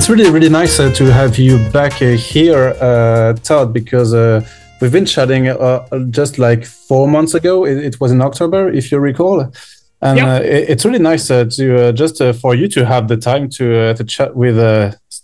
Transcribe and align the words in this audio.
It's 0.00 0.08
really, 0.08 0.30
really 0.30 0.48
nice 0.48 0.80
uh, 0.80 0.90
to 0.94 1.12
have 1.12 1.36
you 1.36 1.58
back 1.72 2.00
uh, 2.00 2.16
here, 2.16 2.74
uh, 2.80 3.34
Todd, 3.34 3.74
because 3.74 4.14
uh, 4.14 4.40
we've 4.80 4.90
been 4.90 5.04
chatting 5.04 5.48
uh, 5.48 5.86
just 6.08 6.38
like 6.38 6.64
four 6.64 7.06
months 7.06 7.34
ago. 7.34 7.66
It, 7.66 7.84
it, 7.84 8.00
was 8.00 8.10
in 8.10 8.22
October, 8.22 8.70
if 8.70 8.90
you 8.90 8.98
recall. 8.98 9.52
And 10.00 10.16
yep. 10.16 10.26
Uh, 10.26 10.42
it, 10.42 10.70
it's 10.70 10.86
really 10.86 11.00
nice 11.00 11.28
to 11.28 11.92
just 11.92 12.16
for 12.40 12.54
you 12.54 12.66
to 12.68 12.86
have 12.86 13.08
the 13.08 13.18
time 13.18 13.50
to 13.50 13.92
to 13.92 14.02
chat 14.02 14.34
with 14.34 14.56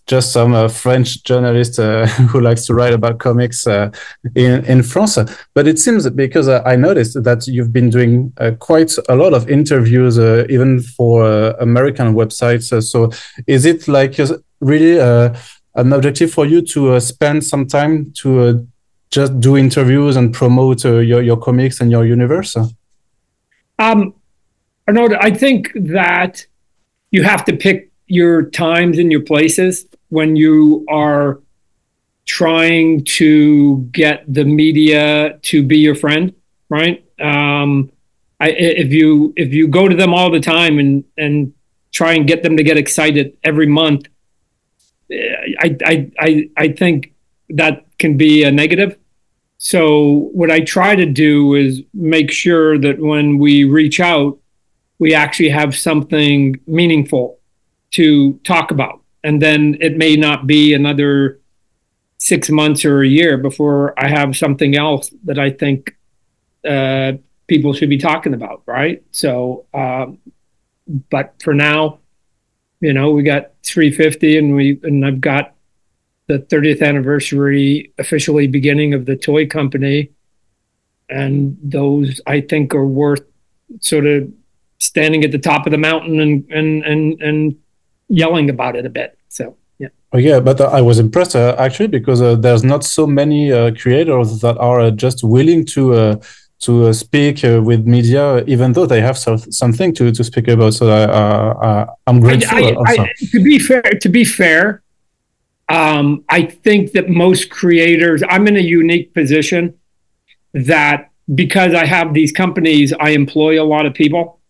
just 0.07 0.33
some 0.33 0.55
uh, 0.55 0.69
French 0.69 1.25
journalist 1.25 1.79
uh, 1.79 2.07
who 2.31 2.41
likes 2.41 2.67
to 2.67 2.75
write 2.75 2.93
about 2.93 3.19
comics 3.19 3.67
uh, 3.67 3.91
in 4.35 4.63
in 4.67 4.83
France. 4.83 5.19
But 5.55 5.67
it 5.67 5.79
seems 5.79 6.09
because 6.11 6.49
I 6.49 6.77
noticed 6.77 7.23
that 7.25 7.47
you've 7.47 7.73
been 7.73 7.89
doing 7.89 8.33
quite 8.59 8.93
a 9.09 9.17
lot 9.17 9.33
of 9.33 9.49
interviews, 9.49 10.19
even 10.19 10.83
for 10.83 11.25
American 11.61 12.15
websites. 12.15 12.83
so 12.83 13.11
is 13.47 13.65
it 13.65 13.89
like 13.89 14.19
really 14.61 14.99
an 14.99 15.93
objective 15.93 16.33
for 16.33 16.47
you 16.47 16.63
to 16.63 17.01
spend 17.01 17.45
some 17.45 17.67
time 17.67 18.13
to 18.13 18.67
just 19.11 19.39
do 19.41 19.57
interviews 19.57 20.17
and 20.17 20.33
promote 20.33 20.85
your 20.85 21.23
your 21.23 21.37
comics 21.37 21.81
and 21.81 21.91
your 21.91 22.05
universe? 22.05 22.57
Um, 23.79 24.15
Arnaud, 24.89 25.17
I 25.21 25.31
think 25.31 25.73
that 25.75 26.47
you 27.11 27.23
have 27.23 27.45
to 27.45 27.57
pick 27.57 27.91
your 28.07 28.43
times 28.43 28.99
and 28.99 29.11
your 29.11 29.23
places 29.23 29.87
when 30.09 30.37
you 30.37 30.85
are 30.89 31.41
trying 32.25 33.05
to 33.05 33.79
get 33.93 34.25
the 34.33 34.45
media 34.45 35.39
to 35.43 35.63
be 35.63 35.79
your 35.79 35.95
friend, 35.95 36.35
right? 36.69 37.05
Um, 37.21 37.91
I, 38.41 38.51
if 38.51 38.93
you 38.93 39.33
if 39.37 39.53
you 39.55 39.69
go 39.69 39.89
to 39.89 39.97
them 39.97 40.13
all 40.13 40.31
the 40.31 40.41
time 40.41 40.79
and 40.79 41.05
and 41.17 41.53
try 41.93 42.13
and 42.13 42.27
get 42.27 42.43
them 42.43 42.57
to 42.57 42.63
get 42.63 42.77
excited 42.77 43.37
every 43.43 43.67
month, 43.67 44.07
I 45.11 45.77
I 45.85 46.11
I, 46.19 46.51
I 46.57 46.69
think 46.69 47.15
that 47.51 47.87
can 47.99 48.17
be 48.17 48.45
a 48.45 48.51
negative. 48.51 48.97
So 49.59 50.31
what 50.33 50.51
I 50.51 50.61
try 50.61 50.95
to 50.97 51.07
do 51.07 51.55
is 51.55 51.83
make 51.95 52.31
sure 52.31 52.79
that 52.79 52.99
when 52.99 53.39
we 53.39 53.65
reach 53.65 54.01
out, 54.01 54.39
we 54.99 55.15
actually 55.15 55.49
have 55.49 55.75
something 55.75 56.61
meaningful 56.67 57.39
to 57.93 58.35
talk 58.45 58.71
about 58.71 59.01
and 59.27 59.43
then 59.43 59.77
it 59.81 59.97
may 59.97 60.15
not 60.15 60.47
be 60.47 60.73
another 60.73 61.41
six 62.19 62.49
months 62.49 62.85
or 62.85 63.03
a 63.03 63.09
year 63.09 63.37
before 63.37 63.93
I 63.99 64.07
have 64.07 64.37
something 64.37 64.77
else 64.77 65.13
that 65.25 65.37
I 65.37 65.51
think 65.51 65.97
uh, 66.65 67.15
people 67.49 67.73
should 67.73 67.89
be 67.89 67.99
talking 67.99 68.35
about, 68.35 68.63
right? 68.67 69.03
So, 69.11 69.67
um, 69.75 70.19
but 71.11 71.35
for 71.43 71.55
now, 71.55 71.99
you 72.87 72.93
know, 72.93 73.11
we 73.11 73.25
got 73.25 73.51
350, 73.65 74.39
and 74.39 74.55
we 74.55 74.79
and 74.85 75.05
I've 75.05 75.21
got 75.21 75.55
the 76.29 76.39
30th 76.39 76.83
anniversary 76.83 77.93
officially 77.99 78.47
beginning 78.47 78.95
of 78.95 79.07
the 79.07 79.17
toy 79.17 79.45
company, 79.45 80.11
and 81.09 81.59
those 81.61 82.21
I 82.29 82.43
think 82.43 82.77
are 82.77 82.87
worth 82.87 83.25
sort 83.81 84.07
of 84.07 84.33
standing 84.79 85.25
at 85.25 85.33
the 85.33 85.39
top 85.51 85.67
of 85.67 85.73
the 85.73 85.79
mountain 85.79 86.21
and 86.21 86.35
and 86.59 86.85
and 86.85 87.21
and 87.21 87.57
yelling 88.09 88.49
about 88.51 88.77
it 88.77 88.87
a 88.87 88.93
bit. 89.01 89.19
So 89.31 89.57
yeah. 89.81 89.89
Oh, 90.13 90.19
yeah, 90.19 90.39
but 90.39 90.61
I 90.61 90.81
was 90.81 91.01
impressed 91.01 91.35
uh, 91.35 91.57
actually 91.59 91.89
because 91.89 92.23
uh, 92.23 92.37
there's 92.37 92.63
not 92.63 92.85
so 92.85 93.05
many 93.05 93.51
uh, 93.51 93.73
creators 93.75 94.41
that 94.43 94.57
are 94.59 94.79
uh, 94.79 94.91
just 94.93 95.25
willing 95.25 95.67
to 95.75 95.95
uh, 95.95 96.17
to 96.59 96.87
uh, 96.87 96.93
speak 96.93 97.43
with 97.43 97.87
media, 97.87 98.43
even 98.47 98.73
though 98.73 98.87
they 98.87 99.01
have 99.01 99.19
so, 99.19 99.37
something 99.37 99.93
to, 99.95 100.11
to 100.11 100.25
speak 100.25 100.49
about. 100.49 100.75
So 100.75 100.89
I, 100.89 101.87
am 102.07 102.21
grateful. 102.21 102.57
I, 102.57 102.75
I, 102.87 103.03
I, 103.03 103.13
to 103.31 103.43
be 103.43 103.59
fair, 103.59 103.83
to 103.83 104.09
be 104.09 104.25
fair, 104.25 104.83
um, 105.69 106.25
I 106.29 106.43
think 106.43 106.93
that 106.93 107.09
most 107.09 107.51
creators. 107.51 108.23
I'm 108.29 108.47
in 108.49 108.57
a 108.57 108.61
unique 108.61 109.13
position 109.13 109.75
that 110.55 111.11
because 111.35 111.75
I 111.75 111.85
have 111.85 112.15
these 112.15 112.33
companies, 112.33 112.93
I 112.99 113.11
employ 113.11 113.61
a 113.63 113.65
lot 113.65 113.85
of 113.85 113.95
people, 113.95 114.41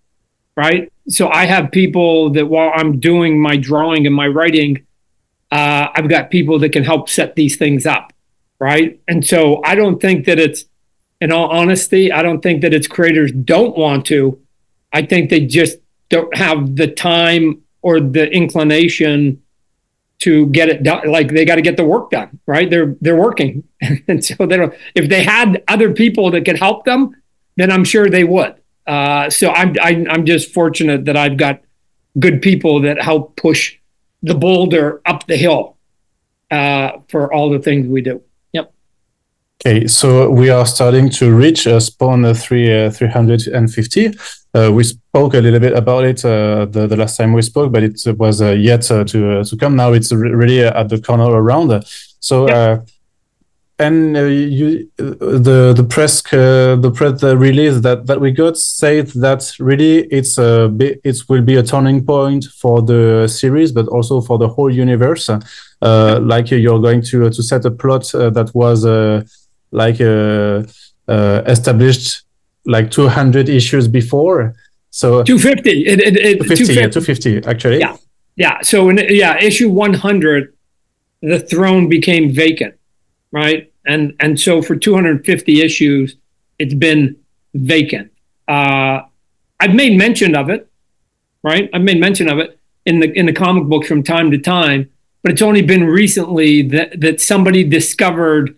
right? 0.57 0.93
so 1.09 1.29
I 1.29 1.47
have 1.47 1.71
people 1.71 2.31
that 2.31 2.47
while 2.47 2.73
I'm 2.75 2.99
doing 2.99 3.41
my 3.41 3.57
drawing 3.57 4.07
and 4.07 4.15
my 4.15 4.27
writing, 4.27 4.87
uh, 5.53 5.89
I've 5.95 6.09
got 6.09 6.31
people 6.31 6.59
that 6.61 6.71
can 6.71 6.83
help 6.83 7.09
set 7.09 7.37
these 7.37 7.57
things 7.57 7.87
up, 7.87 8.13
right? 8.59 9.01
And 9.07 9.25
so 9.25 9.63
I 9.65 9.75
don't 9.75 10.01
think 10.01 10.27
that 10.27 10.39
it's, 10.39 10.65
in 11.21 11.33
all 11.33 11.49
honesty, 11.49 12.13
I 12.13 12.23
don't 12.23 12.43
think 12.43 12.63
that 12.63 12.75
its 12.75 12.87
creators 12.87 13.33
don't 13.33 13.77
want 13.77 14.07
to. 14.07 14.41
I 14.93 15.03
think 15.03 15.31
they 15.31 15.47
just 15.47 15.79
don't 16.09 16.35
have 16.37 16.77
the 16.77 16.89
time 16.89 17.63
or 17.83 18.01
the 18.01 18.31
inclination 18.31 19.43
to 20.19 20.47
get 20.47 20.69
it 20.69 20.83
done. 20.83 21.11
Like 21.11 21.31
they 21.31 21.45
got 21.45 21.57
to 21.57 21.63
get 21.63 21.77
the 21.77 21.85
work 21.85 22.11
done, 22.11 22.39
right? 22.47 22.69
They're 22.69 22.97
they're 23.01 23.17
working, 23.17 23.65
and 24.09 24.25
so 24.25 24.47
they 24.47 24.57
don't. 24.57 24.75
If 24.95 25.09
they 25.09 25.25
had 25.25 25.63
other 25.69 25.93
people 25.93 26.31
that 26.33 26.45
could 26.45 26.59
help 26.59 26.85
them, 26.85 27.15
then 27.57 27.71
I'm 27.71 27.85
sure 27.85 28.09
they 28.09 28.25
would. 28.25 28.55
Uh, 28.87 29.31
so 29.31 29.51
I'm 29.51 29.75
I, 29.81 30.07
I'm 30.09 30.25
just 30.27 30.53
fortunate 30.53 31.07
that 31.07 31.17
I've 31.17 31.37
got 31.37 31.63
good 32.19 32.41
people 32.41 32.81
that 32.83 33.01
help 33.01 33.37
push 33.37 33.77
the 34.23 34.35
boulder 34.35 35.03
up 35.05 35.27
the 35.27 35.37
hill 35.37 35.77
uh, 36.51 36.93
for 37.09 37.33
all 37.33 37.51
the 37.51 37.59
things 37.59 37.87
we 37.87 38.01
do. 38.01 38.23
Okay, 39.65 39.87
so 39.87 40.31
we 40.31 40.51
are 40.51 40.67
starting 40.67 41.09
to 41.11 41.35
reach 41.35 41.67
uh, 41.67 41.81
spawn 41.81 42.35
three 42.35 42.87
uh, 42.87 42.91
350. 42.91 44.13
Uh, 44.55 44.71
we 44.73 44.85
spoke 44.85 45.35
a 45.35 45.41
little 45.41 45.61
bit 45.61 45.73
about 45.73 46.05
it 46.05 46.25
uh, 46.25 46.67
the, 46.67 46.87
the 46.87 46.97
last 46.97 47.17
time 47.17 47.33
we 47.33 47.43
spoke, 47.43 47.73
but 47.73 47.83
it 47.83 48.01
was 48.19 48.41
uh, 48.41 48.51
yet 48.53 48.91
uh, 48.91 49.05
to 49.05 49.43
to 49.45 49.57
come. 49.57 49.75
Now 49.77 49.93
it's 49.93 50.13
really 50.13 50.61
at 50.63 50.89
the 50.89 51.01
corner 51.01 51.25
around. 51.25 51.85
So 52.21 52.49
yep 52.49 52.87
and 53.79 54.17
uh, 54.17 54.23
you 54.23 54.91
the 54.97 55.75
the 55.77 55.85
press 55.85 56.23
uh, 56.33 56.77
the 56.81 56.91
press 56.91 57.23
release 57.23 57.81
that 57.81 58.07
that 58.07 58.21
we 58.21 58.31
got 58.31 58.57
said 58.57 59.09
that 59.09 59.53
really 59.61 60.05
it's 60.05 60.39
a 60.39 60.75
it 60.81 61.19
will 61.29 61.43
be 61.43 61.57
a 61.57 61.63
turning 61.63 62.05
point 62.05 62.47
for 62.47 62.81
the 62.81 63.29
series 63.29 63.73
but 63.73 63.87
also 63.89 64.21
for 64.21 64.39
the 64.39 64.49
whole 64.49 64.73
universe 64.73 65.29
uh, 65.29 66.21
like 66.23 66.51
you're 66.51 66.81
going 66.81 67.03
to 67.03 67.29
to 67.29 67.43
set 67.43 67.65
a 67.67 67.71
plot 67.71 68.15
uh, 68.15 68.31
that 68.31 68.55
was 68.55 68.87
uh, 68.87 69.23
like 69.71 70.01
uh, 70.01 70.63
established 71.47 72.23
like 72.65 72.91
200 72.91 73.49
issues 73.49 73.89
before 73.89 74.55
so 74.91 75.23
250 75.23 75.87
it, 75.87 76.01
it, 76.01 76.17
it 76.17 76.39
250, 76.43 76.75
250 76.93 77.31
yeah, 77.31 77.41
250 77.41 77.49
actually 77.49 77.79
yeah 77.79 77.97
yeah 78.37 78.61
so 78.63 78.89
in 78.89 78.99
yeah 79.09 79.37
issue 79.39 79.71
100 79.71 80.53
the 81.23 81.41
throne 81.41 81.89
became 81.89 82.33
vacant 82.33 82.75
right? 83.37 83.73
And 83.85 84.15
and 84.21 84.39
so 84.41 84.63
for 84.63 84.77
250 84.77 85.61
issues, 85.61 86.17
it's 86.59 86.75
been 86.75 87.17
vacant. 87.55 88.11
Uh, 88.49 89.03
I've 89.61 89.75
made 89.75 89.97
mention 89.97 90.35
of 90.35 90.49
it, 90.51 90.69
right? 91.43 91.69
I've 91.73 91.83
made 91.83 92.01
mention 92.01 92.29
of 92.29 92.39
it 92.39 92.59
in 92.85 93.01
the 93.01 93.13
in 93.13 93.27
the 93.27 93.33
comic 93.33 93.65
books 93.65 93.89
from 93.89 94.03
time 94.03 94.31
to 94.31 94.39
time, 94.39 94.91
but 95.23 95.33
it's 95.33 95.43
only 95.43 95.63
been 95.63 95.85
recently 95.85 96.63
that 96.63 97.01
that 97.01 97.21
somebody 97.21 97.63
discovered 97.63 98.57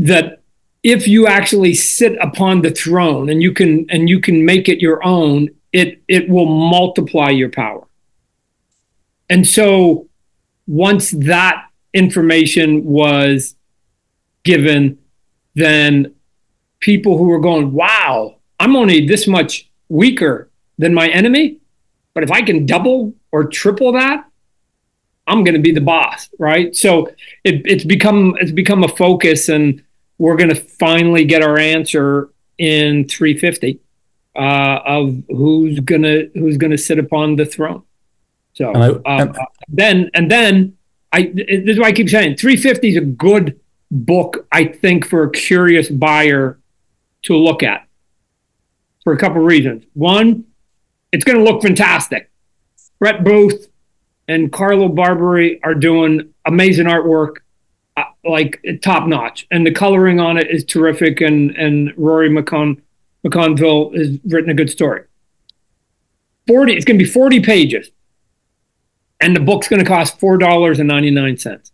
that 0.00 0.42
if 0.82 1.06
you 1.06 1.26
actually 1.26 1.74
sit 1.74 2.16
upon 2.20 2.62
the 2.62 2.70
throne 2.70 3.28
and 3.28 3.42
you 3.42 3.52
can 3.52 3.86
and 3.90 4.08
you 4.08 4.18
can 4.20 4.44
make 4.44 4.68
it 4.68 4.80
your 4.80 5.04
own, 5.04 5.50
it 5.72 6.02
it 6.08 6.28
will 6.28 6.46
multiply 6.46 7.28
your 7.28 7.50
power. 7.50 7.86
And 9.28 9.46
so 9.46 10.08
once 10.66 11.10
that 11.12 11.66
information 11.92 12.84
was 12.84 13.54
given, 14.42 14.98
then 15.54 16.14
people 16.80 17.18
who 17.18 17.24
were 17.24 17.40
going, 17.40 17.72
wow, 17.72 18.36
I'm 18.58 18.74
only 18.74 19.06
this 19.06 19.26
much 19.26 19.70
weaker 19.88 20.48
than 20.78 20.94
my 20.94 21.08
enemy. 21.08 21.58
But 22.14 22.24
if 22.24 22.30
I 22.30 22.42
can 22.42 22.64
double 22.66 23.12
or 23.30 23.44
triple 23.44 23.92
that, 23.92 24.24
I'm 25.26 25.44
going 25.44 25.54
to 25.54 25.60
be 25.60 25.72
the 25.72 25.80
boss, 25.80 26.28
right? 26.38 26.74
So 26.74 27.06
it, 27.44 27.62
it's 27.66 27.84
become 27.84 28.36
it's 28.40 28.50
become 28.50 28.82
a 28.82 28.88
focus, 28.88 29.48
and 29.48 29.82
we're 30.20 30.36
going 30.36 30.50
to 30.50 30.54
finally 30.54 31.24
get 31.24 31.42
our 31.42 31.58
answer 31.58 32.28
in 32.58 33.08
350 33.08 33.80
uh, 34.36 34.80
of 34.84 35.22
who's 35.28 35.80
gonna 35.80 36.24
who's 36.34 36.58
gonna 36.58 36.76
sit 36.76 36.98
upon 36.98 37.36
the 37.36 37.46
throne. 37.46 37.82
So 38.52 38.70
and 38.70 38.82
I, 38.82 38.88
uh, 38.88 39.00
and, 39.06 39.36
uh, 39.38 39.46
then 39.68 40.10
and 40.12 40.30
then 40.30 40.76
I 41.10 41.22
this 41.22 41.46
is 41.64 41.78
why 41.78 41.86
I 41.86 41.92
keep 41.92 42.10
saying 42.10 42.36
350 42.36 42.88
is 42.90 42.96
a 42.98 43.00
good 43.00 43.58
book, 43.90 44.46
I 44.52 44.66
think, 44.66 45.06
for 45.06 45.24
a 45.24 45.30
curious 45.30 45.88
buyer 45.88 46.60
to 47.22 47.36
look 47.36 47.62
at 47.62 47.88
for 49.02 49.14
a 49.14 49.18
couple 49.18 49.38
of 49.38 49.46
reasons. 49.46 49.84
One, 49.94 50.44
it's 51.12 51.24
going 51.24 51.38
to 51.38 51.44
look 51.44 51.62
fantastic. 51.62 52.30
Brett 52.98 53.24
Booth 53.24 53.68
and 54.28 54.52
Carlo 54.52 54.88
Barberi 54.88 55.58
are 55.64 55.74
doing 55.74 56.32
amazing 56.44 56.86
artwork, 56.86 57.38
Uh, 58.00 58.28
like 58.28 58.64
top 58.82 59.06
notch, 59.06 59.46
and 59.50 59.66
the 59.66 59.72
coloring 59.72 60.20
on 60.20 60.36
it 60.36 60.48
is 60.50 60.64
terrific. 60.64 61.20
And 61.20 61.50
and 61.56 61.92
Rory 61.96 62.30
McCon 62.30 62.80
McConville 63.26 63.96
has 63.96 64.18
written 64.24 64.50
a 64.50 64.54
good 64.54 64.70
story. 64.70 65.02
Forty, 66.46 66.74
it's 66.74 66.84
going 66.84 66.98
to 66.98 67.04
be 67.04 67.10
forty 67.10 67.40
pages 67.40 67.90
and 69.20 69.36
the 69.36 69.40
book's 69.40 69.68
going 69.68 69.82
to 69.82 69.88
cost 69.88 70.18
four 70.18 70.38
dollars 70.38 70.78
and 70.78 70.88
ninety 70.88 71.10
nine 71.10 71.36
cents. 71.36 71.72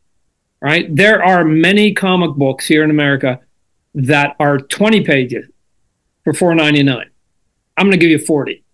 Right? 0.61 0.95
There 0.95 1.23
are 1.23 1.45
many 1.45 1.93
comic 1.93 2.35
books 2.37 2.67
here 2.67 2.83
in 2.83 2.91
America 2.91 3.41
that 3.95 4.37
are 4.41 4.59
twenty 4.59 5.03
pages 5.03 5.47
for 6.25 6.33
four 6.33 6.55
ninety 6.55 6.83
nine. 6.83 7.11
I'm 7.77 7.87
going 7.87 7.99
to 7.99 8.05
give 8.05 8.11
you 8.11 8.19
forty 8.19 8.65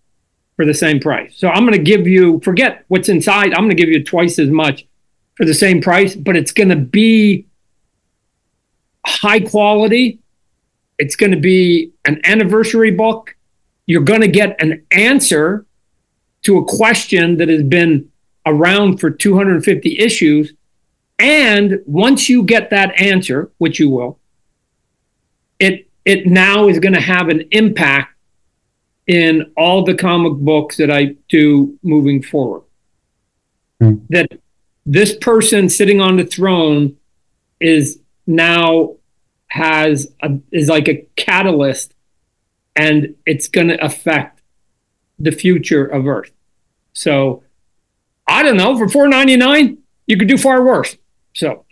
for 0.55 0.65
the 0.65 0.73
same 0.73 0.99
price. 0.99 1.35
So 1.37 1.49
I'm 1.49 1.65
going 1.65 1.77
to 1.77 1.83
give 1.83 2.07
you 2.07 2.39
forget 2.41 2.85
what's 2.87 3.09
inside. 3.09 3.53
I'm 3.53 3.65
going 3.65 3.69
to 3.69 3.75
give 3.75 3.89
you 3.89 4.03
twice 4.03 4.39
as 4.39 4.49
much 4.49 4.85
for 5.35 5.45
the 5.45 5.53
same 5.53 5.81
price, 5.81 6.15
but 6.15 6.35
it's 6.35 6.51
going 6.51 6.69
to 6.69 6.75
be 6.75 7.45
high 9.05 9.39
quality. 9.39 10.19
It's 10.99 11.15
going 11.15 11.31
to 11.31 11.39
be 11.39 11.91
an 12.05 12.21
anniversary 12.23 12.91
book. 12.91 13.35
You're 13.85 14.03
going 14.03 14.21
to 14.21 14.27
get 14.27 14.61
an 14.61 14.85
answer 14.91 15.65
to 16.43 16.57
a 16.57 16.65
question 16.65 17.37
that 17.37 17.49
has 17.49 17.63
been 17.63 18.11
around 18.45 18.99
for 18.99 19.09
250 19.09 19.99
issues. 19.99 20.53
And 21.19 21.81
once 21.85 22.29
you 22.29 22.43
get 22.43 22.69
that 22.69 22.99
answer, 22.99 23.51
which 23.57 23.79
you 23.79 23.89
will, 23.89 24.19
it 25.59 25.87
it 26.05 26.27
now 26.27 26.67
is 26.67 26.79
going 26.79 26.93
to 26.93 27.01
have 27.01 27.29
an 27.29 27.47
impact 27.51 28.13
in 29.07 29.51
all 29.55 29.83
the 29.83 29.95
comic 29.95 30.33
books 30.33 30.77
that 30.77 30.91
I 30.91 31.15
do 31.29 31.77
moving 31.81 32.21
forward. 32.21 32.63
Mm. 33.81 34.01
That 34.09 34.27
this 34.85 35.15
person 35.15 35.69
sitting 35.69 36.01
on 36.01 36.17
the 36.17 36.25
throne 36.25 36.97
is 37.59 37.99
now 38.27 38.95
has 39.47 40.11
a, 40.21 40.37
is 40.51 40.67
like 40.67 40.87
a 40.87 41.05
catalyst 41.15 41.93
and 42.75 43.15
it's 43.25 43.47
going 43.47 43.67
to 43.67 43.83
affect 43.83 44.41
the 45.19 45.31
future 45.31 45.85
of 45.85 46.07
earth. 46.07 46.31
So 46.93 47.43
i 48.25 48.41
don't 48.41 48.55
know 48.55 48.77
for 48.77 48.87
499 48.87 49.77
you 50.07 50.17
could 50.17 50.27
do 50.27 50.37
far 50.37 50.63
worse. 50.63 50.97
So 51.33 51.65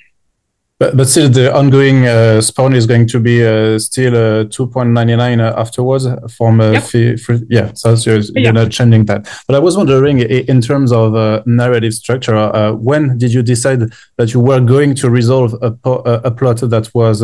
but, 0.81 0.97
but 0.97 1.07
still, 1.07 1.29
the 1.29 1.55
ongoing 1.55 2.07
uh, 2.07 2.41
spawn 2.41 2.73
is 2.73 2.87
going 2.87 3.05
to 3.05 3.19
be 3.19 3.45
uh, 3.45 3.77
still 3.77 4.15
uh, 4.15 4.45
2.99 4.45 5.39
uh, 5.39 5.53
afterwards 5.55 6.07
from 6.35 6.59
uh, 6.59 6.71
yep. 6.71 6.83
fee, 6.83 7.15
yeah. 7.49 7.71
So 7.75 7.93
you're, 7.93 8.21
you're 8.33 8.51
not 8.51 8.71
changing 8.71 9.05
that. 9.05 9.29
But 9.45 9.57
I 9.57 9.59
was 9.59 9.77
wondering, 9.77 10.21
in 10.21 10.59
terms 10.59 10.91
of 10.91 11.13
uh, 11.13 11.43
narrative 11.45 11.93
structure, 11.93 12.35
uh, 12.35 12.71
when 12.71 13.19
did 13.19 13.31
you 13.31 13.43
decide 13.43 13.93
that 14.17 14.33
you 14.33 14.39
were 14.39 14.59
going 14.59 14.95
to 14.95 15.11
resolve 15.11 15.53
a, 15.61 15.67
a 15.83 16.31
plot 16.31 16.61
that 16.61 16.89
was 16.95 17.21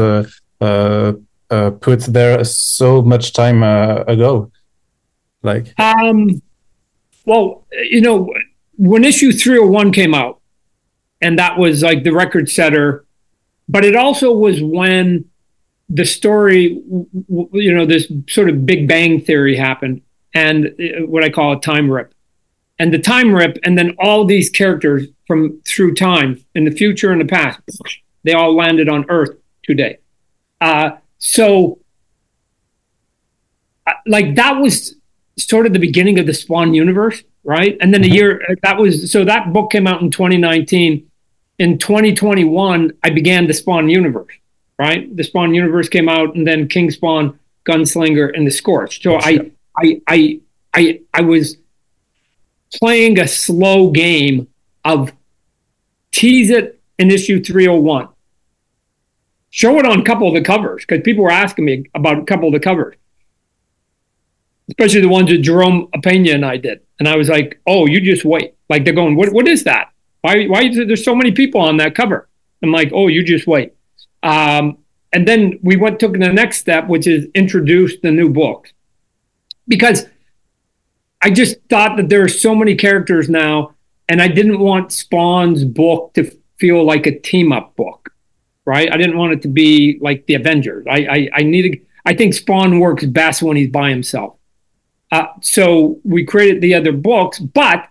put 1.82 2.00
there 2.02 2.44
so 2.44 3.02
much 3.02 3.34
time 3.34 3.64
ago? 3.64 4.52
Like, 5.42 5.74
um, 5.80 6.44
well, 7.26 7.66
you 7.72 8.02
know, 8.02 8.32
when 8.76 9.04
issue 9.04 9.32
301 9.32 9.94
came 9.94 10.14
out, 10.14 10.42
and 11.22 11.40
that 11.40 11.58
was 11.58 11.82
like 11.82 12.04
the 12.04 12.12
record 12.12 12.52
setter 12.52 13.07
but 13.70 13.84
it 13.86 13.96
also 13.96 14.34
was 14.34 14.62
when 14.62 15.26
the 15.90 16.06
story, 16.06 16.82
you 17.30 17.74
know, 17.74 17.86
this 17.86 18.12
sort 18.28 18.50
of 18.50 18.66
Big 18.66 18.88
Bang 18.88 19.22
theory 19.22 19.56
happened, 19.56 20.02
and 20.34 20.68
uh, 20.68 21.06
what 21.06 21.24
I 21.24 21.30
call 21.30 21.54
a 21.54 21.62
time 21.62 21.90
rip, 21.90 22.14
and 22.80 22.94
the 22.94 23.00
time 23.00 23.34
rip, 23.34 23.58
and 23.64 23.78
then 23.78 23.96
all 24.00 24.26
these 24.26 24.50
characters 24.50 25.08
from 25.26 25.62
through 25.66 25.96
time 25.96 26.44
in 26.56 26.66
the 26.66 26.72
future 26.72 27.12
and 27.12 27.22
the 27.22 27.26
past, 27.26 27.60
they 28.24 28.34
all 28.34 28.56
landed 28.56 28.90
on 28.90 29.06
Earth 29.10 29.38
today. 29.64 29.98
Uh, 30.60 30.92
so, 31.20 31.80
uh, 33.86 33.94
like 34.06 34.36
that 34.36 34.60
was 34.60 34.96
sort 35.38 35.66
of 35.66 35.74
the 35.74 35.80
beginning 35.80 36.20
of 36.20 36.26
the 36.26 36.34
Spawn 36.34 36.74
universe, 36.74 37.24
right? 37.44 37.78
And 37.80 37.94
then 37.94 38.04
a 38.04 38.08
mm-hmm. 38.08 38.16
year 38.16 38.42
uh, 38.50 38.56
that 38.64 38.78
was 38.78 39.12
so 39.12 39.24
that 39.26 39.54
book 39.54 39.72
came 39.72 39.88
out 39.88 40.02
in 40.02 40.12
2019 40.12 41.10
in 41.60 41.78
2021, 41.78 42.94
I 43.04 43.10
began 43.10 43.48
the 43.48 43.54
Spawn 43.54 43.90
universe, 43.90 44.34
right? 44.78 45.16
The 45.16 45.24
Spawn 45.24 45.54
universe 45.54 45.90
came 45.90 46.08
out, 46.08 46.36
and 46.36 46.46
then 46.46 46.68
King 46.68 46.92
Spawn, 46.92 47.40
Gunslinger, 47.66 48.32
and 48.36 48.46
the 48.46 48.52
Scorched. 48.52 49.04
So 49.04 49.16
I, 49.16 49.52
I, 49.78 50.02
I, 50.08 50.40
I, 50.74 51.02
I 51.14 51.22
was 51.22 51.58
playing 52.74 53.20
a 53.20 53.28
slow 53.28 53.90
game 53.90 54.48
of 54.86 55.12
tease 56.12 56.50
it 56.50 56.80
in 57.00 57.12
issue 57.12 57.44
301. 57.44 58.10
Show 59.50 59.80
it 59.80 59.86
on 59.86 60.02
a 60.02 60.04
couple 60.04 60.28
of 60.28 60.34
the 60.36 60.42
covers 60.42 60.86
because 60.86 61.04
people 61.04 61.24
were 61.24 61.32
asking 61.32 61.66
me 61.66 61.86
about 61.96 62.20
a 62.20 62.24
couple 62.24 62.48
of 62.48 62.54
the 62.54 62.60
covers, 62.60 62.96
especially 64.70 65.02
the 65.02 65.08
ones 65.08 65.30
that 65.30 65.40
Jerome 65.40 65.88
Opeña 65.96 66.36
and 66.36 66.46
I 66.46 66.58
did. 66.58 66.82
And 67.00 67.08
I 67.08 67.16
was 67.16 67.30
like, 67.30 67.60
oh, 67.66 67.88
you 67.88 68.02
just 68.02 68.26
wait. 68.26 68.54
Like 68.70 68.84
they're 68.84 68.94
going, 68.94 69.16
what, 69.16 69.32
what 69.34 69.48
is 69.48 69.64
that? 69.64 69.92
Why, 70.28 70.46
why 70.46 70.64
is 70.64 70.76
there 70.76 70.96
so 70.98 71.16
many 71.16 71.32
people 71.32 71.62
on 71.62 71.78
that 71.78 71.96
cover? 71.96 72.28
I'm 72.62 72.74
like, 72.74 72.92
oh, 72.94 73.08
you 73.08 73.24
just 73.24 73.48
wait. 73.48 73.74
Um, 74.24 74.80
and 75.14 75.26
then 75.26 75.58
we 75.64 75.78
went 75.78 76.02
took 76.02 76.12
the 76.12 76.34
next 76.34 76.58
step, 76.58 76.90
which 76.90 77.08
is 77.08 77.28
introduce 77.34 77.94
the 78.02 78.12
new 78.12 78.30
books, 78.30 78.74
because 79.70 80.08
I 81.22 81.30
just 81.30 81.56
thought 81.70 81.96
that 81.96 82.10
there 82.10 82.24
are 82.24 82.28
so 82.28 82.54
many 82.54 82.76
characters 82.76 83.30
now, 83.30 83.76
and 84.10 84.22
I 84.22 84.28
didn't 84.28 84.60
want 84.60 84.92
Spawn's 84.92 85.64
book 85.64 86.14
to 86.16 86.30
feel 86.58 86.84
like 86.84 87.08
a 87.08 87.18
team 87.18 87.54
up 87.54 87.78
book, 87.78 88.10
right? 88.66 88.92
I 88.92 88.98
didn't 88.98 89.18
want 89.18 89.32
it 89.32 89.42
to 89.44 89.48
be 89.48 89.98
like 90.02 90.26
the 90.26 90.34
Avengers. 90.34 90.86
I 90.90 90.98
I, 91.16 91.30
I 91.36 91.44
needed. 91.44 91.86
I 92.06 92.14
think 92.16 92.34
Spawn 92.34 92.82
works 92.82 93.06
best 93.06 93.42
when 93.42 93.56
he's 93.56 93.70
by 93.70 93.92
himself. 93.92 94.36
Uh, 95.10 95.28
so 95.42 96.02
we 96.04 96.26
created 96.26 96.62
the 96.62 96.74
other 96.74 96.92
books, 96.92 97.40
but 97.40 97.88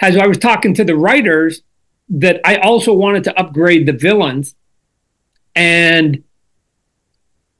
as 0.00 0.16
I 0.16 0.26
was 0.26 0.38
talking 0.38 0.74
to 0.74 0.84
the 0.84 0.96
writers, 0.96 1.62
that 2.08 2.40
I 2.44 2.56
also 2.56 2.92
wanted 2.92 3.24
to 3.24 3.38
upgrade 3.38 3.86
the 3.86 3.92
villains 3.92 4.54
and 5.54 6.22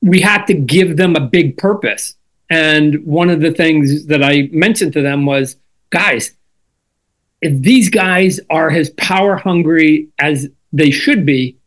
we 0.03 0.21
had 0.21 0.45
to 0.47 0.55
give 0.55 0.97
them 0.97 1.17
a 1.17 1.21
big 1.21 1.57
purpose. 1.57 2.15
And 2.49 3.05
one 3.05 3.29
of 3.29 3.41
the 3.41 3.51
things 3.51 4.07
that 4.07 4.23
I 4.23 4.49
mentioned 4.53 4.93
to 4.93 5.03
them 5.03 5.27
was, 5.27 5.57
guys, 5.91 6.33
if 7.41 7.61
these 7.61 7.89
guys 7.89 8.39
are 8.51 8.71
as 8.71 8.91
power 8.91 9.37
hungry 9.37 10.09
as 10.19 10.49
they 10.73 10.91
should 10.91 11.27
be, 11.27 11.59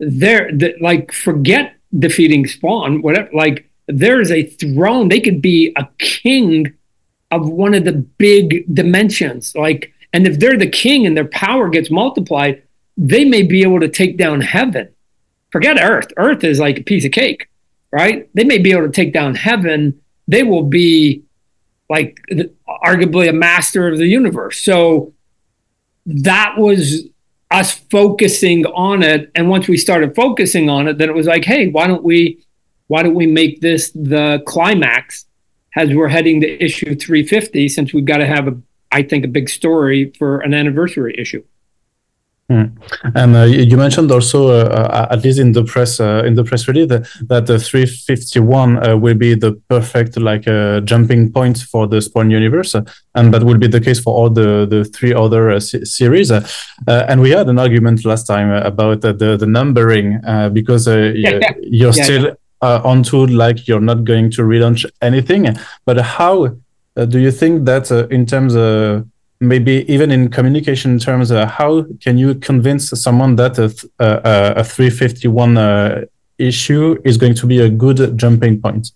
they're 0.00 0.50
like 0.80 1.12
forget 1.12 1.76
defeating 1.96 2.46
Spawn, 2.46 3.02
whatever. 3.02 3.28
Like 3.32 3.68
there 3.86 4.20
is 4.20 4.30
a 4.32 4.42
throne; 4.42 5.08
they 5.08 5.20
could 5.20 5.40
be 5.40 5.72
a 5.76 5.88
king 5.98 6.74
of 7.30 7.48
one 7.48 7.74
of 7.74 7.84
the 7.84 7.92
big 7.92 8.64
dimensions. 8.74 9.54
Like 9.54 9.92
and 10.12 10.26
if 10.26 10.38
they're 10.38 10.58
the 10.58 10.68
king 10.68 11.06
and 11.06 11.16
their 11.16 11.28
power 11.28 11.68
gets 11.68 11.90
multiplied, 11.90 12.62
they 12.96 13.24
may 13.24 13.42
be 13.42 13.62
able 13.62 13.80
to 13.80 13.88
take 13.88 14.16
down 14.16 14.40
heaven. 14.40 14.88
Forget 15.50 15.78
earth. 15.80 16.08
Earth 16.16 16.44
is 16.44 16.58
like 16.58 16.78
a 16.78 16.82
piece 16.82 17.04
of 17.04 17.12
cake, 17.12 17.48
right? 17.90 18.28
They 18.34 18.44
may 18.44 18.58
be 18.58 18.72
able 18.72 18.86
to 18.86 18.92
take 18.92 19.12
down 19.12 19.34
heaven. 19.34 20.00
They 20.28 20.42
will 20.42 20.64
be 20.64 21.24
like 21.88 22.20
arguably 22.84 23.28
a 23.28 23.32
master 23.32 23.88
of 23.88 23.98
the 23.98 24.06
universe. 24.06 24.60
So 24.60 25.12
that 26.06 26.56
was 26.58 27.04
us 27.50 27.72
focusing 27.72 28.64
on 28.66 29.02
it. 29.02 29.30
And 29.34 29.48
once 29.48 29.68
we 29.68 29.76
started 29.76 30.14
focusing 30.14 30.70
on 30.70 30.88
it, 30.88 30.98
then 30.98 31.08
it 31.08 31.14
was 31.14 31.26
like, 31.26 31.44
hey, 31.44 31.68
why 31.68 31.86
don't 31.86 32.02
we 32.02 32.44
why 32.88 33.02
don't 33.02 33.14
we 33.14 33.26
make 33.26 33.60
this 33.60 33.90
the 33.90 34.42
climax 34.46 35.26
as 35.76 35.94
we're 35.94 36.08
heading 36.08 36.40
to 36.42 36.64
issue 36.64 36.94
350 36.94 37.68
since 37.68 37.94
we've 37.94 38.04
got 38.04 38.18
to 38.18 38.26
have 38.26 38.48
a 38.48 38.58
I 38.92 39.02
think, 39.02 39.24
a 39.24 39.28
big 39.28 39.48
story 39.48 40.12
for 40.18 40.40
an 40.40 40.54
anniversary 40.54 41.14
issue. 41.18 41.42
Mm. 42.52 42.72
And 43.14 43.36
uh, 43.36 43.44
you 43.44 43.76
mentioned 43.76 44.10
also, 44.10 44.48
uh, 44.48 44.64
uh, 44.64 45.06
at 45.10 45.24
least 45.24 45.38
in 45.38 45.52
the 45.52 45.64
press, 45.64 46.00
uh, 46.00 46.22
in 46.26 46.34
the 46.34 46.44
press 46.44 46.68
release, 46.68 46.88
that, 46.88 47.08
that 47.28 47.46
the 47.46 47.58
351 47.58 48.86
uh, 48.86 48.96
will 48.96 49.14
be 49.14 49.34
the 49.34 49.52
perfect 49.68 50.18
like 50.18 50.46
uh, 50.46 50.80
jumping 50.80 51.32
point 51.32 51.58
for 51.58 51.86
the 51.86 52.02
Spawn 52.02 52.30
universe, 52.30 52.74
and 53.14 53.32
that 53.32 53.44
will 53.44 53.58
be 53.58 53.68
the 53.68 53.80
case 53.80 54.00
for 54.00 54.14
all 54.14 54.28
the 54.28 54.66
the 54.66 54.84
three 54.84 55.14
other 55.14 55.60
series. 55.60 56.30
and 56.30 57.20
we 57.20 57.30
had 57.30 57.48
an 57.48 57.58
argument 57.58 58.04
last 58.04 58.26
time 58.26 58.50
about 58.50 59.00
the 59.00 59.36
the 59.42 59.46
numbering 59.46 60.20
because 60.52 60.86
yeah, 60.88 61.12
yeah. 61.14 61.52
you're 61.60 61.94
yeah, 61.94 62.04
still 62.04 62.36
on 62.60 63.02
to 63.02 63.26
like 63.26 63.66
you're 63.68 63.80
not 63.80 64.04
going 64.04 64.30
to 64.30 64.42
relaunch 64.42 64.84
anything. 65.00 65.56
But 65.86 65.98
how 66.00 66.56
do 66.94 67.18
you 67.18 67.30
think 67.30 67.64
that 67.64 67.90
uh, 67.90 68.06
in 68.08 68.26
terms 68.26 68.54
of 68.54 69.06
maybe 69.40 69.84
even 69.92 70.10
in 70.10 70.28
communication 70.28 70.98
terms, 70.98 71.32
uh, 71.32 71.46
how 71.46 71.84
can 72.00 72.18
you 72.18 72.34
convince 72.34 72.90
someone 72.90 73.36
that 73.36 73.58
a, 73.58 73.74
a, 73.98 74.60
a 74.60 74.64
351 74.64 75.56
uh, 75.56 76.04
issue 76.38 77.00
is 77.04 77.16
going 77.16 77.34
to 77.34 77.46
be 77.46 77.60
a 77.60 77.68
good 77.68 78.16
jumping 78.18 78.60
point? 78.60 78.92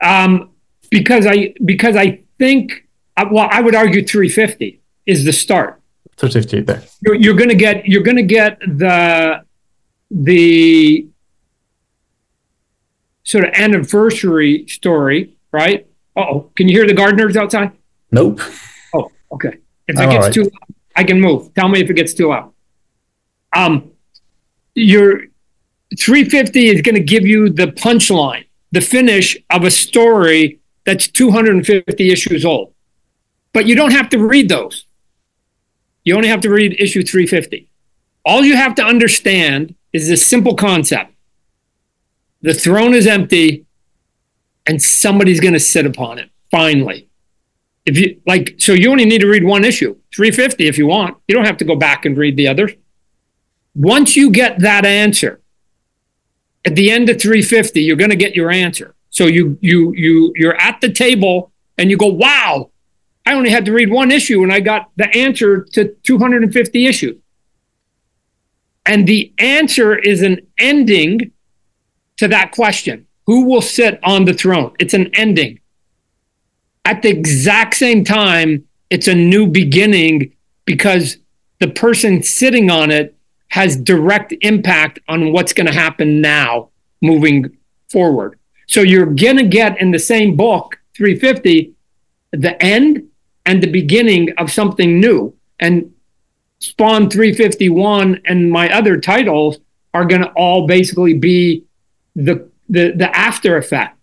Um, 0.00 0.50
because 0.90 1.26
I 1.26 1.54
because 1.64 1.96
I 1.96 2.22
think 2.38 2.86
uh, 3.16 3.26
well, 3.30 3.48
I 3.50 3.60
would 3.60 3.74
argue 3.74 4.04
350 4.04 4.80
is 5.06 5.24
the 5.24 5.32
start. 5.32 5.80
350 6.16 6.60
there. 6.62 6.82
You're, 7.04 7.14
you're 7.14 7.34
going 7.34 7.48
to 7.48 7.56
get 7.56 7.86
you're 7.86 8.02
going 8.02 8.16
to 8.16 8.22
get 8.22 8.60
the 8.60 9.44
the 10.10 11.06
sort 13.24 13.44
of 13.44 13.50
anniversary 13.54 14.66
story, 14.68 15.36
right? 15.52 15.86
Oh, 16.16 16.50
can 16.56 16.68
you 16.68 16.76
hear 16.76 16.86
the 16.86 16.94
gardeners 16.94 17.36
outside? 17.36 17.72
Nope. 18.10 18.40
Oh, 18.94 19.10
okay. 19.32 19.58
If 19.88 19.98
it 20.00 20.10
gets 20.10 20.26
right. 20.26 20.32
too 20.32 20.42
loud, 20.42 20.74
I 20.94 21.04
can 21.04 21.20
move. 21.20 21.52
Tell 21.54 21.68
me 21.68 21.80
if 21.80 21.90
it 21.90 21.94
gets 21.94 22.14
too 22.14 22.28
loud. 22.28 22.52
Um, 23.54 23.92
your 24.74 25.26
350 25.98 26.66
is 26.68 26.82
going 26.82 26.94
to 26.94 27.02
give 27.02 27.26
you 27.26 27.50
the 27.50 27.68
punchline, 27.68 28.46
the 28.72 28.80
finish 28.80 29.36
of 29.50 29.64
a 29.64 29.70
story 29.70 30.60
that's 30.84 31.08
250 31.08 32.10
issues 32.10 32.44
old. 32.44 32.72
But 33.52 33.66
you 33.66 33.74
don't 33.74 33.92
have 33.92 34.08
to 34.10 34.18
read 34.18 34.48
those. 34.48 34.86
You 36.04 36.14
only 36.14 36.28
have 36.28 36.40
to 36.42 36.50
read 36.50 36.80
issue 36.80 37.02
350. 37.02 37.68
All 38.24 38.44
you 38.44 38.56
have 38.56 38.74
to 38.76 38.84
understand 38.84 39.74
is 39.92 40.08
this 40.08 40.26
simple 40.26 40.54
concept 40.54 41.12
the 42.42 42.54
throne 42.54 42.94
is 42.94 43.06
empty 43.06 43.65
and 44.66 44.82
somebody's 44.82 45.40
going 45.40 45.54
to 45.54 45.60
sit 45.60 45.86
upon 45.86 46.18
it 46.18 46.30
finally. 46.50 47.08
If 47.84 47.96
you 47.98 48.20
like 48.26 48.56
so 48.58 48.72
you 48.72 48.90
only 48.90 49.04
need 49.04 49.20
to 49.20 49.28
read 49.28 49.44
one 49.44 49.64
issue 49.64 49.96
350 50.14 50.66
if 50.66 50.76
you 50.76 50.86
want. 50.86 51.18
You 51.28 51.34
don't 51.34 51.44
have 51.44 51.56
to 51.58 51.64
go 51.64 51.76
back 51.76 52.04
and 52.04 52.16
read 52.16 52.36
the 52.36 52.48
others. 52.48 52.72
Once 53.74 54.16
you 54.16 54.30
get 54.30 54.58
that 54.60 54.84
answer 54.84 55.40
at 56.64 56.74
the 56.74 56.90
end 56.90 57.08
of 57.08 57.20
350 57.20 57.80
you're 57.80 57.96
going 57.96 58.10
to 58.10 58.16
get 58.16 58.34
your 58.34 58.50
answer. 58.50 58.94
So 59.10 59.26
you 59.26 59.56
you 59.60 59.92
you 59.94 60.32
you're 60.34 60.60
at 60.60 60.80
the 60.80 60.92
table 60.92 61.52
and 61.78 61.90
you 61.90 61.96
go 61.96 62.08
wow 62.08 62.70
i 63.24 63.34
only 63.34 63.50
had 63.50 63.64
to 63.66 63.72
read 63.72 63.90
one 63.90 64.10
issue 64.10 64.42
and 64.42 64.52
i 64.52 64.60
got 64.60 64.90
the 64.96 65.08
answer 65.16 65.62
to 65.72 65.94
250 66.02 66.86
issues. 66.86 67.16
And 68.84 69.06
the 69.06 69.32
answer 69.38 69.96
is 69.96 70.22
an 70.22 70.46
ending 70.58 71.32
to 72.18 72.28
that 72.28 72.52
question 72.52 73.05
who 73.26 73.44
will 73.46 73.62
sit 73.62 73.98
on 74.02 74.24
the 74.24 74.34
throne 74.34 74.72
it's 74.78 74.94
an 74.94 75.10
ending 75.14 75.58
at 76.86 77.02
the 77.02 77.10
exact 77.10 77.74
same 77.74 78.04
time, 78.04 78.64
it's 78.90 79.08
a 79.08 79.14
new 79.14 79.48
beginning 79.48 80.32
because 80.64 81.18
the 81.58 81.66
person 81.66 82.22
sitting 82.22 82.70
on 82.70 82.92
it 82.92 83.16
has 83.48 83.76
direct 83.76 84.32
impact 84.40 85.00
on 85.08 85.32
what's 85.32 85.52
going 85.52 85.66
to 85.66 85.72
happen 85.72 86.20
now 86.20 86.70
moving 87.02 87.56
forward. 87.90 88.38
So 88.68 88.82
you're 88.82 89.06
going 89.06 89.36
to 89.36 89.46
get 89.48 89.80
in 89.80 89.90
the 89.90 89.98
same 89.98 90.36
book, 90.36 90.78
350, 90.96 91.74
the 92.30 92.62
end 92.62 93.08
and 93.44 93.60
the 93.60 93.70
beginning 93.70 94.32
of 94.38 94.52
something 94.52 95.00
new. 95.00 95.34
And 95.58 95.92
Spawn 96.60 97.10
351 97.10 98.22
and 98.26 98.50
my 98.50 98.72
other 98.72 99.00
titles 99.00 99.58
are 99.92 100.04
going 100.04 100.22
to 100.22 100.30
all 100.36 100.68
basically 100.68 101.14
be 101.14 101.64
the, 102.14 102.48
the, 102.68 102.92
the 102.92 103.14
after 103.16 103.56
effect 103.56 103.98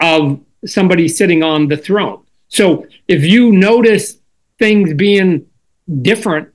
of 0.00 0.40
somebody 0.64 1.08
sitting 1.08 1.42
on 1.42 1.68
the 1.68 1.76
throne. 1.76 2.24
So 2.48 2.86
if 3.06 3.24
you 3.24 3.52
notice 3.52 4.18
things 4.58 4.94
being 4.94 5.46
different 6.02 6.48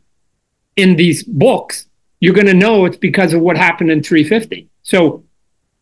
in 0.75 0.95
these 0.95 1.23
books, 1.23 1.87
you're 2.19 2.33
going 2.33 2.47
to 2.47 2.53
know 2.53 2.85
it's 2.85 2.97
because 2.97 3.33
of 3.33 3.41
what 3.41 3.57
happened 3.57 3.91
in 3.91 4.01
350. 4.01 4.69
So 4.83 5.23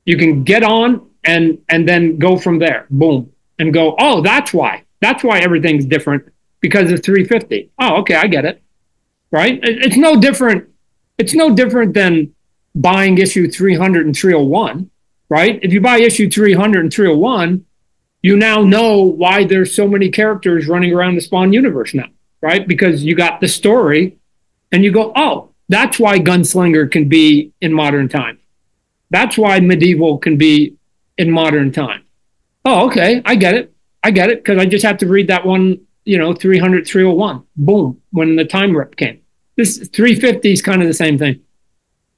you 0.05 0.17
can 0.17 0.43
get 0.43 0.63
on 0.63 1.07
and 1.23 1.59
and 1.69 1.87
then 1.87 2.17
go 2.17 2.37
from 2.37 2.59
there. 2.59 2.87
Boom. 2.89 3.31
And 3.59 3.71
go, 3.73 3.95
"Oh, 3.99 4.21
that's 4.21 4.53
why. 4.53 4.83
That's 5.01 5.23
why 5.23 5.39
everything's 5.39 5.85
different 5.85 6.23
because 6.59 6.91
of 6.91 7.03
350." 7.03 7.69
Oh, 7.79 7.97
okay, 7.97 8.15
I 8.15 8.25
get 8.27 8.45
it. 8.45 8.61
Right? 9.29 9.59
It's 9.61 9.97
no 9.97 10.19
different 10.19 10.67
it's 11.17 11.35
no 11.35 11.53
different 11.55 11.93
than 11.93 12.33
buying 12.73 13.17
issue 13.17 13.49
300 13.49 14.05
and 14.05 14.15
301, 14.15 14.89
right? 15.31 15.61
If 15.63 15.71
you 15.71 15.79
buy 15.79 15.99
issue 15.99 16.29
300 16.29 16.81
and 16.81 16.93
301, 16.93 17.65
you 18.21 18.35
now 18.35 18.61
know 18.61 19.01
why 19.01 19.45
there's 19.45 19.73
so 19.73 19.87
many 19.87 20.09
characters 20.09 20.67
running 20.67 20.93
around 20.93 21.15
the 21.15 21.21
Spawn 21.21 21.53
universe 21.53 21.93
now, 21.93 22.09
right? 22.41 22.67
Because 22.67 23.01
you 23.01 23.15
got 23.15 23.39
the 23.39 23.47
story 23.47 24.17
and 24.73 24.83
you 24.83 24.91
go, 24.91 25.13
oh, 25.15 25.51
that's 25.69 25.97
why 25.97 26.19
Gunslinger 26.19 26.91
can 26.91 27.07
be 27.07 27.53
in 27.61 27.71
modern 27.71 28.09
time. 28.09 28.39
That's 29.09 29.37
why 29.37 29.61
medieval 29.61 30.17
can 30.17 30.35
be 30.35 30.75
in 31.17 31.31
modern 31.31 31.71
time. 31.71 32.03
Oh, 32.65 32.87
okay, 32.87 33.21
I 33.23 33.35
get 33.35 33.53
it. 33.53 33.73
I 34.03 34.11
get 34.11 34.29
it 34.29 34.43
because 34.43 34.57
I 34.57 34.65
just 34.65 34.83
have 34.83 34.97
to 34.97 35.07
read 35.07 35.27
that 35.27 35.45
one, 35.45 35.79
you 36.03 36.17
know, 36.17 36.33
300, 36.33 36.85
301. 36.85 37.43
Boom, 37.55 38.01
when 38.11 38.35
the 38.35 38.43
time 38.43 38.75
rip 38.75 38.97
came. 38.97 39.21
This 39.55 39.77
350 39.77 40.51
is 40.51 40.61
kind 40.61 40.81
of 40.81 40.89
the 40.89 40.93
same 40.93 41.17
thing. 41.17 41.39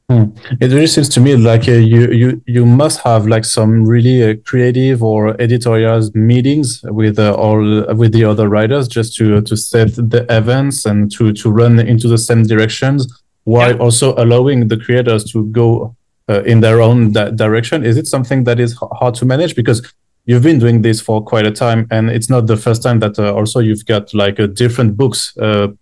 Hmm. 0.10 0.26
It 0.60 0.72
really 0.72 0.88
seems 0.88 1.08
to 1.10 1.22
me 1.22 1.38
like 1.38 1.70
uh, 1.70 1.72
you 1.72 2.12
you 2.12 2.42
you 2.46 2.66
must 2.66 3.00
have 3.02 3.26
like 3.26 3.46
some 3.46 3.86
really 3.86 4.32
uh, 4.32 4.36
creative 4.46 5.02
or 5.02 5.42
editorial 5.42 6.10
meetings 6.14 6.82
with 6.84 7.20
uh, 7.20 7.34
all 7.36 7.64
with 7.96 8.12
the 8.12 8.26
other 8.26 8.50
writers 8.50 8.90
just 8.90 9.16
to 9.16 9.42
to 9.42 9.56
set 9.56 9.96
the 9.96 10.26
events 10.30 10.86
and 10.86 11.10
to 11.14 11.32
to 11.32 11.50
run 11.50 11.80
into 11.80 12.10
the 12.10 12.18
same 12.18 12.44
directions 12.44 13.08
while 13.46 13.72
yeah. 13.72 13.82
also 13.82 14.14
allowing 14.16 14.68
the 14.68 14.78
creators 14.78 15.24
to 15.32 15.46
go 15.46 15.96
uh, 16.28 16.44
in 16.44 16.60
their 16.60 16.82
own 16.82 17.14
di 17.14 17.32
direction. 17.32 17.86
Is 17.86 17.96
it 17.96 18.08
something 18.08 18.44
that 18.44 18.60
is 18.60 18.78
hard 19.00 19.16
to 19.16 19.26
manage 19.26 19.56
because 19.56 19.82
you've 20.26 20.44
been 20.44 20.60
doing 20.60 20.82
this 20.82 21.00
for 21.00 21.24
quite 21.24 21.48
a 21.48 21.52
time 21.52 21.88
and 21.92 22.10
it's 22.10 22.30
not 22.30 22.48
the 22.48 22.58
first 22.58 22.84
time 22.84 23.00
that 23.00 23.18
uh, 23.18 23.34
also 23.34 23.60
you've 23.60 23.86
got 23.86 24.14
like 24.14 24.36
different 24.54 24.98
books 24.98 25.32
in 25.38 25.78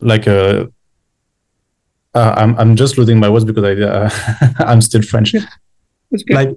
like 0.00 0.26
a 0.26 0.68
uh, 2.18 2.34
I'm 2.36 2.52
I'm 2.60 2.72
just 2.76 2.98
losing 2.98 3.18
my 3.18 3.28
words 3.28 3.44
because 3.44 3.64
I 3.70 3.74
uh, 3.80 4.10
I'm 4.70 4.80
still 4.80 5.02
French. 5.02 5.34
Like 6.30 6.50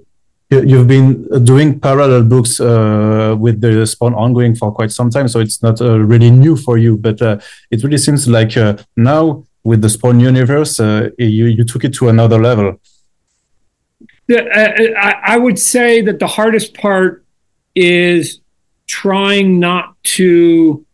you've 0.50 0.88
been 0.88 1.06
doing 1.44 1.80
parallel 1.80 2.24
books 2.24 2.60
uh, 2.60 3.36
with 3.38 3.60
the 3.60 3.86
Spawn 3.86 4.14
ongoing 4.14 4.54
for 4.54 4.72
quite 4.72 4.90
some 4.90 5.10
time, 5.10 5.28
so 5.28 5.40
it's 5.40 5.62
not 5.62 5.80
uh, 5.80 5.98
really 5.98 6.30
new 6.30 6.56
for 6.56 6.78
you. 6.78 6.96
But 6.96 7.22
uh, 7.22 7.38
it 7.70 7.82
really 7.84 7.98
seems 7.98 8.26
like 8.28 8.56
uh, 8.56 8.76
now 8.96 9.44
with 9.64 9.80
the 9.82 9.88
Spawn 9.88 10.18
universe, 10.20 10.78
you 11.18 11.46
you 11.58 11.64
took 11.64 11.84
it 11.84 11.94
to 11.94 12.08
another 12.08 12.38
level. 12.40 12.80
I, 14.30 15.14
I 15.34 15.36
would 15.36 15.58
say 15.58 16.00
that 16.02 16.18
the 16.18 16.26
hardest 16.26 16.74
part 16.74 17.24
is 17.74 18.40
trying 18.86 19.58
not 19.60 19.84
to 20.18 20.84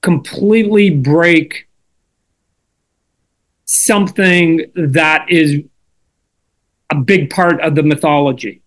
completely 0.00 0.90
break 0.90 1.68
something 3.72 4.70
that 4.74 5.26
is 5.28 5.62
a 6.90 6.94
big 6.94 7.30
part 7.30 7.60
of 7.60 7.74
the 7.74 7.82
mythology. 7.82 8.62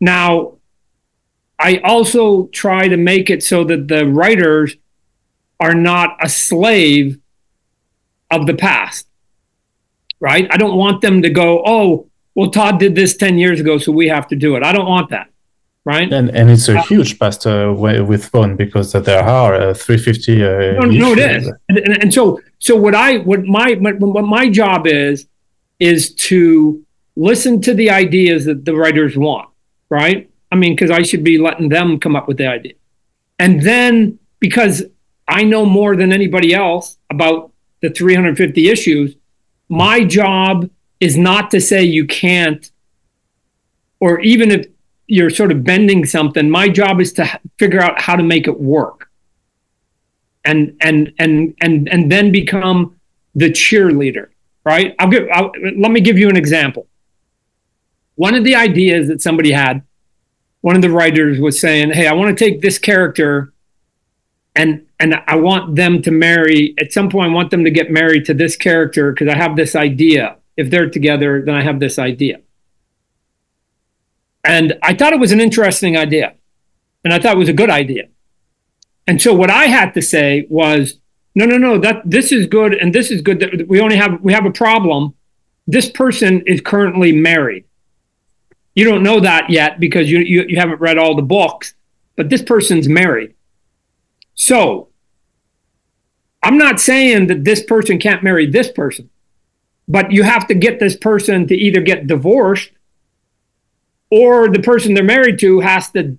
Now, 0.00 0.58
I 1.58 1.78
also 1.78 2.46
try 2.46 2.88
to 2.88 2.96
make 2.96 3.30
it 3.30 3.42
so 3.42 3.64
that 3.64 3.88
the 3.88 4.06
writers 4.06 4.76
are 5.58 5.74
not 5.74 6.16
a 6.20 6.28
slave 6.28 7.18
of 8.30 8.46
the 8.46 8.54
past, 8.54 9.08
right? 10.20 10.46
I 10.50 10.56
don't 10.56 10.76
want 10.76 11.00
them 11.00 11.22
to 11.22 11.30
go, 11.30 11.62
oh, 11.66 12.08
well, 12.36 12.50
Todd 12.50 12.78
did 12.78 12.94
this 12.94 13.16
10 13.16 13.38
years 13.38 13.58
ago, 13.58 13.78
so 13.78 13.90
we 13.90 14.06
have 14.06 14.28
to 14.28 14.36
do 14.36 14.54
it. 14.54 14.62
I 14.62 14.72
don't 14.72 14.86
want 14.86 15.10
that 15.10 15.28
right? 15.84 16.12
And 16.12 16.30
and 16.30 16.50
it's 16.50 16.68
a 16.68 16.78
uh, 16.78 16.82
huge 16.82 17.18
past 17.18 17.46
uh, 17.46 17.74
with 17.76 18.24
Spawn 18.24 18.56
because 18.56 18.92
there 18.92 19.22
are 19.22 19.54
uh, 19.54 19.74
350. 19.74 20.42
Uh, 20.42 20.48
no, 20.48 20.86
no, 20.86 21.12
it 21.12 21.18
is. 21.18 21.52
And, 21.68 21.78
and, 21.78 22.02
and, 22.02 22.14
so 22.14 22.40
so 22.58 22.76
what 22.76 22.94
I 22.94 23.18
what 23.18 23.44
my, 23.44 23.74
my 23.76 23.92
what 23.92 24.24
my 24.24 24.48
job 24.48 24.86
is 24.86 25.26
is 25.78 26.14
to 26.14 26.84
listen 27.16 27.60
to 27.62 27.74
the 27.74 27.90
ideas 27.90 28.44
that 28.44 28.64
the 28.64 28.74
writers 28.74 29.16
want, 29.16 29.48
right? 29.88 30.30
I 30.50 30.56
mean, 30.56 30.74
because 30.74 30.90
I 30.90 31.02
should 31.02 31.24
be 31.24 31.38
letting 31.38 31.68
them 31.68 31.98
come 32.00 32.16
up 32.16 32.28
with 32.28 32.38
the 32.38 32.46
idea, 32.46 32.74
and 33.38 33.62
then 33.62 34.18
because 34.40 34.84
I 35.26 35.44
know 35.44 35.66
more 35.66 35.96
than 35.96 36.12
anybody 36.12 36.54
else 36.54 36.98
about 37.10 37.52
the 37.80 37.90
350 37.90 38.68
issues, 38.68 39.14
my 39.68 40.04
job 40.04 40.70
is 41.00 41.16
not 41.16 41.50
to 41.52 41.60
say 41.60 41.82
you 41.84 42.06
can't, 42.06 42.70
or 44.00 44.20
even 44.20 44.50
if 44.50 44.66
you're 45.08 45.30
sort 45.30 45.50
of 45.50 45.64
bending 45.64 46.04
something. 46.04 46.48
My 46.48 46.68
job 46.68 47.00
is 47.00 47.12
to 47.14 47.40
figure 47.58 47.80
out 47.80 48.00
how 48.00 48.14
to 48.14 48.22
make 48.22 48.46
it 48.46 48.60
work, 48.60 49.10
and 50.44 50.76
and 50.80 51.12
and 51.18 51.56
and 51.60 51.88
and 51.88 52.12
then 52.12 52.30
become 52.30 52.96
the 53.34 53.50
cheerleader. 53.50 54.28
Right? 54.64 54.94
I'll 54.98 55.08
give. 55.08 55.26
I'll, 55.32 55.50
let 55.76 55.90
me 55.90 56.00
give 56.00 56.18
you 56.18 56.28
an 56.28 56.36
example. 56.36 56.86
One 58.16 58.34
of 58.34 58.44
the 58.44 58.54
ideas 58.54 59.08
that 59.08 59.22
somebody 59.22 59.50
had, 59.50 59.82
one 60.60 60.76
of 60.76 60.82
the 60.82 60.90
writers 60.90 61.40
was 61.40 61.58
saying, 61.58 61.92
"Hey, 61.92 62.06
I 62.06 62.12
want 62.12 62.36
to 62.36 62.44
take 62.44 62.60
this 62.60 62.78
character." 62.78 63.52
And, 64.54 64.86
and 64.98 65.22
I 65.28 65.36
want 65.36 65.76
them 65.76 66.02
to 66.02 66.10
marry 66.10 66.74
at 66.80 66.92
some 66.92 67.08
point. 67.08 67.30
I 67.30 67.32
want 67.32 67.52
them 67.52 67.62
to 67.62 67.70
get 67.70 67.92
married 67.92 68.24
to 68.24 68.34
this 68.34 68.56
character 68.56 69.12
because 69.12 69.28
I 69.28 69.36
have 69.36 69.54
this 69.54 69.76
idea. 69.76 70.36
If 70.56 70.68
they're 70.68 70.90
together, 70.90 71.40
then 71.46 71.54
I 71.54 71.62
have 71.62 71.78
this 71.78 71.96
idea 71.96 72.40
and 74.48 74.78
I 74.82 74.94
thought 74.94 75.12
it 75.12 75.20
was 75.20 75.30
an 75.30 75.42
interesting 75.42 75.96
idea. 75.96 76.32
And 77.04 77.12
I 77.12 77.18
thought 77.18 77.36
it 77.36 77.38
was 77.38 77.50
a 77.50 77.52
good 77.52 77.68
idea. 77.68 78.08
And 79.06 79.20
so 79.20 79.34
what 79.34 79.50
I 79.50 79.66
had 79.66 79.92
to 79.92 80.02
say 80.02 80.46
was, 80.48 80.98
no, 81.34 81.44
no, 81.44 81.58
no, 81.58 81.78
that 81.78 82.00
this 82.04 82.32
is 82.32 82.46
good 82.46 82.72
and 82.72 82.94
this 82.94 83.10
is 83.10 83.20
good. 83.20 83.40
That 83.40 83.68
we 83.68 83.78
only 83.80 83.96
have 83.96 84.20
we 84.22 84.32
have 84.32 84.46
a 84.46 84.50
problem. 84.50 85.14
This 85.66 85.90
person 85.90 86.42
is 86.46 86.62
currently 86.62 87.12
married. 87.12 87.66
You 88.74 88.84
don't 88.84 89.02
know 89.02 89.20
that 89.20 89.50
yet 89.50 89.80
because 89.80 90.10
you, 90.10 90.20
you, 90.20 90.44
you 90.48 90.56
haven't 90.56 90.80
read 90.80 90.96
all 90.96 91.14
the 91.14 91.22
books, 91.22 91.74
but 92.16 92.30
this 92.30 92.42
person's 92.42 92.88
married. 92.88 93.34
So 94.34 94.88
I'm 96.42 96.56
not 96.56 96.80
saying 96.80 97.26
that 97.26 97.44
this 97.44 97.62
person 97.62 97.98
can't 97.98 98.22
marry 98.22 98.46
this 98.46 98.70
person, 98.70 99.10
but 99.86 100.10
you 100.10 100.22
have 100.22 100.46
to 100.46 100.54
get 100.54 100.80
this 100.80 100.96
person 100.96 101.46
to 101.48 101.54
either 101.54 101.82
get 101.82 102.06
divorced 102.06 102.70
or 104.10 104.48
the 104.48 104.60
person 104.60 104.94
they're 104.94 105.04
married 105.04 105.38
to 105.40 105.60
has 105.60 105.90
to 105.92 106.18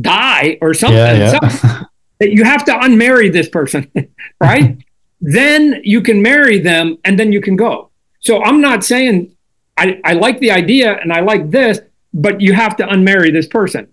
die 0.00 0.58
or 0.60 0.74
something. 0.74 0.96
Yeah, 0.96 1.38
yeah. 1.42 1.82
you 2.20 2.44
have 2.44 2.64
to 2.64 2.72
unmarry 2.72 3.32
this 3.32 3.48
person, 3.48 3.90
right? 4.40 4.78
then 5.20 5.80
you 5.82 6.00
can 6.02 6.22
marry 6.22 6.58
them 6.58 6.98
and 7.04 7.18
then 7.18 7.32
you 7.32 7.40
can 7.40 7.56
go. 7.56 7.90
So 8.20 8.42
I'm 8.42 8.60
not 8.60 8.84
saying 8.84 9.34
I, 9.76 10.00
I 10.04 10.12
like 10.14 10.40
the 10.40 10.50
idea 10.50 10.96
and 10.96 11.12
I 11.12 11.20
like 11.20 11.50
this, 11.50 11.80
but 12.12 12.40
you 12.40 12.52
have 12.52 12.76
to 12.76 12.86
unmarry 12.86 13.32
this 13.32 13.46
person. 13.46 13.88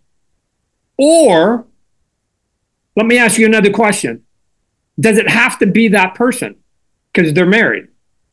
Or 0.97 1.65
let 2.95 3.05
me 3.05 3.17
ask 3.17 3.37
you 3.37 3.45
another 3.45 3.71
question. 3.71 4.23
Does 4.99 5.17
it 5.17 5.27
have 5.27 5.57
to 5.59 5.65
be 5.65 5.87
that 5.89 6.15
person 6.15 6.55
because 7.11 7.33
they're 7.33 7.45
married? 7.45 7.87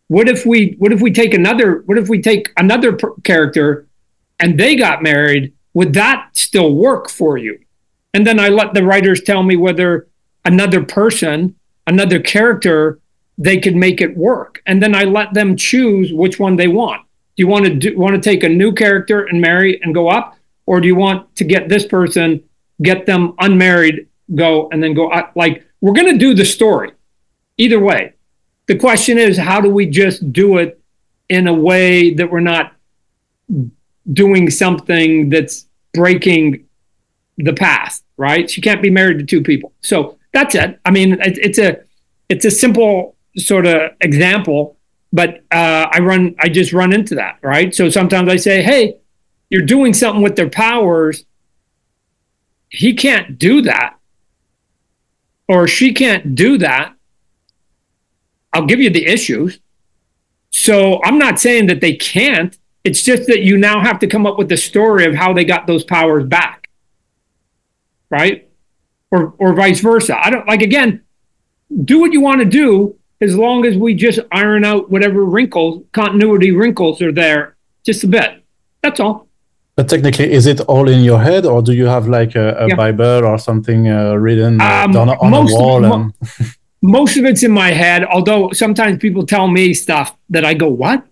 What 0.09 0.29
if 0.29 0.45
we 0.45 0.75
what 0.79 0.93
if 0.93 1.01
we 1.01 1.13
take 1.13 1.33
another 1.33 1.83
what 1.87 1.97
if 1.97 2.09
we 2.09 2.21
take 2.21 2.53
another 2.57 2.95
per- 2.95 3.15
character 3.23 3.87
and 4.41 4.59
they 4.59 4.77
got 4.77 5.03
married? 5.03 5.53
Would 5.75 5.93
that 5.95 6.31
still 6.33 6.75
work 6.75 7.09
for 7.09 7.37
you? 7.37 7.59
And 8.13 8.27
then 8.27 8.41
I 8.41 8.49
let 8.49 8.75
the 8.75 8.85
writers 8.85 9.23
tell 9.23 9.43
me 9.43 9.57
whether 9.57 10.09
another 10.45 10.83
person, 10.83 11.55
another 11.87 12.19
character, 12.19 12.99
they 13.39 13.59
could 13.59 13.77
make 13.77 14.01
it 14.01 14.17
work. 14.17 14.63
And 14.67 14.83
then 14.83 14.95
I 14.95 15.05
let 15.05 15.33
them 15.33 15.57
choose 15.57 16.13
which 16.13 16.39
one 16.39 16.57
they 16.57 16.69
want. 16.69 17.03
Do 17.37 17.43
you 17.43 17.47
want 17.47 17.67
to 17.67 17.75
do, 17.75 17.97
want 17.97 18.15
to 18.15 18.21
take 18.21 18.43
a 18.43 18.49
new 18.49 18.73
character 18.73 19.27
and 19.27 19.41
marry 19.41 19.81
and 19.83 19.95
go 19.95 20.09
up, 20.09 20.37
or 20.67 20.81
do 20.81 20.89
you 20.89 20.97
want 20.97 21.35
to 21.37 21.45
get 21.45 21.69
this 21.69 21.87
person, 21.87 22.43
get 22.83 23.07
them 23.07 23.35
unmarried, 23.39 24.09
go 24.35 24.69
and 24.71 24.83
then 24.83 24.95
go 24.95 25.11
up? 25.11 25.33
Like 25.37 25.65
we're 25.81 25.95
going 25.95 26.13
to 26.13 26.19
do 26.19 26.35
the 26.35 26.45
story, 26.45 26.93
either 27.57 27.79
way. 27.79 28.15
The 28.67 28.77
question 28.77 29.19
is, 29.19 29.39
how 29.39 29.61
do 29.61 29.71
we 29.71 29.87
just 29.87 30.33
do 30.33 30.59
it 30.59 30.81
in 31.29 31.47
a 31.47 31.55
way 31.55 32.13
that 32.15 32.31
we're 32.31 32.41
not 32.41 32.73
doing 34.13 34.51
something 34.51 35.31
that's 35.31 35.67
breaking 35.95 36.67
the 37.39 37.53
past, 37.53 38.05
right? 38.17 38.51
She 38.51 38.61
can't 38.61 38.83
be 38.83 38.91
married 38.91 39.19
to 39.19 39.25
two 39.25 39.43
people. 39.43 39.73
So 39.81 40.19
that's 40.33 40.55
it. 40.55 40.79
I 40.85 40.91
mean, 40.91 41.15
it, 41.21 41.39
it's 41.39 41.59
a 41.59 41.81
it's 42.29 42.45
a 42.45 42.51
simple 42.51 43.17
sort 43.37 43.67
of 43.67 43.93
example, 44.01 44.77
but 45.13 45.43
uh, 45.51 45.89
I 45.91 45.99
run 46.01 46.35
I 46.39 46.49
just 46.49 46.73
run 46.73 46.93
into 46.93 47.15
that, 47.17 47.39
right? 47.43 47.75
So 47.75 47.89
sometimes 47.89 48.29
I 48.29 48.37
say, 48.37 48.63
hey, 48.63 48.99
you're 49.49 49.63
doing 49.63 49.95
something 49.95 50.23
with 50.23 50.37
their 50.37 50.51
powers. 50.51 51.25
He 52.69 52.95
can't 52.95 53.37
do 53.39 53.63
that, 53.63 53.97
or 55.49 55.67
she 55.67 55.93
can't 55.93 56.35
do 56.35 56.59
that. 56.59 56.95
I'll 58.53 58.67
give 58.67 58.81
you 58.81 58.91
the 58.91 59.07
issues. 59.07 59.59
So 60.51 61.01
I'm 61.03 61.19
not 61.19 61.41
saying 61.41 61.67
that 61.67 61.81
they 61.81 61.95
can't. 61.95 62.57
It's 62.85 63.03
just 63.03 63.27
that 63.27 63.43
you 63.43 63.59
now 63.59 63.81
have 63.81 63.99
to 64.01 64.07
come 64.07 64.27
up 64.27 64.39
with 64.39 64.49
the 64.49 64.57
story 64.57 65.05
of 65.05 65.15
how 65.15 65.33
they 65.33 65.45
got 65.45 65.67
those 65.67 65.85
powers 65.85 66.25
back. 66.25 66.69
Right? 68.11 68.51
Or 69.11 69.35
or 69.39 69.55
vice 69.55 69.81
versa. 69.81 70.19
I 70.19 70.31
don't 70.31 70.47
like 70.47 70.63
again, 70.63 71.03
do 71.85 72.01
what 72.01 72.13
you 72.13 72.21
want 72.21 72.41
to 72.41 72.47
do 72.47 72.97
as 73.21 73.37
long 73.37 73.67
as 73.67 73.77
we 73.77 73.95
just 73.95 74.21
iron 74.33 74.65
out 74.65 74.91
whatever 74.91 75.25
wrinkles, 75.25 75.85
continuity 75.93 76.53
wrinkles 76.53 77.03
are 77.03 77.13
there 77.13 77.57
just 77.85 78.03
a 78.05 78.07
bit. 78.07 78.45
That's 78.83 78.99
all. 78.99 79.29
But 79.77 79.89
technically, 79.89 80.31
is 80.33 80.47
it 80.47 80.61
all 80.63 80.89
in 80.89 81.03
your 81.05 81.21
head, 81.21 81.47
or 81.47 81.63
do 81.63 81.73
you 81.73 81.87
have 81.87 82.09
like 82.09 82.35
a, 82.35 82.55
a 82.59 82.69
yeah. 82.69 82.75
Bible 82.75 83.25
or 83.25 83.39
something 83.39 83.89
uh, 83.89 84.15
written 84.15 84.61
uh, 84.61 84.85
um, 84.85 84.97
on, 84.97 85.09
on 85.11 85.35
a 85.35 85.43
wall? 85.53 85.85
Of, 85.85 85.93
and... 85.93 86.15
most 86.83 87.17
of 87.17 87.25
it's 87.25 87.43
in 87.43 87.51
my 87.51 87.71
head. 87.71 88.05
Although 88.05 88.51
sometimes 88.53 88.99
people 88.99 89.25
tell 89.27 89.49
me 89.49 89.75
stuff 89.75 90.17
that 90.31 90.45
I 90.45 90.55
go, 90.55 90.69
"What? 90.69 91.07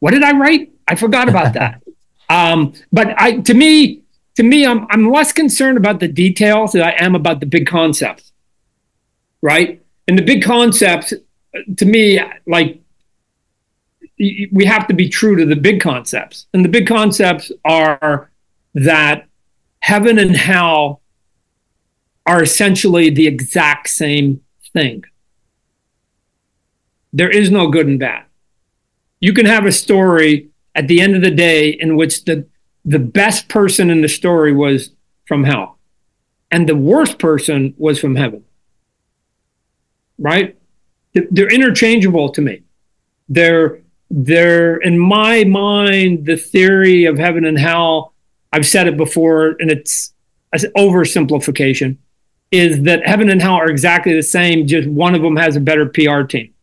What 0.00 0.12
did 0.12 0.22
I 0.22 0.36
write? 0.36 0.73
I 0.86 0.94
forgot 0.94 1.28
about 1.28 1.54
that." 1.54 1.82
um, 2.28 2.72
but 2.92 3.14
I, 3.20 3.38
to 3.38 3.54
me, 3.54 4.02
to 4.36 4.42
me, 4.42 4.66
I'm 4.66 4.86
I'm 4.90 5.10
less 5.10 5.32
concerned 5.32 5.76
about 5.76 6.00
the 6.00 6.08
details 6.08 6.72
than 6.72 6.82
I 6.82 6.94
am 6.98 7.14
about 7.14 7.40
the 7.40 7.46
big 7.46 7.66
concepts. 7.66 8.32
Right, 9.42 9.82
and 10.08 10.18
the 10.18 10.22
big 10.22 10.42
concepts, 10.42 11.12
uh, 11.12 11.58
to 11.76 11.84
me, 11.84 12.20
like 12.46 12.80
we 14.18 14.64
have 14.64 14.86
to 14.88 14.94
be 14.94 15.08
true 15.08 15.36
to 15.36 15.44
the 15.44 15.56
big 15.56 15.80
concepts, 15.80 16.46
and 16.54 16.64
the 16.64 16.68
big 16.68 16.86
concepts 16.86 17.50
are 17.64 18.30
that 18.74 19.26
heaven 19.80 20.18
and 20.18 20.36
hell 20.36 21.02
are 22.26 22.42
essentially 22.42 23.10
the 23.10 23.26
exact 23.26 23.90
same 23.90 24.40
thing. 24.72 25.04
There 27.12 27.30
is 27.30 27.50
no 27.50 27.68
good 27.68 27.86
and 27.86 27.98
bad. 27.98 28.24
You 29.20 29.32
can 29.32 29.46
have 29.46 29.66
a 29.66 29.72
story 29.72 30.48
at 30.74 30.88
the 30.88 31.00
end 31.00 31.14
of 31.14 31.22
the 31.22 31.30
day 31.30 31.70
in 31.70 31.96
which 31.96 32.24
the 32.24 32.46
the 32.84 32.98
best 32.98 33.48
person 33.48 33.88
in 33.88 34.02
the 34.02 34.08
story 34.08 34.52
was 34.52 34.90
from 35.26 35.44
hell 35.44 35.74
and 36.54 36.68
the 36.68 36.76
worst 36.76 37.18
person 37.18 37.74
was 37.76 37.98
from 37.98 38.14
heaven. 38.14 38.44
Right? 40.18 40.56
They're 41.12 41.52
interchangeable 41.52 42.28
to 42.30 42.40
me. 42.40 42.62
They're 43.28 43.80
they're 44.08 44.76
in 44.76 44.96
my 44.96 45.42
mind 45.42 46.26
the 46.26 46.36
theory 46.36 47.06
of 47.06 47.18
heaven 47.18 47.44
and 47.44 47.58
hell. 47.58 48.14
I've 48.52 48.66
said 48.66 48.86
it 48.86 48.96
before, 48.96 49.56
and 49.58 49.68
it's 49.68 50.12
an 50.52 50.60
oversimplification. 50.76 51.96
Is 52.52 52.82
that 52.82 53.04
heaven 53.04 53.30
and 53.30 53.42
hell 53.42 53.54
are 53.54 53.68
exactly 53.68 54.14
the 54.14 54.22
same? 54.22 54.68
Just 54.68 54.86
one 54.86 55.16
of 55.16 55.22
them 55.22 55.34
has 55.34 55.56
a 55.56 55.60
better 55.60 55.86
PR 55.86 56.22
team, 56.22 56.54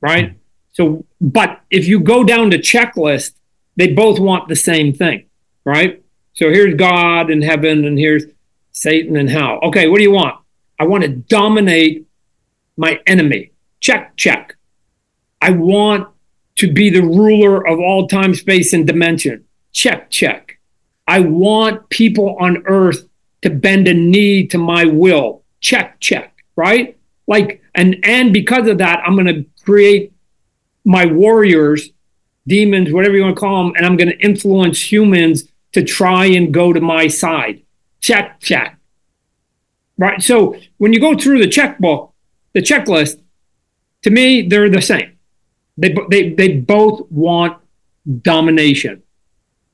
right? 0.00 0.37
So, 0.78 1.04
but 1.20 1.60
if 1.70 1.88
you 1.88 1.98
go 1.98 2.22
down 2.22 2.52
to 2.52 2.58
checklist, 2.58 3.32
they 3.74 3.88
both 3.92 4.20
want 4.20 4.48
the 4.48 4.54
same 4.54 4.92
thing, 4.92 5.26
right? 5.64 6.04
So 6.34 6.50
here's 6.50 6.76
God 6.76 7.30
in 7.30 7.42
heaven, 7.42 7.84
and 7.84 7.98
here's 7.98 8.22
Satan 8.70 9.16
in 9.16 9.26
hell. 9.26 9.58
Okay, 9.64 9.88
what 9.88 9.96
do 9.96 10.04
you 10.04 10.12
want? 10.12 10.36
I 10.78 10.84
want 10.84 11.02
to 11.02 11.08
dominate 11.08 12.06
my 12.76 13.00
enemy. 13.08 13.50
Check, 13.80 14.16
check. 14.16 14.56
I 15.42 15.50
want 15.50 16.06
to 16.56 16.72
be 16.72 16.90
the 16.90 17.02
ruler 17.02 17.66
of 17.66 17.80
all 17.80 18.06
time, 18.06 18.32
space, 18.34 18.72
and 18.72 18.86
dimension. 18.86 19.44
Check, 19.72 20.10
check. 20.10 20.60
I 21.08 21.20
want 21.20 21.88
people 21.88 22.36
on 22.38 22.62
earth 22.66 23.08
to 23.42 23.50
bend 23.50 23.88
a 23.88 23.94
knee 23.94 24.46
to 24.46 24.58
my 24.58 24.84
will. 24.84 25.42
Check, 25.60 25.98
check. 25.98 26.36
Right? 26.54 26.96
Like, 27.26 27.62
and 27.74 27.96
and 28.04 28.32
because 28.32 28.68
of 28.68 28.78
that, 28.78 29.00
I'm 29.04 29.14
going 29.14 29.26
to 29.26 29.44
create 29.64 30.12
my 30.88 31.04
warriors, 31.04 31.90
demons, 32.46 32.90
whatever 32.90 33.14
you 33.14 33.22
want 33.22 33.36
to 33.36 33.40
call 33.40 33.62
them, 33.62 33.74
and 33.76 33.84
I'm 33.84 33.98
going 33.98 34.08
to 34.08 34.18
influence 34.20 34.90
humans 34.90 35.44
to 35.72 35.84
try 35.84 36.24
and 36.24 36.52
go 36.52 36.72
to 36.72 36.80
my 36.80 37.08
side. 37.08 37.60
Check, 38.00 38.40
check. 38.40 38.78
Right. 39.98 40.22
So 40.22 40.56
when 40.78 40.94
you 40.94 41.00
go 41.00 41.14
through 41.14 41.40
the 41.40 41.46
checkbook, 41.46 42.14
the 42.54 42.62
checklist, 42.62 43.20
to 44.02 44.10
me, 44.10 44.48
they're 44.48 44.70
the 44.70 44.80
same. 44.80 45.18
They, 45.76 45.94
they, 46.08 46.30
they 46.30 46.54
both 46.54 47.10
want 47.10 47.58
domination. 48.22 49.02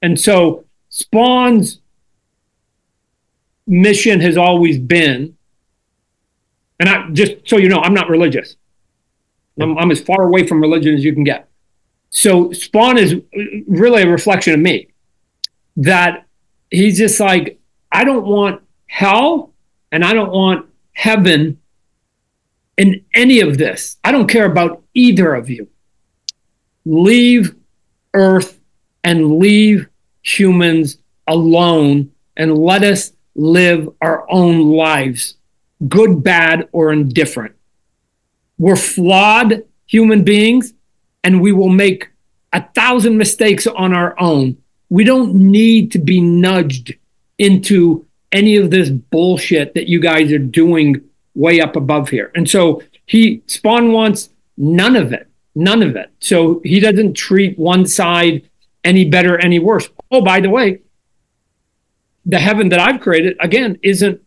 And 0.03 0.20
so 0.20 0.64
Spawn's 0.88 1.79
mission 3.68 4.20
has 4.20 4.37
always 4.37 4.79
been, 4.81 5.37
and 6.81 6.88
I 6.88 7.09
just 7.11 7.35
so 7.46 7.57
you 7.57 7.68
know, 7.68 7.79
I'm 7.79 7.94
not 7.94 8.11
religious. 8.11 8.57
I'm, 9.61 9.79
I'm 9.79 9.90
as 9.90 10.01
far 10.01 10.23
away 10.23 10.47
from 10.47 10.61
religion 10.61 10.95
as 10.95 11.05
you 11.05 11.12
can 11.12 11.25
get. 11.25 11.49
So 12.11 12.53
Spawn 12.53 12.99
is 12.99 13.17
really 13.67 14.03
a 14.03 14.09
reflection 14.09 14.55
of 14.55 14.61
me. 14.61 14.88
That 15.77 16.27
he's 16.71 16.99
just 16.99 17.19
like, 17.19 17.59
I 17.90 18.05
don't 18.05 18.27
want 18.27 18.62
hell 18.87 19.53
and 19.90 20.05
I 20.05 20.12
don't 20.14 20.31
want 20.31 20.67
heaven 20.93 21.59
in 22.77 23.05
any 23.14 23.40
of 23.40 23.59
this. 23.59 23.97
I 24.05 24.12
don't 24.12 24.29
care 24.29 24.47
about 24.47 24.83
either 24.95 25.35
of 25.35 25.51
you. 25.51 25.69
Leave 26.85 27.55
Earth 28.12 28.61
and 29.03 29.38
leave 29.38 29.88
humans 30.23 30.99
alone 31.27 32.12
and 32.37 32.59
let 32.59 32.83
us 32.83 33.12
live 33.35 33.88
our 34.01 34.31
own 34.31 34.73
lives, 34.73 35.37
good, 35.88 36.23
bad, 36.23 36.69
or 36.73 36.93
indifferent. 36.93 37.55
We're 38.59 38.77
flawed 38.77 39.64
human 39.87 40.25
beings 40.25 40.75
and 41.23 41.40
we 41.40 41.53
will 41.53 41.69
make 41.69 42.11
a 42.53 42.62
thousand 42.75 43.17
mistakes 43.19 43.67
on 43.67 43.93
our 43.93 44.19
own. 44.21 44.57
We 44.88 45.05
don't 45.05 45.35
need 45.35 45.93
to 45.93 45.99
be 45.99 46.21
nudged 46.21 46.95
into 47.38 48.07
any 48.31 48.57
of 48.57 48.71
this 48.71 48.90
bullshit 48.90 49.75
that 49.75 49.88
you 49.88 50.01
guys 50.01 50.33
are 50.33 50.38
doing 50.38 51.01
way 51.35 51.61
up 51.61 51.77
above 51.77 52.09
here. 52.09 52.31
And 52.35 52.49
so 52.49 52.83
he 53.07 53.43
Spawn 53.47 53.93
wants 53.93 54.31
none 54.57 54.97
of 54.97 55.12
it, 55.12 55.29
none 55.55 55.83
of 55.83 55.97
it. 55.97 56.11
So 56.21 56.61
he 56.64 56.81
doesn't 56.81 57.14
treat 57.14 57.59
one 57.59 57.87
side 57.87 58.49
any 58.85 59.05
better, 59.09 59.38
any 59.38 59.59
worse. 59.59 59.88
Oh, 60.11 60.21
by 60.21 60.40
the 60.40 60.51
way, 60.51 60.81
the 62.27 62.38
heaven 62.38 62.69
that 62.69 62.79
I've 62.79 63.01
created 63.01 63.37
again 63.40 63.79
isn't 63.83 64.21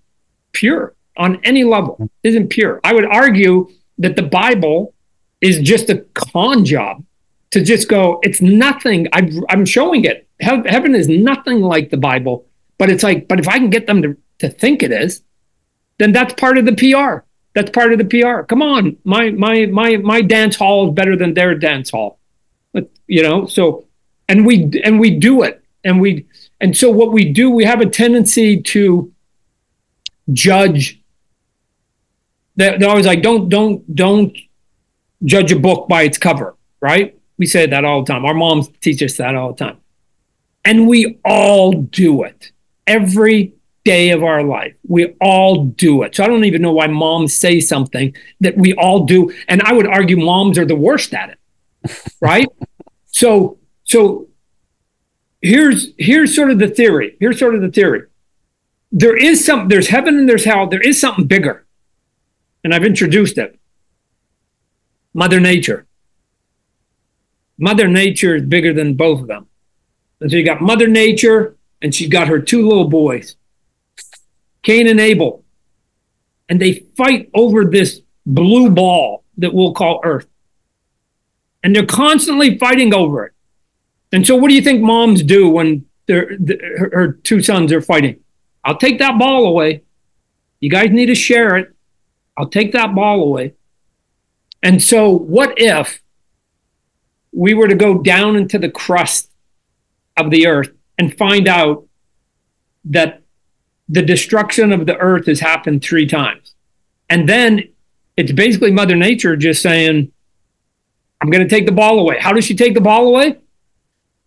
pure. 0.51 0.95
on 1.17 1.39
any 1.43 1.63
level, 1.63 2.09
isn't 2.23 2.49
pure. 2.49 2.79
I 2.83 2.93
would 2.93 3.05
argue 3.05 3.69
that 3.97 4.15
the 4.15 4.23
Bible 4.23 4.93
is 5.41 5.59
just 5.59 5.89
a 5.89 5.97
con 6.13 6.65
job 6.65 7.03
to 7.51 7.63
just 7.63 7.87
go, 7.87 8.19
it's 8.23 8.41
nothing. 8.41 9.07
i 9.13 9.29
am 9.49 9.65
showing 9.65 10.05
it. 10.05 10.27
Heaven 10.39 10.93
is 10.93 11.07
nothing 11.07 11.61
like 11.61 11.89
the 11.89 11.97
Bible, 11.97 12.45
but 12.77 12.89
it's 12.89 13.03
like, 13.03 13.27
but 13.27 13.39
if 13.39 13.47
I 13.47 13.57
can 13.57 13.69
get 13.69 13.87
them 13.87 14.01
to, 14.01 14.17
to 14.39 14.49
think 14.49 14.83
it 14.83 14.91
is, 14.91 15.23
then 15.97 16.11
that's 16.11 16.33
part 16.33 16.57
of 16.57 16.65
the 16.65 16.75
PR. 16.75 17.25
That's 17.55 17.71
part 17.71 17.91
of 17.91 17.97
the 17.97 18.05
PR. 18.05 18.43
Come 18.43 18.61
on, 18.61 18.97
my 19.03 19.31
my 19.31 19.65
my 19.65 19.97
my 19.97 20.21
dance 20.21 20.55
hall 20.55 20.87
is 20.87 20.93
better 20.93 21.15
than 21.15 21.33
their 21.33 21.55
dance 21.55 21.89
hall. 21.89 22.19
But, 22.71 22.91
you 23.07 23.23
know, 23.23 23.47
so 23.47 23.87
and 24.29 24.45
we 24.45 24.79
and 24.83 24.99
we 24.99 25.09
do 25.17 25.41
it. 25.41 25.63
And 25.83 25.99
we 25.99 26.27
and 26.61 26.77
so 26.77 26.91
what 26.91 27.11
we 27.11 27.31
do, 27.31 27.49
we 27.49 27.65
have 27.65 27.81
a 27.81 27.89
tendency 27.89 28.61
to 28.61 29.11
judge 30.33 30.96
they're, 32.57 32.77
they're 32.77 32.89
always 32.89 33.05
like, 33.05 33.21
don't, 33.21 33.47
don't, 33.49 33.95
don't 33.95 34.37
judge 35.23 35.51
a 35.51 35.59
book 35.59 35.87
by 35.87 36.03
its 36.03 36.17
cover, 36.17 36.55
right? 36.81 37.17
We 37.37 37.45
say 37.45 37.67
that 37.67 37.85
all 37.85 38.03
the 38.03 38.11
time. 38.11 38.25
Our 38.25 38.33
moms 38.33 38.67
teach 38.81 39.01
us 39.01 39.17
that 39.17 39.35
all 39.35 39.53
the 39.53 39.63
time. 39.63 39.77
And 40.65 40.87
we 40.87 41.19
all 41.23 41.71
do 41.71 42.23
it 42.23 42.51
every 42.85 43.53
day 43.85 44.09
of 44.09 44.23
our 44.23 44.43
life. 44.43 44.73
We 44.87 45.15
all 45.21 45.65
do 45.65 46.01
it. 46.01 46.15
So 46.15 46.23
I 46.23 46.27
don't 46.27 46.43
even 46.43 46.61
know 46.61 46.73
why 46.73 46.87
moms 46.87 47.35
say 47.35 47.59
something 47.59 48.13
that 48.41 48.57
we 48.57 48.73
all 48.73 49.05
do. 49.05 49.31
And 49.47 49.61
I 49.61 49.71
would 49.71 49.87
argue 49.87 50.17
moms 50.17 50.57
are 50.57 50.65
the 50.65 50.75
worst 50.75 51.13
at 51.13 51.29
it, 51.29 52.13
right? 52.21 52.47
so, 53.05 53.59
so 53.83 54.27
here's 55.41 55.89
here's 55.97 56.35
sort 56.35 56.49
of 56.51 56.59
the 56.59 56.67
theory. 56.67 57.15
Here's 57.19 57.39
sort 57.39 57.55
of 57.55 57.61
the 57.61 57.71
theory. 57.71 58.01
There 58.91 59.15
is 59.15 59.45
some. 59.45 59.67
There's 59.67 59.89
heaven 59.89 60.17
and 60.17 60.27
there's 60.27 60.45
hell. 60.45 60.67
There 60.67 60.81
is 60.81 60.99
something 60.99 61.27
bigger 61.27 61.66
and 62.67 62.73
I've 62.73 62.83
introduced 62.83 63.37
it. 63.37 63.57
Mother 65.13 65.39
Nature. 65.39 65.87
Mother 67.57 67.87
Nature 67.87 68.35
is 68.35 68.43
bigger 68.43 68.73
than 68.73 68.95
both 68.95 69.21
of 69.21 69.27
them. 69.27 69.47
And 70.19 70.29
so 70.29 70.35
you 70.35 70.43
got 70.43 70.59
Mother 70.59 70.89
Nature, 70.89 71.55
and 71.81 71.95
she's 71.95 72.09
got 72.09 72.27
her 72.27 72.41
two 72.41 72.67
little 72.67 72.89
boys, 72.89 73.37
Cain 74.63 74.85
and 74.85 74.99
Abel. 74.99 75.45
And 76.49 76.59
they 76.59 76.83
fight 76.97 77.29
over 77.33 77.63
this 77.63 78.01
blue 78.25 78.69
ball 78.69 79.23
that 79.37 79.53
we'll 79.53 79.71
call 79.71 80.01
Earth. 80.03 80.27
And 81.63 81.73
they're 81.73 81.85
constantly 81.85 82.57
fighting 82.57 82.93
over 82.93 83.27
it. 83.27 83.33
And 84.11 84.27
so, 84.27 84.35
what 84.35 84.49
do 84.49 84.55
you 84.55 84.61
think 84.61 84.81
moms 84.81 85.23
do 85.23 85.47
when 85.47 85.85
her, 86.09 86.37
her 86.91 87.13
two 87.13 87.41
sons 87.41 87.71
are 87.71 87.79
fighting? 87.79 88.19
I'll 88.65 88.77
take 88.77 88.99
that 88.99 89.17
ball 89.17 89.45
away. 89.45 89.83
You 90.59 90.69
guys 90.69 90.89
need 90.91 91.05
to 91.05 91.15
share 91.15 91.55
it. 91.55 91.73
I'll 92.37 92.47
take 92.47 92.71
that 92.73 92.93
ball 92.93 93.23
away. 93.23 93.53
And 94.61 94.81
so, 94.81 95.09
what 95.09 95.53
if 95.57 96.01
we 97.31 97.53
were 97.53 97.67
to 97.67 97.75
go 97.75 98.01
down 98.01 98.35
into 98.35 98.57
the 98.59 98.69
crust 98.69 99.29
of 100.17 100.29
the 100.29 100.47
earth 100.47 100.71
and 100.97 101.15
find 101.17 101.47
out 101.47 101.85
that 102.85 103.21
the 103.89 104.01
destruction 104.01 104.71
of 104.71 104.85
the 104.85 104.97
earth 104.97 105.25
has 105.25 105.39
happened 105.39 105.83
three 105.83 106.07
times? 106.07 106.53
And 107.09 107.27
then 107.27 107.69
it's 108.15 108.31
basically 108.31 108.71
Mother 108.71 108.95
Nature 108.95 109.35
just 109.35 109.61
saying, 109.61 110.11
I'm 111.21 111.29
going 111.29 111.47
to 111.47 111.49
take 111.49 111.65
the 111.65 111.71
ball 111.71 111.99
away. 111.99 112.19
How 112.19 112.33
does 112.33 112.45
she 112.45 112.55
take 112.55 112.73
the 112.73 112.81
ball 112.81 113.07
away? 113.07 113.37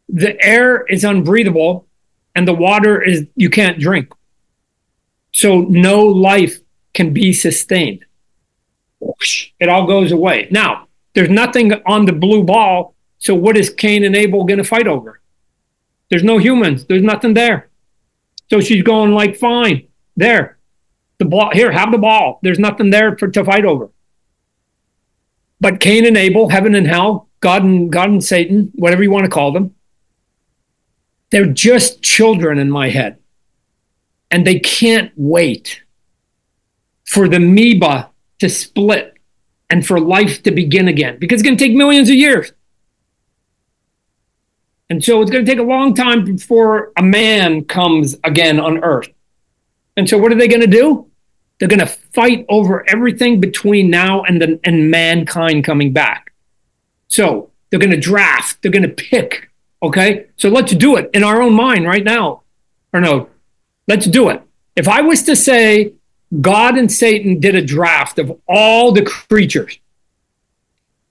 The 0.08 0.42
air 0.44 0.84
is 0.86 1.04
unbreathable 1.04 1.86
and 2.34 2.46
the 2.46 2.54
water 2.54 3.00
is 3.00 3.26
you 3.36 3.50
can't 3.50 3.78
drink. 3.78 4.12
So 5.32 5.60
no 5.60 6.04
life 6.04 6.58
can 6.94 7.12
be 7.12 7.32
sustained. 7.32 8.04
It 9.58 9.68
all 9.68 9.86
goes 9.86 10.12
away. 10.12 10.48
Now, 10.50 10.88
there's 11.14 11.28
nothing 11.28 11.72
on 11.86 12.06
the 12.06 12.12
blue 12.12 12.42
ball. 12.42 12.94
So 13.18 13.34
what 13.34 13.56
is 13.56 13.70
Cain 13.70 14.04
and 14.04 14.16
Abel 14.16 14.44
going 14.44 14.58
to 14.58 14.64
fight 14.64 14.86
over? 14.86 15.20
There's 16.08 16.24
no 16.24 16.38
humans. 16.38 16.84
There's 16.86 17.02
nothing 17.02 17.34
there. 17.34 17.68
So 18.50 18.60
she's 18.60 18.82
going 18.82 19.12
like, 19.12 19.36
fine, 19.36 19.86
there, 20.16 20.58
the 21.18 21.24
ball 21.24 21.50
here, 21.52 21.70
have 21.70 21.92
the 21.92 21.98
ball. 21.98 22.40
There's 22.42 22.58
nothing 22.58 22.90
there 22.90 23.16
for 23.16 23.28
to 23.28 23.44
fight 23.44 23.64
over. 23.64 23.90
But 25.60 25.78
Cain 25.78 26.06
and 26.06 26.16
Abel, 26.16 26.48
heaven 26.48 26.74
and 26.74 26.86
hell, 26.86 27.28
God 27.40 27.62
and 27.62 27.92
God 27.92 28.10
and 28.10 28.24
Satan, 28.24 28.72
whatever 28.74 29.02
you 29.02 29.10
want 29.10 29.24
to 29.24 29.30
call 29.30 29.52
them, 29.52 29.74
they're 31.30 31.46
just 31.46 32.02
children 32.02 32.58
in 32.58 32.70
my 32.70 32.88
head. 32.88 33.18
And 34.30 34.46
they 34.46 34.58
can't 34.58 35.12
wait 35.16 35.82
for 37.10 37.26
the 37.26 37.38
amoeba 37.38 38.08
to 38.38 38.48
split 38.48 39.14
and 39.68 39.84
for 39.84 39.98
life 39.98 40.44
to 40.44 40.52
begin 40.52 40.86
again 40.86 41.18
because 41.18 41.40
it's 41.40 41.42
going 41.42 41.58
to 41.58 41.64
take 41.64 41.76
millions 41.76 42.08
of 42.08 42.14
years. 42.14 42.52
And 44.88 45.02
so 45.02 45.20
it's 45.20 45.30
going 45.30 45.44
to 45.44 45.50
take 45.50 45.58
a 45.58 45.64
long 45.64 45.92
time 45.92 46.24
before 46.24 46.92
a 46.96 47.02
man 47.02 47.64
comes 47.64 48.16
again 48.22 48.60
on 48.60 48.84
earth. 48.84 49.08
And 49.96 50.08
so 50.08 50.18
what 50.18 50.30
are 50.30 50.36
they 50.36 50.46
going 50.46 50.60
to 50.60 50.68
do? 50.68 51.10
They're 51.58 51.68
going 51.68 51.80
to 51.80 51.86
fight 51.86 52.46
over 52.48 52.88
everything 52.88 53.40
between 53.40 53.90
now 53.90 54.22
and 54.22 54.40
the, 54.40 54.60
and 54.62 54.88
mankind 54.88 55.64
coming 55.64 55.92
back. 55.92 56.32
So 57.08 57.50
they're 57.70 57.80
going 57.80 57.90
to 57.90 58.00
draft, 58.00 58.62
they're 58.62 58.70
going 58.70 58.84
to 58.84 58.88
pick. 58.88 59.50
Okay. 59.82 60.26
So 60.36 60.48
let's 60.48 60.76
do 60.76 60.94
it 60.96 61.10
in 61.12 61.24
our 61.24 61.42
own 61.42 61.54
mind 61.54 61.86
right 61.86 62.04
now. 62.04 62.42
Or 62.92 63.00
no, 63.00 63.30
let's 63.88 64.06
do 64.06 64.28
it. 64.28 64.40
If 64.76 64.86
I 64.86 65.00
was 65.00 65.24
to 65.24 65.34
say 65.34 65.94
God 66.38 66.78
and 66.78 66.90
Satan 66.90 67.40
did 67.40 67.54
a 67.54 67.62
draft 67.62 68.18
of 68.18 68.38
all 68.46 68.92
the 68.92 69.02
creatures. 69.02 69.78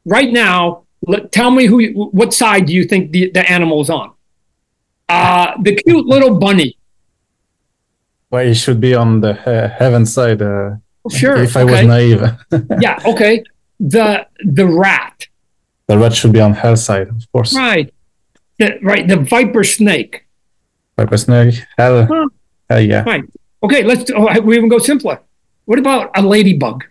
Right 0.05 0.31
now, 0.31 0.83
let, 1.05 1.31
tell 1.31 1.51
me 1.51 1.65
who, 1.65 1.91
what 1.93 2.33
side 2.33 2.65
do 2.65 2.73
you 2.73 2.85
think 2.85 3.11
the, 3.11 3.31
the 3.31 3.49
animal 3.49 3.81
is 3.81 3.89
on? 3.89 4.13
Uh, 5.09 5.53
the 5.61 5.75
cute 5.75 6.05
little 6.05 6.37
bunny. 6.37 6.77
Well, 8.29 8.45
he 8.45 8.53
should 8.53 8.79
be 8.79 8.93
on 8.93 9.21
the 9.21 9.31
uh, 9.31 9.69
heaven 9.69 10.05
side. 10.05 10.41
Uh, 10.41 10.75
sure. 11.09 11.37
If 11.37 11.57
I 11.57 11.63
okay. 11.63 11.71
was 11.71 11.87
naive. 11.87 12.21
yeah. 12.79 12.99
Okay. 13.05 13.43
The 13.79 14.27
the 14.45 14.67
rat. 14.67 15.27
The 15.87 15.97
rat 15.97 16.13
should 16.13 16.31
be 16.31 16.39
on 16.39 16.53
hell 16.53 16.75
side, 16.75 17.07
of 17.07 17.31
course. 17.31 17.55
Right. 17.55 17.91
The, 18.59 18.77
right. 18.83 19.07
The 19.07 19.17
viper 19.17 19.63
snake. 19.63 20.27
Viper 20.97 21.17
snake. 21.17 21.63
Hell. 21.77 22.05
Huh. 22.05 22.27
Hell 22.69 22.81
yeah. 22.81 23.03
Right. 23.03 23.23
Okay, 23.61 23.83
let's 23.83 24.09
oh, 24.15 24.39
we 24.41 24.55
even 24.57 24.69
go 24.69 24.79
simpler. 24.79 25.19
What 25.65 25.79
about 25.79 26.11
a 26.15 26.21
ladybug? 26.21 26.85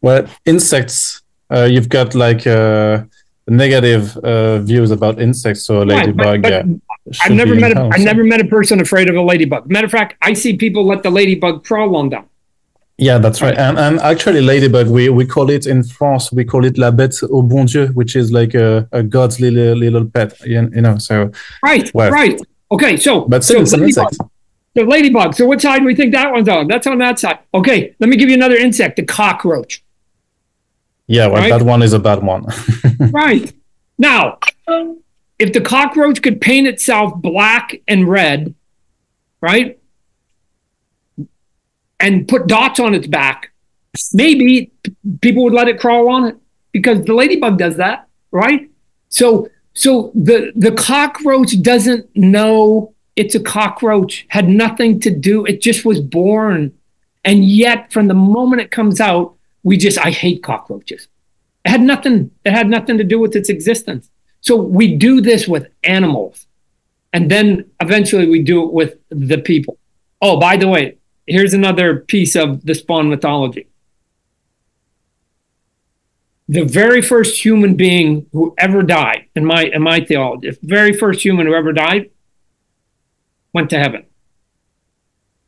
Well, 0.00 0.26
insects. 0.44 1.22
Uh, 1.48 1.68
you've 1.70 1.88
got 1.88 2.14
like 2.14 2.46
uh, 2.46 3.04
negative 3.46 4.16
uh, 4.18 4.58
views 4.58 4.90
about 4.90 5.20
insects. 5.20 5.64
So 5.64 5.82
a 5.82 5.84
ladybug. 5.84 6.18
Right, 6.18 6.42
but, 6.42 6.66
but 7.06 7.16
I've 7.22 7.32
never 7.32 7.54
met. 7.54 7.76
A, 7.76 7.88
I've 7.92 8.00
never 8.00 8.24
met 8.24 8.40
a 8.40 8.46
person 8.46 8.80
afraid 8.80 9.08
of 9.08 9.16
a 9.16 9.22
ladybug. 9.22 9.70
Matter 9.70 9.86
of 9.86 9.92
fact, 9.92 10.16
I 10.22 10.32
see 10.32 10.56
people 10.56 10.84
let 10.84 11.02
the 11.02 11.10
ladybug 11.10 11.64
crawl 11.64 11.96
on 11.96 12.08
them. 12.10 12.24
Yeah, 12.98 13.18
that's 13.18 13.40
right. 13.42 13.56
And, 13.56 13.78
and 13.78 13.98
actually, 14.00 14.42
ladybug, 14.42 14.88
we, 14.88 15.08
we 15.08 15.26
call 15.26 15.50
it 15.50 15.66
in 15.66 15.82
France, 15.82 16.30
we 16.30 16.44
call 16.44 16.64
it 16.64 16.78
la 16.78 16.90
bête 16.90 17.22
au 17.30 17.42
bon 17.42 17.64
Dieu, 17.64 17.86
which 17.94 18.14
is 18.14 18.30
like 18.30 18.54
a, 18.54 18.88
a 18.92 19.02
God's 19.02 19.40
little 19.40 19.74
little 19.74 20.04
pet. 20.04 20.38
You, 20.44 20.70
you 20.74 20.82
know, 20.82 20.98
so 20.98 21.30
right, 21.64 21.92
well, 21.94 22.10
right. 22.10 22.40
Okay, 22.70 22.96
so 22.96 23.22
but 23.22 23.42
still, 23.44 23.58
so 23.58 23.62
it's 23.62 23.72
an 23.72 23.82
insect. 23.84 24.18
The 24.74 24.84
ladybug. 24.84 25.34
So 25.34 25.46
what 25.46 25.60
side 25.60 25.80
do 25.80 25.84
we 25.84 25.94
think 25.94 26.12
that 26.12 26.32
one's 26.32 26.48
on? 26.48 26.66
That's 26.66 26.86
on 26.86 26.98
that 26.98 27.18
side. 27.18 27.40
Okay, 27.52 27.94
let 28.00 28.08
me 28.08 28.16
give 28.16 28.28
you 28.28 28.34
another 28.34 28.56
insect, 28.56 28.96
the 28.96 29.04
cockroach. 29.04 29.84
Yeah, 31.06 31.26
well, 31.26 31.42
right? 31.42 31.50
that 31.50 31.62
one 31.62 31.82
is 31.82 31.92
a 31.92 31.98
bad 31.98 32.22
one. 32.22 32.46
right. 33.12 33.52
Now, 33.98 34.38
if 35.38 35.52
the 35.52 35.60
cockroach 35.60 36.22
could 36.22 36.40
paint 36.40 36.66
itself 36.66 37.14
black 37.16 37.80
and 37.86 38.08
red, 38.08 38.54
right? 39.40 39.78
And 42.00 42.26
put 42.26 42.46
dots 42.46 42.80
on 42.80 42.94
its 42.94 43.06
back, 43.06 43.52
maybe 44.14 44.72
people 45.20 45.44
would 45.44 45.52
let 45.52 45.68
it 45.68 45.78
crawl 45.78 46.08
on 46.08 46.24
it 46.24 46.36
because 46.72 47.04
the 47.04 47.14
ladybug 47.14 47.58
does 47.58 47.76
that, 47.76 48.08
right? 48.30 48.70
So 49.08 49.48
so 49.74 50.12
the 50.14 50.52
the 50.56 50.72
cockroach 50.72 51.60
doesn't 51.60 52.08
know 52.16 52.94
it's 53.16 53.34
a 53.34 53.40
cockroach, 53.40 54.26
had 54.28 54.48
nothing 54.48 55.00
to 55.00 55.10
do. 55.10 55.44
It 55.44 55.60
just 55.60 55.84
was 55.84 56.00
born. 56.00 56.72
And 57.24 57.44
yet, 57.44 57.92
from 57.92 58.08
the 58.08 58.14
moment 58.14 58.62
it 58.62 58.70
comes 58.70 59.00
out, 59.00 59.34
we 59.62 59.76
just, 59.76 59.98
I 59.98 60.10
hate 60.10 60.42
cockroaches. 60.42 61.08
It 61.64 61.70
had 61.70 61.82
nothing, 61.82 62.30
it 62.44 62.52
had 62.52 62.68
nothing 62.68 62.98
to 62.98 63.04
do 63.04 63.18
with 63.18 63.36
its 63.36 63.48
existence. 63.48 64.10
So 64.40 64.56
we 64.56 64.96
do 64.96 65.20
this 65.20 65.46
with 65.46 65.68
animals. 65.84 66.46
And 67.12 67.30
then 67.30 67.70
eventually 67.80 68.28
we 68.28 68.42
do 68.42 68.64
it 68.64 68.72
with 68.72 68.96
the 69.10 69.38
people. 69.38 69.78
Oh, 70.20 70.40
by 70.40 70.56
the 70.56 70.66
way, 70.66 70.96
here's 71.26 71.54
another 71.54 72.00
piece 72.00 72.34
of 72.34 72.64
the 72.64 72.74
spawn 72.74 73.08
mythology. 73.08 73.68
The 76.48 76.64
very 76.64 77.02
first 77.02 77.44
human 77.44 77.76
being 77.76 78.26
who 78.32 78.54
ever 78.58 78.82
died, 78.82 79.26
in 79.36 79.44
my 79.44 79.64
in 79.64 79.82
my 79.82 80.00
theology, 80.00 80.50
the 80.50 80.58
very 80.62 80.92
first 80.92 81.24
human 81.24 81.46
who 81.46 81.54
ever 81.54 81.72
died 81.72 82.10
went 83.52 83.70
to 83.70 83.78
heaven. 83.78 84.04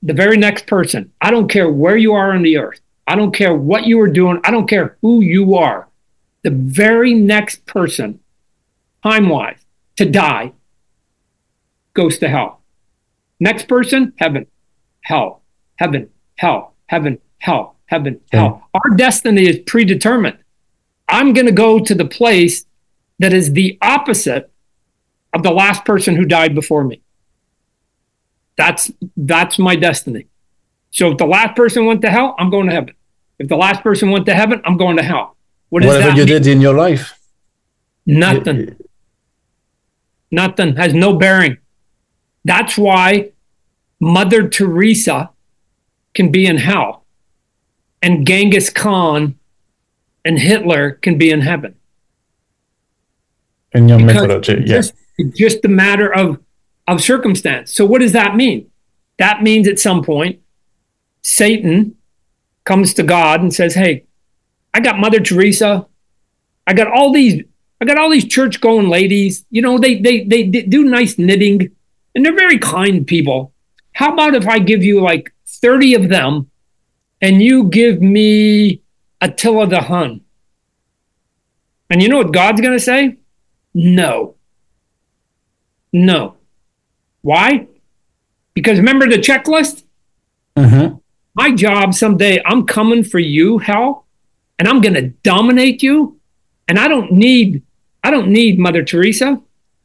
the 0.02 0.12
very 0.12 0.36
next 0.36 0.66
person. 0.66 1.12
I 1.20 1.30
don't 1.30 1.48
care 1.48 1.70
where 1.70 1.96
you 1.96 2.12
are 2.12 2.32
on 2.32 2.42
the 2.42 2.58
earth. 2.58 2.80
I 3.06 3.16
don't 3.16 3.32
care 3.34 3.54
what 3.54 3.86
you 3.86 3.98
are 4.00 4.08
doing. 4.08 4.38
I 4.44 4.50
don't 4.50 4.68
care 4.68 4.98
who 5.00 5.22
you 5.22 5.54
are. 5.54 5.88
The 6.42 6.50
very 6.50 7.14
next 7.14 7.64
person, 7.64 8.20
time 9.02 9.30
wise, 9.30 9.64
to 9.96 10.04
die 10.04 10.52
goes 11.94 12.18
to 12.18 12.28
hell. 12.28 12.60
Next 13.40 13.66
person, 13.66 14.12
heaven, 14.18 14.46
hell, 15.00 15.42
heaven, 15.76 16.10
hell, 16.36 16.74
heaven, 16.86 17.18
hell, 17.38 17.76
heaven, 17.86 18.20
hell. 18.30 18.68
Our 18.74 18.96
destiny 18.96 19.46
is 19.46 19.58
predetermined. 19.60 20.38
I'm 21.08 21.32
going 21.32 21.46
to 21.46 21.52
go 21.52 21.78
to 21.78 21.94
the 21.94 22.04
place 22.04 22.66
that 23.20 23.32
is 23.32 23.52
the 23.54 23.78
opposite 23.80 24.50
of 25.32 25.42
the 25.42 25.50
last 25.50 25.84
person 25.86 26.16
who 26.16 26.24
died 26.26 26.54
before 26.54 26.84
me. 26.84 27.00
That's 28.56 28.90
that's 29.16 29.58
my 29.58 29.76
destiny. 29.76 30.26
So 30.90 31.10
if 31.12 31.18
the 31.18 31.26
last 31.26 31.56
person 31.56 31.86
went 31.86 32.02
to 32.02 32.10
hell, 32.10 32.34
I'm 32.38 32.50
going 32.50 32.66
to 32.68 32.72
heaven. 32.72 32.94
If 33.38 33.48
the 33.48 33.56
last 33.56 33.82
person 33.82 34.10
went 34.10 34.26
to 34.26 34.34
heaven, 34.34 34.62
I'm 34.64 34.76
going 34.76 34.96
to 34.96 35.02
hell. 35.02 35.36
What 35.70 35.84
Whatever 35.84 36.10
you 36.10 36.18
mean? 36.18 36.26
did 36.26 36.46
in 36.46 36.60
your 36.60 36.74
life. 36.74 37.18
Nothing. 38.06 38.76
Nothing 40.30 40.76
has 40.76 40.94
no 40.94 41.14
bearing. 41.14 41.58
That's 42.44 42.76
why 42.78 43.32
Mother 44.00 44.48
Teresa 44.48 45.30
can 46.14 46.30
be 46.30 46.46
in 46.46 46.58
hell 46.58 47.04
and 48.02 48.26
Genghis 48.26 48.68
Khan 48.70 49.38
and 50.24 50.38
Hitler 50.38 50.92
can 50.92 51.16
be 51.18 51.30
in 51.30 51.40
heaven. 51.40 51.74
In 53.72 53.88
your 53.88 53.98
because 53.98 54.22
mythology, 54.22 54.62
yes. 54.66 54.92
It's 55.16 55.38
just 55.38 55.64
a 55.64 55.68
matter 55.68 56.12
of, 56.12 56.38
of 56.86 57.02
circumstance. 57.02 57.72
So, 57.72 57.84
what 57.86 58.00
does 58.00 58.12
that 58.12 58.36
mean? 58.36 58.70
That 59.18 59.42
means 59.42 59.68
at 59.68 59.78
some 59.78 60.02
point, 60.02 60.40
Satan 61.22 61.96
comes 62.64 62.94
to 62.94 63.02
God 63.02 63.40
and 63.40 63.52
says, 63.52 63.74
Hey, 63.74 64.04
I 64.72 64.80
got 64.80 64.98
Mother 64.98 65.20
Teresa. 65.20 65.86
I 66.66 66.72
got 66.72 66.88
all 66.88 67.12
these, 67.12 67.42
I 67.80 67.84
got 67.84 67.98
all 67.98 68.10
these 68.10 68.26
church 68.26 68.60
going 68.60 68.88
ladies. 68.88 69.44
You 69.50 69.62
know, 69.62 69.78
they, 69.78 70.00
they, 70.00 70.24
they, 70.24 70.44
do 70.44 70.84
nice 70.84 71.18
knitting 71.18 71.70
and 72.14 72.24
they're 72.24 72.34
very 72.34 72.58
kind 72.58 73.06
people. 73.06 73.52
How 73.92 74.12
about 74.12 74.34
if 74.34 74.48
I 74.48 74.58
give 74.58 74.82
you 74.82 75.00
like 75.00 75.32
30 75.46 75.94
of 75.94 76.08
them 76.08 76.50
and 77.20 77.42
you 77.42 77.64
give 77.64 78.00
me 78.00 78.82
Attila 79.20 79.66
the 79.66 79.82
Hun? 79.82 80.22
And 81.90 82.02
you 82.02 82.08
know 82.08 82.18
what 82.18 82.32
God's 82.32 82.60
going 82.60 82.76
to 82.76 82.82
say? 82.82 83.18
No. 83.74 84.34
No. 85.92 86.36
Why? 87.24 87.68
Because 88.52 88.76
remember 88.76 89.08
the 89.08 89.16
checklist? 89.16 89.84
Mm-hmm. 90.58 90.96
My 91.34 91.52
job 91.52 91.94
someday, 91.94 92.38
I'm 92.44 92.66
coming 92.66 93.02
for 93.02 93.18
you, 93.18 93.56
hell, 93.56 94.04
and 94.58 94.68
I'm 94.68 94.82
going 94.82 94.92
to 94.92 95.08
dominate 95.08 95.82
you. 95.82 96.20
And 96.68 96.78
I 96.78 96.86
don't 96.86 97.12
need, 97.12 97.62
I 98.02 98.10
don't 98.10 98.28
need 98.28 98.58
Mother 98.58 98.84
Teresa. 98.84 99.40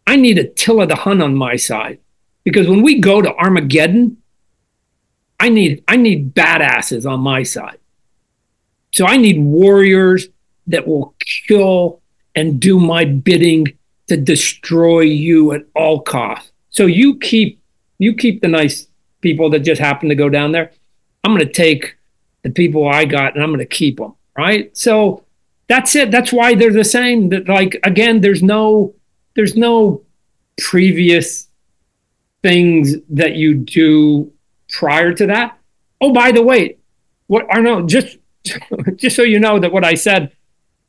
I 0.06 0.18
need 0.18 0.38
Attila 0.38 0.86
the 0.88 0.98
Hun 0.98 1.22
on 1.22 1.34
my 1.34 1.56
side. 1.56 2.00
Because 2.44 2.68
when 2.68 2.82
we 2.82 3.00
go 3.00 3.22
to 3.22 3.34
Armageddon, 3.34 4.18
I 5.40 5.48
need 5.48 5.82
I 5.88 5.96
need 5.96 6.36
badasses 6.36 7.10
on 7.10 7.22
my 7.22 7.44
side. 7.44 7.80
So 8.92 9.06
I 9.06 9.16
need 9.16 9.40
warriors 9.40 10.28
that 10.68 10.86
will 10.86 11.16
kill 11.48 12.02
and 12.36 12.60
do 12.60 12.82
my 12.82 13.06
bidding 13.06 13.78
to 14.08 14.18
destroy 14.18 15.02
you 15.02 15.54
at 15.54 15.64
all 15.74 16.02
costs. 16.02 16.52
So 16.70 16.86
you 16.86 17.18
keep 17.18 17.62
you 17.98 18.14
keep 18.16 18.42
the 18.42 18.48
nice 18.48 18.88
people 19.22 19.50
that 19.50 19.60
just 19.60 19.82
happen 19.82 20.10
to 20.10 20.16
go 20.16 20.30
down 20.30 20.52
there. 20.52 20.72
I'm 21.24 21.36
going 21.36 21.46
to 21.46 21.52
take 21.52 21.98
the 22.44 22.50
people 22.50 22.88
I 22.88 23.06
got 23.06 23.36
and 23.36 23.44
I'm 23.44 23.50
going 23.50 23.60
to 23.60 23.66
keep 23.66 23.98
them, 23.98 24.16
right? 24.38 24.76
So 24.78 25.26
that's 25.68 25.96
it. 25.96 26.12
That's 26.12 26.32
why 26.32 26.56
they're 26.56 26.72
the 26.72 26.84
same. 26.84 27.30
That 27.30 27.48
like 27.48 27.80
again, 27.84 28.22
there's 28.22 28.42
no 28.42 28.96
there's 29.36 29.56
no 29.56 30.04
previous 30.58 31.48
things 32.42 32.96
that 33.10 33.36
you 33.36 33.56
do 33.56 34.32
prior 34.70 35.14
to 35.14 35.28
that. 35.28 35.58
Oh, 36.02 36.14
by 36.14 36.32
the 36.32 36.42
way, 36.42 36.78
what 37.28 37.46
I 37.52 37.60
know, 37.60 37.86
just 37.86 38.18
just 38.96 39.16
so 39.16 39.24
you 39.24 39.40
know 39.40 39.60
that 39.60 39.72
what 39.72 39.84
I 39.84 39.94
said, 39.94 40.32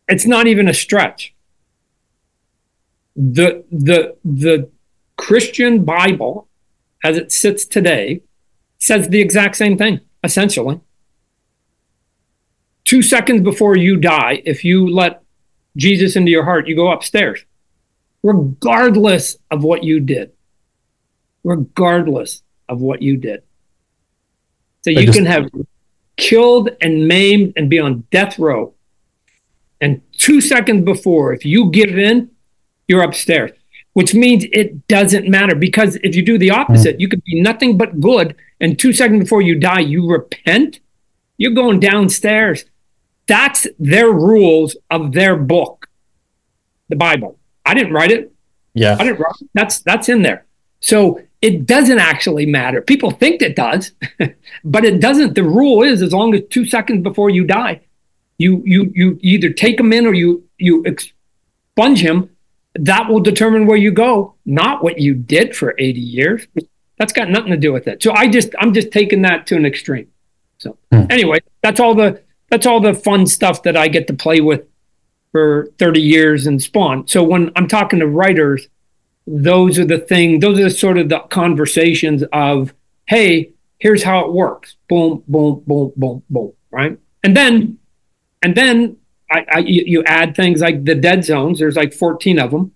it's 0.09 0.27
not 0.27 0.47
even 0.47 0.69
a 0.69 0.75
stretch. 0.75 1.35
The 3.17 3.65
the 3.71 4.17
the 4.25 4.71
Christian 5.21 5.85
Bible, 5.85 6.49
as 7.05 7.17
it 7.17 7.31
sits 7.31 7.65
today, 7.65 8.23
says 8.79 9.09
the 9.09 9.21
exact 9.21 9.57
same 9.57 9.77
thing, 9.77 10.01
essentially. 10.25 10.81
Two 12.85 13.03
seconds 13.03 13.43
before 13.43 13.77
you 13.77 13.97
die, 13.97 14.43
if 14.45 14.65
you 14.65 14.89
let 14.89 15.23
Jesus 15.77 16.17
into 16.17 16.31
your 16.31 16.45
heart, 16.45 16.67
you 16.67 16.75
go 16.75 16.91
upstairs, 16.91 17.45
regardless 18.23 19.37
of 19.51 19.63
what 19.63 19.85
you 19.85 20.01
did 20.01 20.33
regardless 21.45 22.43
of 22.69 22.81
what 22.81 23.03
you 23.03 23.17
did. 23.17 23.43
So 24.83 24.91
you 24.91 25.07
just, 25.07 25.19
can 25.19 25.27
have 25.27 25.51
killed 26.17 26.71
and 26.81 27.07
maimed 27.07 27.55
and 27.57 27.69
be 27.69 27.79
on 27.79 28.05
death 28.11 28.39
row. 28.39 28.75
And 29.81 30.03
two 30.13 30.41
seconds 30.41 30.85
before, 30.85 31.33
if 31.33 31.45
you 31.45 31.71
give 31.71 31.99
in, 31.99 32.31
you're 32.87 33.03
upstairs, 33.03 33.53
which 33.93 34.15
means 34.15 34.45
it 34.53 34.87
doesn't 34.89 35.29
matter 35.29 35.55
because 35.55 35.97
if 35.97 36.15
you 36.15 36.23
do 36.23 36.39
the 36.39 36.51
opposite, 36.51 36.97
mm. 36.97 37.01
you 37.01 37.09
could 37.09 37.25
be 37.25 37.41
nothing 37.41 37.77
but 37.77 38.01
good. 38.01 38.37
And 38.61 38.79
two 38.79 38.93
seconds 38.93 39.25
before 39.25 39.43
you 39.43 39.59
die, 39.59 39.81
you 39.81 40.09
repent, 40.09 40.81
you're 41.39 41.53
going 41.53 41.81
downstairs. 41.81 42.65
That's 43.27 43.67
their 43.79 44.11
rules 44.11 44.77
of 44.91 45.13
their 45.13 45.37
book, 45.37 45.89
the 46.89 46.97
Bible. 46.97 47.39
I 47.65 47.75
didn't 47.75 47.93
write 47.93 48.11
it. 48.11 48.33
Yeah. 48.75 48.97
I 48.99 49.05
didn't 49.05 49.21
write 49.21 49.35
it. 49.41 49.49
That's 49.55 49.81
that's 49.81 50.09
in 50.09 50.23
there. 50.23 50.47
So 50.81 51.21
it 51.43 51.67
doesn't 51.67 51.99
actually 51.99 52.47
matter. 52.47 52.83
People 52.83 53.11
think 53.11 53.43
it 53.43 53.57
does, 53.57 53.93
but 54.65 54.85
it 54.85 55.01
doesn't. 55.01 55.35
The 55.35 55.45
rule 55.45 55.83
is 55.83 56.03
as 56.03 56.13
long 56.13 56.35
as 56.35 56.43
two 56.51 56.65
seconds 56.65 57.03
before 57.03 57.31
you 57.31 57.45
die, 57.45 57.81
you 58.39 58.63
you 58.65 58.91
you 58.95 59.19
either 59.23 59.51
take 59.51 59.79
him 59.79 59.93
in 59.93 60.07
or 60.07 60.15
you 60.15 60.45
you 60.59 60.83
expunge 60.85 62.01
him. 62.01 62.31
That 62.75 63.09
will 63.09 63.21
determine 63.21 63.67
where 63.67 63.77
you 63.77 63.91
go, 63.91 64.35
not 64.47 64.83
what 64.83 64.99
you 64.99 65.15
did 65.15 65.57
for 65.57 65.75
80 65.79 66.01
years. 66.01 66.47
That's 66.99 67.13
got 67.13 67.29
nothing 67.29 67.51
to 67.51 67.57
do 67.57 67.73
with 67.73 67.89
it. 67.89 68.03
So 68.03 68.13
I 68.13 68.29
just 68.29 68.51
I'm 68.59 68.75
just 68.75 68.93
taking 68.93 69.23
that 69.23 69.47
to 69.49 69.57
an 69.57 69.67
extreme. 69.67 70.09
So 70.59 70.77
hmm. 70.93 71.05
anyway, 71.11 71.41
that's 71.63 71.81
all 71.81 71.95
the 71.95 72.23
that's 72.51 72.67
all 72.67 72.81
the 72.81 72.95
fun 72.95 73.27
stuff 73.27 73.63
that 73.65 73.77
I 73.77 73.89
get 73.89 74.07
to 74.09 74.15
play 74.15 74.41
with 74.41 74.65
for 75.33 75.71
30 75.79 76.01
years 76.01 76.47
and 76.47 76.61
spawn. 76.61 77.07
So 77.07 77.23
when 77.23 77.53
I'm 77.57 77.69
talking 77.69 78.01
to 78.01 78.07
writers, 78.07 78.69
those 79.27 79.79
are 79.79 79.85
the 79.85 79.99
thing 79.99 80.41
those 80.41 80.59
are 80.59 80.65
the 80.65 80.71
sort 80.71 80.99
of 80.99 81.09
the 81.09 81.21
conversations 81.31 82.25
of 82.33 82.75
hey 83.07 83.53
here's 83.79 84.03
how 84.03 84.25
it 84.25 84.33
works 84.33 84.77
boom 84.89 85.23
boom 85.29 85.63
boom 85.67 85.93
boom 85.97 86.23
boom 86.29 86.53
right 86.71 86.99
and 87.23 87.37
then 87.37 87.79
and 88.43 88.57
then 88.57 88.97
I, 89.31 89.47
I 89.51 89.59
you 89.59 90.03
add 90.05 90.35
things 90.35 90.61
like 90.61 90.85
the 90.85 90.95
dead 90.95 91.25
zones 91.25 91.59
there's 91.59 91.77
like 91.77 91.93
14 91.93 92.39
of 92.39 92.51
them 92.51 92.73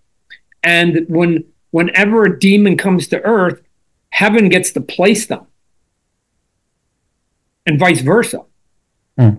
and 0.63 1.07
when 1.09 1.45
whenever 1.71 2.25
a 2.25 2.39
demon 2.39 2.77
comes 2.77 3.09
to 3.09 3.21
earth 3.23 3.61
heaven 4.11 4.49
gets 4.49 4.73
to 4.73 4.81
place 4.81 5.27
them 5.27 5.47
and 7.67 7.79
vice 7.79 8.01
versa 8.01 8.43
hmm. 9.19 9.31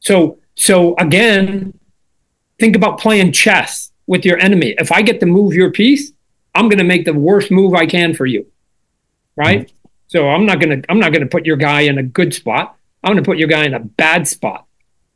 so 0.00 0.38
so 0.54 0.96
again 0.96 1.78
think 2.58 2.76
about 2.76 2.98
playing 2.98 3.32
chess 3.32 3.92
with 4.06 4.24
your 4.24 4.38
enemy 4.38 4.74
if 4.78 4.90
i 4.90 5.02
get 5.02 5.20
to 5.20 5.26
move 5.26 5.52
your 5.52 5.70
piece 5.70 6.14
I'm 6.54 6.68
going 6.68 6.78
to 6.78 6.84
make 6.84 7.04
the 7.04 7.12
worst 7.12 7.50
move 7.50 7.74
I 7.74 7.86
can 7.86 8.14
for 8.14 8.26
you. 8.26 8.46
Right? 9.36 9.66
Mm-hmm. 9.66 9.88
So 10.06 10.28
I'm 10.28 10.46
not 10.46 10.60
going 10.60 10.80
to 10.82 10.90
I'm 10.90 11.00
not 11.00 11.12
going 11.12 11.22
to 11.22 11.28
put 11.28 11.44
your 11.44 11.56
guy 11.56 11.82
in 11.82 11.98
a 11.98 12.02
good 12.02 12.32
spot. 12.32 12.76
I'm 13.02 13.12
going 13.12 13.22
to 13.22 13.28
put 13.28 13.38
your 13.38 13.48
guy 13.48 13.64
in 13.64 13.74
a 13.74 13.80
bad 13.80 14.28
spot. 14.28 14.66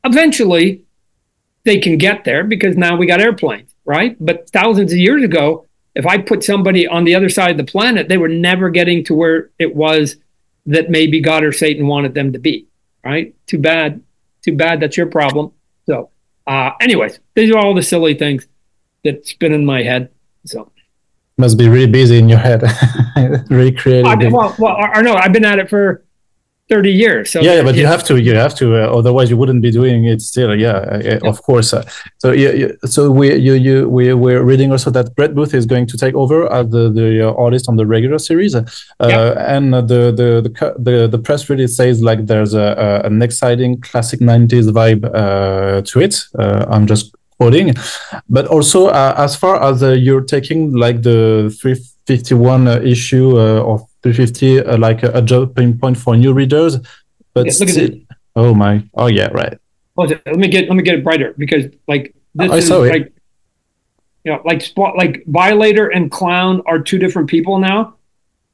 Eventually 0.05 0.85
they 1.69 1.79
can 1.79 1.99
get 1.99 2.25
there 2.25 2.45
because 2.45 2.79
now 2.79 2.97
we 2.97 3.07
got 3.07 3.21
airplanes, 3.21 3.75
right? 3.85 4.17
But 4.19 4.49
thousands 4.49 4.91
of 4.91 4.99
years 4.99 5.23
ago, 5.23 5.67
if 5.95 6.07
I 6.07 6.17
put 6.17 6.43
somebody 6.43 6.89
on 6.89 7.05
the 7.05 7.15
other 7.15 7.29
side 7.29 7.51
of 7.51 7.59
the 7.59 7.71
planet, 7.71 8.09
they 8.09 8.17
were 8.17 8.29
never 8.29 8.71
getting 8.71 9.05
to 9.05 9.15
where 9.15 9.51
it 9.59 9.77
was 9.77 10.17
that 10.65 10.89
maybe 10.89 11.21
God 11.21 11.45
or 11.45 11.53
Satan 11.53 11.87
wanted 11.87 12.15
them 12.15 12.33
to 12.33 12.39
be, 12.39 12.67
right? 13.05 13.35
Too 13.47 13.59
bad. 13.59 14.03
Too 14.43 14.57
bad. 14.57 14.81
That's 14.81 14.97
your 14.97 15.09
problem. 15.09 15.53
So, 15.85 16.09
uh, 16.47 16.71
anyways, 16.81 17.21
these 17.35 17.51
are 17.51 17.59
all 17.59 17.75
the 17.75 17.83
silly 17.83 18.15
things 18.15 18.47
that 19.05 19.27
spin 19.27 19.53
in 19.53 19.67
my 19.67 19.83
head. 19.83 20.11
So, 20.47 20.73
must 21.37 21.59
be 21.59 21.69
really 21.69 21.91
busy 21.91 22.19
in 22.19 22.31
your 22.31 22.39
head 22.39 22.63
recreating. 23.51 24.07
I, 24.07 24.29
well, 24.29 24.57
well, 24.59 24.77
I 24.79 25.03
know 25.03 25.15
I've 25.15 25.35
been 25.35 25.45
at 25.45 25.59
it 25.59 25.69
for 25.69 26.03
30 26.69 26.93
years. 26.93 27.33
So 27.33 27.41
yeah, 27.41 27.55
yeah 27.55 27.63
but 27.63 27.75
you 27.77 27.87
have 27.87 28.05
to, 28.05 28.21
you 28.21 28.35
have 28.35 28.55
to, 28.57 28.77
uh, 28.77 28.99
otherwise 28.99 29.31
you 29.31 29.37
wouldn't 29.37 29.63
be 29.63 29.71
doing 29.71 30.05
it 30.05 30.21
still. 30.21 30.55
Yeah, 30.55 30.77
uh, 30.77 31.01
yeah. 31.03 31.19
of 31.25 31.43
course. 31.43 31.73
Uh, 31.73 31.83
so 32.19 32.33
yeah, 32.33 32.51
yeah, 32.51 32.69
so 32.85 33.11
we, 33.11 33.35
you, 33.35 33.55
you, 33.55 33.89
we, 33.89 34.13
we're 34.13 34.43
reading 34.43 34.71
also 34.71 34.91
that 34.91 35.15
Brett 35.17 35.35
Booth 35.35 35.55
is 35.55 35.65
going 35.65 35.87
to 35.87 35.97
take 35.97 36.15
over 36.15 36.51
as 36.53 36.69
the, 36.71 36.91
the 36.91 37.29
uh, 37.29 37.35
artist 37.35 37.69
on 37.69 37.77
the 37.77 37.87
regular 37.87 38.19
series. 38.19 38.55
Uh, 38.55 38.65
and 39.01 39.73
the, 39.73 39.83
the, 39.83 40.43
the, 40.43 40.75
the, 40.79 41.09
the 41.09 41.19
press 41.19 41.49
release 41.49 41.77
says 41.77 42.03
like 42.03 42.27
there's 42.27 42.55
a, 42.55 43.03
a 43.05 43.07
an 43.07 43.23
exciting 43.23 43.81
classic 43.81 44.21
90s 44.21 44.71
vibe 44.71 45.05
uh, 45.15 45.81
to 45.83 46.01
it. 46.01 46.23
I'm 46.39 46.87
just 46.87 47.15
quoting, 47.39 47.75
but 48.29 48.47
also 48.47 48.89
as 48.91 49.37
far 49.37 49.63
as 49.63 49.81
you're 50.03 50.25
taking 50.25 50.73
like 50.73 51.03
the 51.03 51.55
351 51.61 52.69
issue 52.87 53.39
of 53.39 53.89
350 54.03 54.61
uh, 54.61 54.79
like 54.79 55.03
a, 55.03 55.11
a 55.13 55.23
jumping 55.23 55.79
point 55.79 55.97
for 55.97 56.17
new 56.17 56.33
readers. 56.33 56.79
But 57.35 57.47
yeah, 57.47 57.53
look 57.61 57.69
at 57.69 57.77
it. 57.77 58.03
Oh 58.37 58.55
my! 58.55 58.85
Oh 58.95 59.07
yeah, 59.07 59.29
right. 59.29 59.59
let 59.97 60.27
me 60.27 60.49
get 60.49 60.69
let 60.69 60.77
me 60.77 60.83
get 60.83 60.95
it 60.95 61.05
brighter 61.05 61.35
because 61.37 61.67
like 61.89 62.15
this 62.35 62.51
I 62.51 62.57
is 62.57 62.69
saw 62.69 62.83
it. 62.85 62.91
like 62.91 63.13
you 64.25 64.33
know 64.33 64.41
like 64.45 64.63
spot 64.63 64.97
like 64.97 65.25
violator 65.27 65.89
and 65.89 66.11
clown 66.11 66.63
are 66.67 66.79
two 66.79 66.99
different 66.99 67.29
people 67.29 67.59
now, 67.59 67.97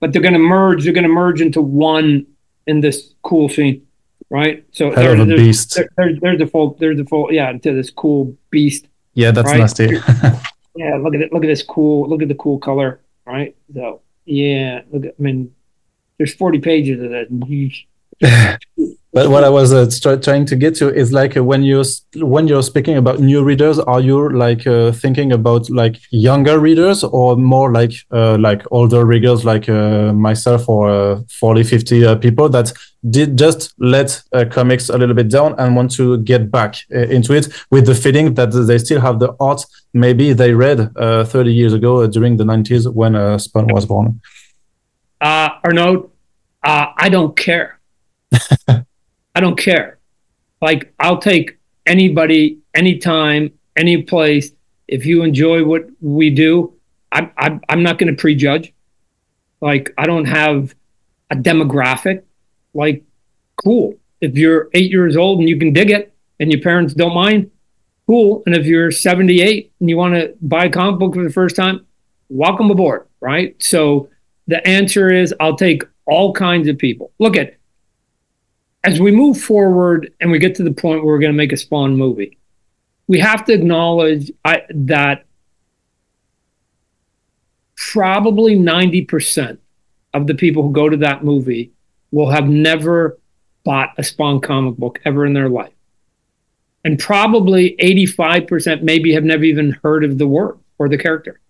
but 0.00 0.12
they're 0.12 0.22
going 0.22 0.34
to 0.34 0.38
merge. 0.38 0.84
They're 0.84 0.92
going 0.92 1.04
to 1.04 1.08
merge 1.12 1.40
into 1.40 1.60
one 1.60 2.26
in 2.66 2.80
this 2.80 3.14
cool 3.22 3.48
scene, 3.48 3.86
right? 4.30 4.64
So 4.72 4.90
Hell 4.90 5.16
there's, 5.26 5.40
beast. 5.40 5.74
There, 5.74 5.88
there's 5.96 6.20
there's 6.20 6.38
the 6.38 6.46
full 6.46 6.76
there's 6.80 6.96
the 6.96 7.04
full 7.04 7.32
yeah 7.32 7.52
to 7.52 7.72
this 7.74 7.90
cool 7.90 8.36
beast. 8.50 8.88
Yeah, 9.12 9.30
that's 9.30 9.50
right? 9.50 9.58
nasty. 9.58 9.84
yeah, 10.76 10.96
look 10.96 11.14
at 11.14 11.20
it. 11.20 11.32
Look 11.32 11.44
at 11.44 11.48
this 11.48 11.62
cool. 11.62 12.08
Look 12.08 12.22
at 12.22 12.28
the 12.28 12.34
cool 12.34 12.58
color, 12.58 13.00
right? 13.26 13.54
So 13.72 14.00
yeah, 14.24 14.82
look. 14.90 15.04
I 15.06 15.22
mean, 15.22 15.54
there's 16.18 16.34
40 16.34 16.60
pages 16.60 17.02
of 17.02 17.10
that. 17.10 17.28
but 19.14 19.30
what 19.30 19.44
I 19.44 19.48
was 19.48 19.72
uh, 19.72 20.18
trying 20.20 20.44
to 20.46 20.56
get 20.56 20.74
to 20.76 20.94
is 20.94 21.12
like 21.12 21.36
uh, 21.36 21.44
when 21.44 21.62
you 21.62 21.84
when 22.16 22.48
you're 22.48 22.62
speaking 22.62 22.96
about 22.96 23.20
new 23.20 23.42
readers, 23.42 23.78
are 23.78 24.00
you 24.00 24.28
like 24.30 24.66
uh, 24.66 24.92
thinking 24.92 25.32
about 25.32 25.70
like 25.70 25.96
younger 26.10 26.58
readers 26.58 27.04
or 27.04 27.36
more 27.36 27.72
like 27.72 27.92
uh, 28.10 28.36
like 28.38 28.62
older 28.70 29.04
readers 29.04 29.44
like 29.44 29.68
uh, 29.68 30.12
myself 30.12 30.68
or 30.68 30.90
uh, 30.90 31.20
40, 31.38 31.62
50 31.62 32.16
people 32.16 32.48
that 32.50 32.72
did 33.08 33.38
just 33.38 33.72
let 33.78 34.22
comics 34.50 34.88
a 34.88 34.98
little 34.98 35.14
bit 35.14 35.28
down 35.30 35.54
and 35.58 35.76
want 35.76 35.90
to 35.92 36.18
get 36.18 36.50
back 36.50 36.76
into 36.90 37.34
it 37.34 37.48
with 37.70 37.86
the 37.86 37.94
feeling 37.94 38.34
that 38.34 38.50
they 38.66 38.78
still 38.78 39.00
have 39.00 39.18
the 39.18 39.34
art 39.40 39.62
maybe 39.92 40.32
they 40.32 40.54
read 40.54 40.90
30 40.96 41.52
years 41.52 41.74
ago 41.74 42.06
during 42.06 42.38
the 42.38 42.44
90s 42.44 42.90
when 42.90 43.38
Spawn 43.38 43.66
was 43.68 43.84
born 43.84 44.20
uh, 45.24 45.48
Arnaud, 45.64 46.10
uh, 46.62 46.86
I 46.96 47.08
don't 47.08 47.34
care. 47.34 47.80
I 49.34 49.40
don't 49.40 49.58
care. 49.58 49.98
Like, 50.60 50.94
I'll 50.98 51.18
take 51.18 51.58
anybody, 51.86 52.58
anytime, 52.74 53.52
any 53.76 54.02
place. 54.02 54.52
If 54.86 55.06
you 55.06 55.22
enjoy 55.22 55.64
what 55.64 55.86
we 56.00 56.30
do, 56.30 56.74
I, 57.10 57.30
I, 57.36 57.60
I'm 57.68 57.82
not 57.82 57.98
going 57.98 58.14
to 58.14 58.20
prejudge. 58.20 58.72
Like, 59.60 59.92
I 59.98 60.06
don't 60.06 60.26
have 60.26 60.74
a 61.30 61.36
demographic. 61.36 62.22
Like, 62.74 63.02
cool. 63.62 63.94
If 64.20 64.36
you're 64.36 64.68
eight 64.74 64.90
years 64.90 65.16
old 65.16 65.40
and 65.40 65.48
you 65.48 65.58
can 65.58 65.72
dig 65.72 65.90
it 65.90 66.14
and 66.40 66.50
your 66.50 66.60
parents 66.60 66.94
don't 66.94 67.14
mind, 67.14 67.50
cool. 68.06 68.42
And 68.46 68.54
if 68.54 68.66
you're 68.66 68.90
78 68.90 69.72
and 69.80 69.88
you 69.88 69.96
want 69.96 70.14
to 70.14 70.34
buy 70.40 70.66
a 70.66 70.70
comic 70.70 70.98
book 70.98 71.14
for 71.14 71.24
the 71.24 71.30
first 71.30 71.56
time, 71.56 71.86
welcome 72.28 72.70
aboard, 72.70 73.06
right? 73.20 73.60
So, 73.62 74.08
the 74.46 74.66
answer 74.66 75.10
is 75.10 75.34
I'll 75.40 75.56
take 75.56 75.84
all 76.04 76.34
kinds 76.34 76.68
of 76.68 76.76
people. 76.76 77.12
Look 77.18 77.36
at 77.36 77.56
as 78.84 79.00
we 79.00 79.10
move 79.10 79.40
forward 79.40 80.12
and 80.20 80.30
we 80.30 80.38
get 80.38 80.54
to 80.56 80.62
the 80.62 80.72
point 80.72 81.02
where 81.02 81.14
we're 81.14 81.18
going 81.18 81.32
to 81.32 81.36
make 81.36 81.52
a 81.52 81.56
Spawn 81.56 81.96
movie, 81.96 82.38
we 83.06 83.18
have 83.18 83.44
to 83.46 83.52
acknowledge 83.52 84.30
I, 84.44 84.62
that 84.70 85.26
probably 87.76 88.56
90% 88.56 89.58
of 90.12 90.26
the 90.26 90.34
people 90.34 90.62
who 90.62 90.72
go 90.72 90.88
to 90.88 90.98
that 90.98 91.24
movie 91.24 91.72
will 92.10 92.30
have 92.30 92.48
never 92.48 93.18
bought 93.64 93.94
a 93.98 94.04
Spawn 94.04 94.40
comic 94.40 94.76
book 94.76 95.00
ever 95.04 95.26
in 95.26 95.32
their 95.32 95.48
life. 95.48 95.72
And 96.84 96.98
probably 96.98 97.76
85% 97.80 98.82
maybe 98.82 99.14
have 99.14 99.24
never 99.24 99.44
even 99.44 99.78
heard 99.82 100.04
of 100.04 100.18
the 100.18 100.28
word 100.28 100.58
or 100.78 100.88
the 100.88 100.98
character. 100.98 101.40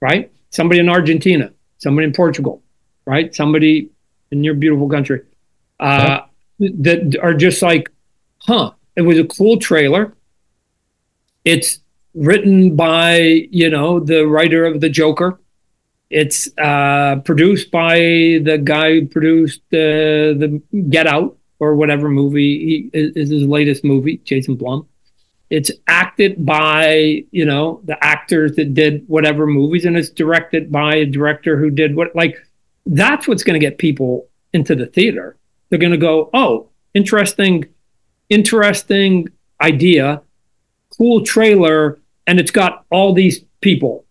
Right? 0.00 0.30
Somebody 0.50 0.80
in 0.80 0.88
Argentina 0.88 1.52
somebody 1.78 2.06
in 2.06 2.12
Portugal, 2.12 2.62
right? 3.04 3.34
Somebody 3.34 3.90
in 4.30 4.44
your 4.44 4.54
beautiful 4.54 4.88
country 4.88 5.22
uh, 5.80 6.20
that 6.58 7.18
are 7.22 7.34
just 7.34 7.62
like, 7.62 7.90
huh, 8.38 8.72
it 8.94 9.02
was 9.02 9.18
a 9.18 9.24
cool 9.24 9.58
trailer. 9.58 10.14
It's 11.44 11.80
written 12.14 12.76
by, 12.76 13.18
you 13.50 13.70
know, 13.70 14.00
the 14.00 14.26
writer 14.26 14.64
of 14.64 14.80
The 14.80 14.88
Joker. 14.88 15.38
It's 16.08 16.48
uh, 16.56 17.16
produced 17.24 17.70
by 17.70 17.98
the 17.98 18.60
guy 18.62 19.00
who 19.00 19.06
produced 19.06 19.60
uh, 19.72 20.32
the 20.38 20.62
Get 20.88 21.06
Out 21.06 21.36
or 21.58 21.74
whatever 21.74 22.08
movie 22.08 22.90
he, 22.92 22.98
is 22.98 23.30
his 23.30 23.42
latest 23.42 23.84
movie, 23.84 24.18
Jason 24.24 24.56
Blum. 24.56 24.88
It's 25.50 25.70
acted 25.86 26.44
by, 26.44 27.24
you 27.30 27.44
know, 27.44 27.80
the 27.84 28.02
actors 28.04 28.56
that 28.56 28.74
did 28.74 29.04
whatever 29.08 29.46
movies, 29.46 29.84
and 29.84 29.96
it's 29.96 30.10
directed 30.10 30.72
by 30.72 30.96
a 30.96 31.06
director 31.06 31.56
who 31.56 31.70
did 31.70 31.94
what, 31.94 32.14
like, 32.16 32.36
that's 32.86 33.28
what's 33.28 33.44
going 33.44 33.58
to 33.58 33.64
get 33.64 33.78
people 33.78 34.28
into 34.52 34.74
the 34.74 34.86
theater. 34.86 35.36
They're 35.68 35.78
going 35.78 35.92
to 35.92 35.98
go, 35.98 36.30
oh, 36.32 36.68
interesting, 36.94 37.66
interesting 38.28 39.28
idea, 39.60 40.22
cool 40.96 41.24
trailer, 41.24 41.98
and 42.26 42.38
it's 42.40 42.50
got 42.50 42.84
all 42.90 43.12
these 43.12 43.40
people 43.60 44.04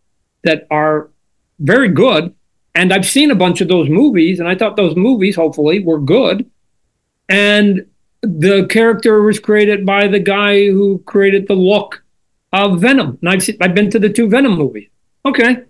that 0.43 0.67
are 0.71 1.09
very 1.59 1.89
good. 1.89 2.33
And 2.73 2.91
I've 2.91 3.05
seen 3.05 3.31
a 3.31 3.35
bunch 3.35 3.61
of 3.61 3.67
those 3.67 3.89
movies, 3.89 4.39
and 4.39 4.49
I 4.49 4.55
thought 4.55 4.75
those 4.75 4.95
movies, 4.95 5.35
hopefully, 5.35 5.79
were 5.79 5.99
good. 5.99 6.49
And 7.29 7.87
the 8.21 8.65
character 8.69 9.21
was 9.21 9.39
created 9.39 9.85
by 9.85 10.07
the 10.07 10.19
guy 10.19 10.65
who 10.65 10.99
created 11.05 11.47
the 11.47 11.55
look 11.55 12.03
of 12.51 12.81
Venom. 12.81 13.17
And 13.21 13.29
I've 13.29 13.43
seen, 13.43 13.57
I've 13.61 13.75
been 13.75 13.89
to 13.91 13.99
the 13.99 14.09
two 14.09 14.27
Venom 14.27 14.57
movies. 14.57 14.89
Okay, 15.25 15.63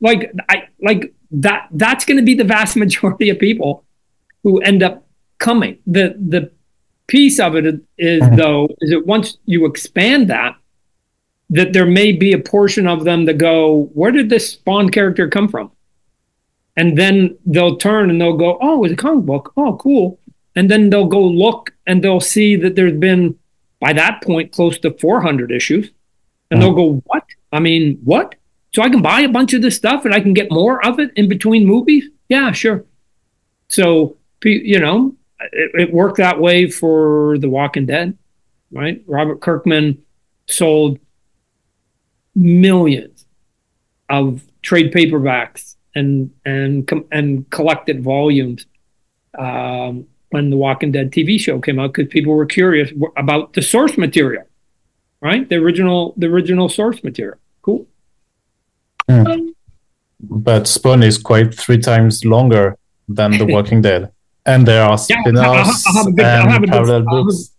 like 0.00 0.32
I 0.48 0.68
like 0.80 1.14
that. 1.32 1.68
That's 1.70 2.04
going 2.04 2.18
to 2.18 2.22
be 2.22 2.34
the 2.34 2.44
vast 2.44 2.76
majority 2.84 3.30
of 3.30 3.38
people 3.38 3.84
who 4.42 4.60
end 4.60 4.82
up 4.82 5.01
coming. 5.42 5.78
The 5.86 6.14
the 6.16 6.50
piece 7.06 7.38
of 7.38 7.56
it 7.56 7.66
is 7.98 8.22
mm-hmm. 8.22 8.36
though 8.36 8.68
is 8.80 8.90
that 8.90 9.06
once 9.06 9.36
you 9.44 9.66
expand 9.66 10.30
that, 10.30 10.56
that 11.50 11.72
there 11.74 11.86
may 11.86 12.12
be 12.12 12.32
a 12.32 12.38
portion 12.38 12.86
of 12.86 13.04
them 13.04 13.26
that 13.26 13.36
go, 13.38 13.90
where 13.92 14.12
did 14.12 14.30
this 14.30 14.52
Spawn 14.52 14.88
character 14.88 15.28
come 15.28 15.48
from? 15.48 15.70
And 16.76 16.96
then 16.96 17.36
they'll 17.44 17.76
turn 17.76 18.08
and 18.08 18.18
they'll 18.18 18.38
go, 18.38 18.56
oh, 18.62 18.84
it's 18.84 18.94
a 18.94 18.96
comic 18.96 19.26
book. 19.26 19.52
Oh, 19.58 19.76
cool 19.76 20.18
and 20.54 20.70
then 20.70 20.90
they'll 20.90 21.06
go 21.06 21.22
look 21.22 21.74
and 21.86 22.02
they'll 22.02 22.20
see 22.20 22.56
that 22.56 22.76
there's 22.76 22.98
been 22.98 23.38
by 23.80 23.92
that 23.92 24.22
point 24.22 24.52
close 24.52 24.78
to 24.78 24.92
400 24.98 25.50
issues 25.50 25.90
and 26.50 26.60
they'll 26.60 26.74
go 26.74 27.02
what 27.06 27.24
i 27.52 27.58
mean 27.58 27.98
what 28.04 28.34
so 28.74 28.82
i 28.82 28.88
can 28.88 29.02
buy 29.02 29.20
a 29.20 29.28
bunch 29.28 29.54
of 29.54 29.62
this 29.62 29.76
stuff 29.76 30.04
and 30.04 30.14
i 30.14 30.20
can 30.20 30.34
get 30.34 30.50
more 30.50 30.84
of 30.86 30.98
it 30.98 31.10
in 31.16 31.28
between 31.28 31.66
movies 31.66 32.04
yeah 32.28 32.52
sure 32.52 32.84
so 33.68 34.16
you 34.44 34.78
know 34.78 35.14
it, 35.52 35.70
it 35.74 35.92
worked 35.92 36.18
that 36.18 36.38
way 36.38 36.68
for 36.70 37.38
the 37.38 37.48
walking 37.48 37.86
dead 37.86 38.16
right 38.70 39.02
robert 39.06 39.40
kirkman 39.40 40.02
sold 40.48 40.98
millions 42.34 43.26
of 44.08 44.42
trade 44.62 44.92
paperbacks 44.92 45.76
and 45.94 46.30
and 46.44 46.90
and 47.10 47.48
collected 47.50 48.02
volumes 48.02 48.66
um, 49.38 50.06
when 50.32 50.50
the 50.50 50.56
Walking 50.56 50.92
Dead 50.92 51.10
TV 51.10 51.38
show 51.38 51.60
came 51.60 51.78
out 51.78 51.92
because 51.92 52.08
people 52.08 52.34
were 52.34 52.46
curious 52.46 52.90
about 53.16 53.52
the 53.52 53.62
source 53.62 53.98
material, 53.98 54.44
right? 55.20 55.48
The 55.48 55.56
original, 55.56 56.14
the 56.16 56.26
original 56.26 56.68
source 56.68 57.04
material. 57.04 57.38
Cool. 57.60 57.86
Mm. 59.08 59.54
But 60.20 60.66
Spawn 60.66 61.02
is 61.02 61.18
quite 61.18 61.54
three 61.54 61.78
times 61.78 62.24
longer 62.24 62.78
than 63.08 63.32
The 63.32 63.46
Walking 63.48 63.82
Dead, 63.82 64.10
and 64.44 64.66
there 64.66 64.82
are 64.84 64.98
spin-offs 64.98 65.84
yeah, 66.16 66.48
and 66.48 66.66
parallel 66.68 67.02
books. 67.02 67.50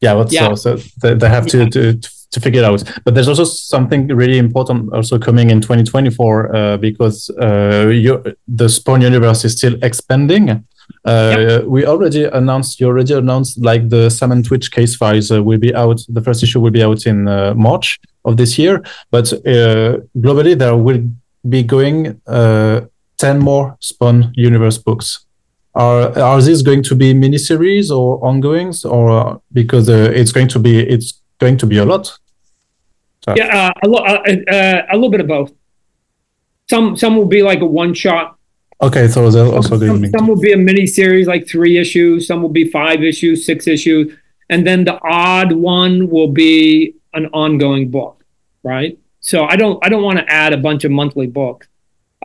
Yeah, 0.00 0.14
but 0.14 0.32
yeah. 0.32 0.54
so, 0.54 0.76
so 0.76 0.90
they, 1.00 1.14
they 1.14 1.28
have 1.28 1.46
to, 1.48 1.68
to 1.70 2.00
to 2.32 2.40
figure 2.40 2.62
it 2.62 2.64
out. 2.64 2.82
But 3.04 3.14
there's 3.14 3.28
also 3.28 3.44
something 3.44 4.08
really 4.08 4.38
important 4.38 4.92
also 4.92 5.18
coming 5.18 5.50
in 5.50 5.60
2024 5.60 6.56
uh, 6.56 6.76
because 6.78 7.30
uh, 7.40 7.88
you, 7.92 8.22
the 8.48 8.68
Spawn 8.68 9.02
universe 9.02 9.44
is 9.44 9.56
still 9.56 9.76
expanding. 9.82 10.64
Uh, 11.04 11.36
yep. 11.38 11.64
We 11.64 11.84
already 11.86 12.24
announced, 12.24 12.80
you 12.80 12.86
already 12.86 13.14
announced 13.14 13.62
like 13.62 13.88
the 13.88 14.10
and 14.22 14.44
Twitch 14.44 14.70
case 14.70 14.96
files 14.96 15.30
uh, 15.30 15.42
will 15.42 15.58
be 15.58 15.74
out. 15.74 16.00
The 16.08 16.20
first 16.20 16.42
issue 16.42 16.60
will 16.60 16.70
be 16.70 16.82
out 16.82 17.06
in 17.06 17.28
uh, 17.28 17.54
March 17.54 18.00
of 18.24 18.36
this 18.36 18.58
year. 18.58 18.82
But 19.10 19.32
uh, 19.32 19.98
globally, 20.16 20.58
there 20.58 20.76
will 20.76 21.02
be 21.48 21.62
going 21.62 22.20
uh, 22.26 22.82
10 23.18 23.38
more 23.40 23.76
Spawn 23.80 24.32
Universe 24.34 24.78
books. 24.78 25.26
Are 25.74 26.18
are 26.18 26.42
these 26.42 26.62
going 26.62 26.82
to 26.84 26.94
be 26.94 27.14
miniseries 27.14 27.90
or 27.90 28.24
ongoings, 28.24 28.84
or 28.84 29.40
because 29.52 29.88
uh, 29.88 30.12
it's 30.14 30.32
going 30.32 30.48
to 30.48 30.58
be 30.58 30.80
it's 30.80 31.20
going 31.38 31.56
to 31.58 31.66
be 31.66 31.78
a 31.78 31.84
lot? 31.84 32.18
So. 33.24 33.34
Yeah, 33.36 33.46
uh, 33.56 33.72
a, 33.82 33.88
lo- 33.88 34.04
uh, 34.04 34.22
uh, 34.50 34.86
a 34.90 34.94
little 34.94 35.10
bit 35.10 35.20
of 35.20 35.28
both. 35.28 35.52
Some 36.68 36.96
some 36.96 37.16
will 37.16 37.26
be 37.26 37.42
like 37.42 37.60
a 37.60 37.66
one 37.66 37.94
shot. 37.94 38.36
Okay, 38.80 39.06
so 39.06 39.30
they'll 39.30 39.54
also 39.54 39.78
some, 39.78 40.04
some 40.06 40.26
will 40.26 40.40
be 40.40 40.52
a 40.52 40.56
mini 40.56 40.86
series, 40.86 41.28
like 41.28 41.46
three 41.48 41.78
issues. 41.78 42.26
Some 42.26 42.42
will 42.42 42.48
be 42.48 42.68
five 42.68 43.02
issues, 43.02 43.46
six 43.46 43.68
issues, 43.68 44.12
and 44.50 44.66
then 44.66 44.84
the 44.84 44.98
odd 45.02 45.52
one 45.52 46.10
will 46.10 46.32
be 46.32 46.96
an 47.14 47.26
ongoing 47.26 47.90
book, 47.90 48.24
right? 48.64 48.98
So 49.20 49.44
I 49.44 49.54
don't 49.54 49.78
I 49.84 49.88
don't 49.88 50.02
want 50.02 50.18
to 50.18 50.28
add 50.28 50.52
a 50.52 50.56
bunch 50.56 50.82
of 50.84 50.90
monthly 50.90 51.28
books, 51.28 51.68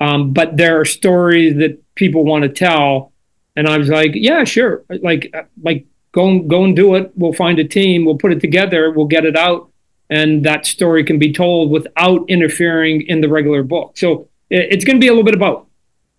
um, 0.01 0.33
but 0.33 0.57
there 0.57 0.79
are 0.79 0.85
stories 0.85 1.57
that 1.57 1.79
people 1.93 2.25
want 2.25 2.43
to 2.43 2.49
tell, 2.49 3.11
and 3.57 3.67
I 3.67 3.77
was 3.77 3.89
like, 3.89 4.11
yeah, 4.13 4.45
sure, 4.45 4.83
like 4.89 5.29
uh, 5.33 5.43
like 5.61 5.85
go 6.13 6.29
and 6.29 6.49
go 6.49 6.63
and 6.63 6.75
do 6.75 6.95
it. 6.95 7.11
We'll 7.15 7.33
find 7.33 7.59
a 7.59 7.67
team, 7.67 8.05
we'll 8.05 8.17
put 8.17 8.31
it 8.31 8.39
together, 8.39 8.91
we'll 8.91 9.07
get 9.07 9.25
it 9.25 9.35
out, 9.35 9.69
and 10.09 10.45
that 10.45 10.65
story 10.65 11.03
can 11.03 11.19
be 11.19 11.33
told 11.33 11.71
without 11.71 12.23
interfering 12.29 13.01
in 13.01 13.19
the 13.19 13.27
regular 13.27 13.63
book. 13.63 13.97
So 13.97 14.29
it, 14.49 14.67
it's 14.71 14.85
going 14.85 14.97
to 14.97 15.01
be 15.01 15.07
a 15.07 15.11
little 15.11 15.25
bit 15.25 15.37
both, 15.37 15.65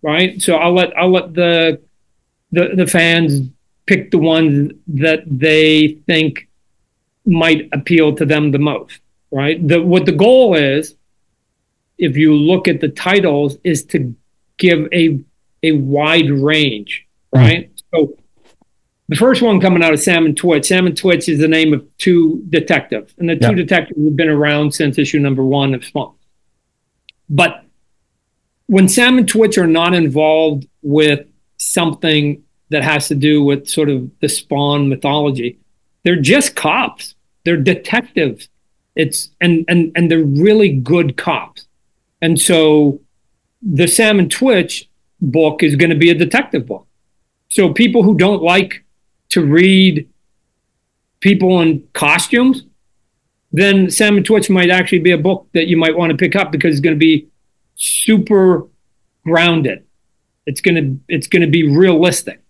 right? 0.03 0.39
So 0.39 0.57
I'll 0.57 0.73
let 0.73 0.95
I'll 0.95 1.11
let 1.11 1.33
the 1.33 1.81
the 2.51 2.75
the 2.75 2.85
fans 2.85 3.49
pick 3.87 4.11
the 4.11 4.19
ones 4.19 4.71
that 4.87 5.23
they 5.25 5.97
think 6.05 6.47
might 7.25 7.69
appeal 7.71 8.15
to 8.15 8.25
them 8.25 8.51
the 8.51 8.59
most 8.59 8.99
right? 9.31 9.65
The, 9.67 9.81
what 9.81 10.05
the 10.05 10.11
goal 10.11 10.55
is, 10.55 10.95
if 11.97 12.17
you 12.17 12.33
look 12.35 12.67
at 12.67 12.81
the 12.81 12.89
titles, 12.89 13.57
is 13.63 13.83
to 13.85 14.15
give 14.57 14.87
a 14.93 15.19
a 15.61 15.73
wide 15.73 16.29
range. 16.29 17.05
Right? 17.33 17.71
So 17.93 18.17
the 19.07 19.15
first 19.15 19.41
one 19.41 19.59
coming 19.59 19.83
out 19.83 19.93
of 19.93 19.99
Sam 19.99 20.25
and 20.25 20.35
Twitch. 20.35 20.67
Sam 20.67 20.85
and 20.85 20.95
Twitch 20.95 21.29
is 21.29 21.39
the 21.39 21.47
name 21.47 21.73
of 21.73 21.85
two 21.97 22.43
detectives, 22.49 23.13
and 23.17 23.29
the 23.29 23.35
two 23.35 23.55
detectives 23.55 24.03
have 24.03 24.15
been 24.15 24.29
around 24.29 24.73
since 24.73 24.97
issue 24.97 25.19
number 25.19 25.43
one 25.43 25.73
of 25.73 25.83
Spawn. 25.83 26.13
But 27.29 27.63
when 28.67 28.87
Sam 28.87 29.17
and 29.17 29.27
Twitch 29.27 29.57
are 29.57 29.67
not 29.67 29.93
involved 29.93 30.67
with 30.81 31.25
something 31.57 32.43
that 32.69 32.83
has 32.83 33.07
to 33.07 33.15
do 33.15 33.43
with 33.43 33.67
sort 33.67 33.89
of 33.89 34.09
the 34.19 34.29
Spawn 34.29 34.89
mythology, 34.89 35.59
they're 36.03 36.21
just 36.21 36.55
cops. 36.55 37.15
They're 37.45 37.57
detectives 37.57 38.49
it's 38.99 39.29
and 39.39 39.63
and 39.69 39.93
and 39.95 40.11
they're 40.11 40.23
really 40.23 40.73
good 40.73 41.15
cops. 41.15 41.67
And 42.21 42.39
so 42.39 42.99
the 43.61 43.87
Sam 43.87 44.19
and 44.19 44.29
Twitch 44.29 44.89
book 45.21 45.63
is 45.63 45.77
going 45.77 45.89
to 45.89 45.95
be 45.95 46.09
a 46.09 46.13
detective 46.15 46.65
book. 46.65 46.85
So 47.49 47.73
people 47.73 48.03
who 48.03 48.15
don't 48.15 48.41
like 48.41 48.83
to 49.29 49.45
read 49.45 50.07
people 51.19 51.61
in 51.61 51.87
costumes, 51.93 52.63
then 53.51 53.89
Sam 53.89 54.17
and 54.17 54.25
Twitch 54.25 54.49
might 54.49 54.69
actually 54.69 54.99
be 54.99 55.11
a 55.11 55.17
book 55.17 55.47
that 55.53 55.67
you 55.67 55.75
might 55.75 55.97
want 55.97 56.11
to 56.11 56.17
pick 56.17 56.35
up 56.35 56.51
because 56.51 56.75
it's 56.75 56.81
going 56.81 56.95
to 56.95 56.99
be 56.99 57.27
super 57.75 58.67
grounded. 59.23 59.85
It's 60.45 60.61
going 60.61 60.75
to 60.75 60.99
it's 61.07 61.27
going 61.27 61.41
to 61.41 61.49
be 61.49 61.75
realistic, 61.75 62.41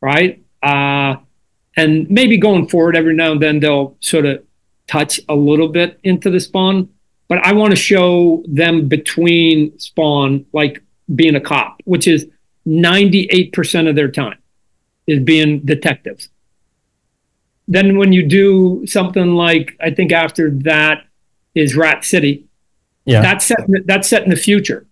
right? 0.00 0.42
Uh, 0.62 1.16
and 1.76 2.08
maybe 2.10 2.38
going 2.38 2.68
forward, 2.68 2.96
every 2.96 3.14
now 3.14 3.32
and 3.32 3.42
then 3.42 3.60
they'll 3.60 3.96
sort 4.00 4.24
of 4.24 4.42
touch 4.86 5.20
a 5.28 5.34
little 5.34 5.68
bit 5.68 5.98
into 6.04 6.30
the 6.30 6.40
spawn, 6.40 6.88
but 7.28 7.38
I 7.38 7.52
want 7.52 7.72
to 7.72 7.76
show 7.76 8.42
them 8.46 8.88
between 8.88 9.78
spawn, 9.78 10.46
like 10.52 10.82
being 11.14 11.34
a 11.34 11.40
cop, 11.40 11.80
which 11.84 12.08
is 12.08 12.26
98% 12.66 13.88
of 13.88 13.94
their 13.94 14.10
time 14.10 14.38
is 15.06 15.20
being 15.20 15.60
detectives. 15.60 16.28
Then 17.68 17.96
when 17.96 18.12
you 18.12 18.26
do 18.26 18.86
something 18.86 19.34
like, 19.34 19.76
I 19.80 19.90
think 19.90 20.12
after 20.12 20.50
that 20.50 21.04
is 21.54 21.76
Rat 21.76 22.04
City, 22.04 22.44
yeah, 23.04 23.22
that's 23.22 23.46
set, 23.46 23.58
that's 23.84 24.08
set 24.08 24.24
in 24.24 24.30
the 24.30 24.36
future. 24.36 24.86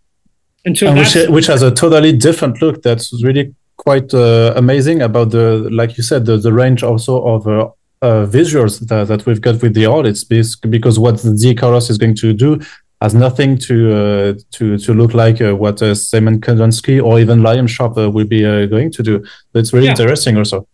And 0.64 0.78
so 0.78 0.86
and 0.86 0.98
which, 0.98 1.14
which 1.28 1.46
has 1.46 1.62
a 1.62 1.70
totally 1.70 2.12
different 2.12 2.62
look. 2.62 2.82
That's 2.82 3.22
really 3.22 3.54
quite 3.76 4.14
uh, 4.14 4.54
amazing 4.56 5.02
about 5.02 5.30
the, 5.30 5.68
like 5.70 5.96
you 5.96 6.02
said, 6.02 6.26
the, 6.26 6.36
the 6.36 6.52
range 6.52 6.82
also 6.82 7.22
of 7.24 7.46
uh, 7.46 7.68
uh, 8.02 8.26
visuals 8.26 8.86
that, 8.88 9.08
that, 9.08 9.26
we've 9.26 9.40
got 9.40 9.60
with 9.62 9.74
the 9.74 9.86
audits 9.86 10.24
because 10.24 10.98
what 10.98 11.18
the 11.18 11.50
Icarus 11.50 11.90
is 11.90 11.98
going 11.98 12.14
to 12.16 12.32
do 12.32 12.60
has 13.00 13.14
nothing 13.14 13.58
to 13.58 13.94
uh, 13.94 14.34
to 14.52 14.78
to 14.78 14.94
look 14.94 15.14
like 15.14 15.40
uh, 15.40 15.54
what 15.54 15.82
uh, 15.82 15.94
Szymon 15.94 16.40
Kudranski 16.40 17.02
or 17.02 17.20
even 17.20 17.40
Liam 17.40 17.68
Sharp 17.68 17.96
uh, 17.98 18.10
will 18.10 18.26
be 18.26 18.44
uh, 18.44 18.66
going 18.66 18.90
to 18.92 19.02
do. 19.02 19.24
It's 19.54 19.72
really 19.72 19.86
yeah. 19.86 19.92
interesting, 19.92 20.36
also. 20.36 20.66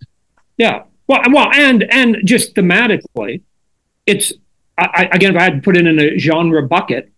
Yeah. 0.57 0.85
Well, 1.09 1.23
well, 1.33 1.51
and 1.53 1.85
and 1.91 2.19
just 2.25 2.55
thematically, 2.55 3.43
it's 4.07 4.33
I, 4.79 5.09
again 5.13 5.35
if 5.35 5.41
I 5.41 5.45
had 5.45 5.55
to 5.57 5.61
put 5.61 5.77
it 5.77 5.87
in 5.87 5.99
a 5.99 6.19
genre 6.19 6.67
bucket, 6.67 7.11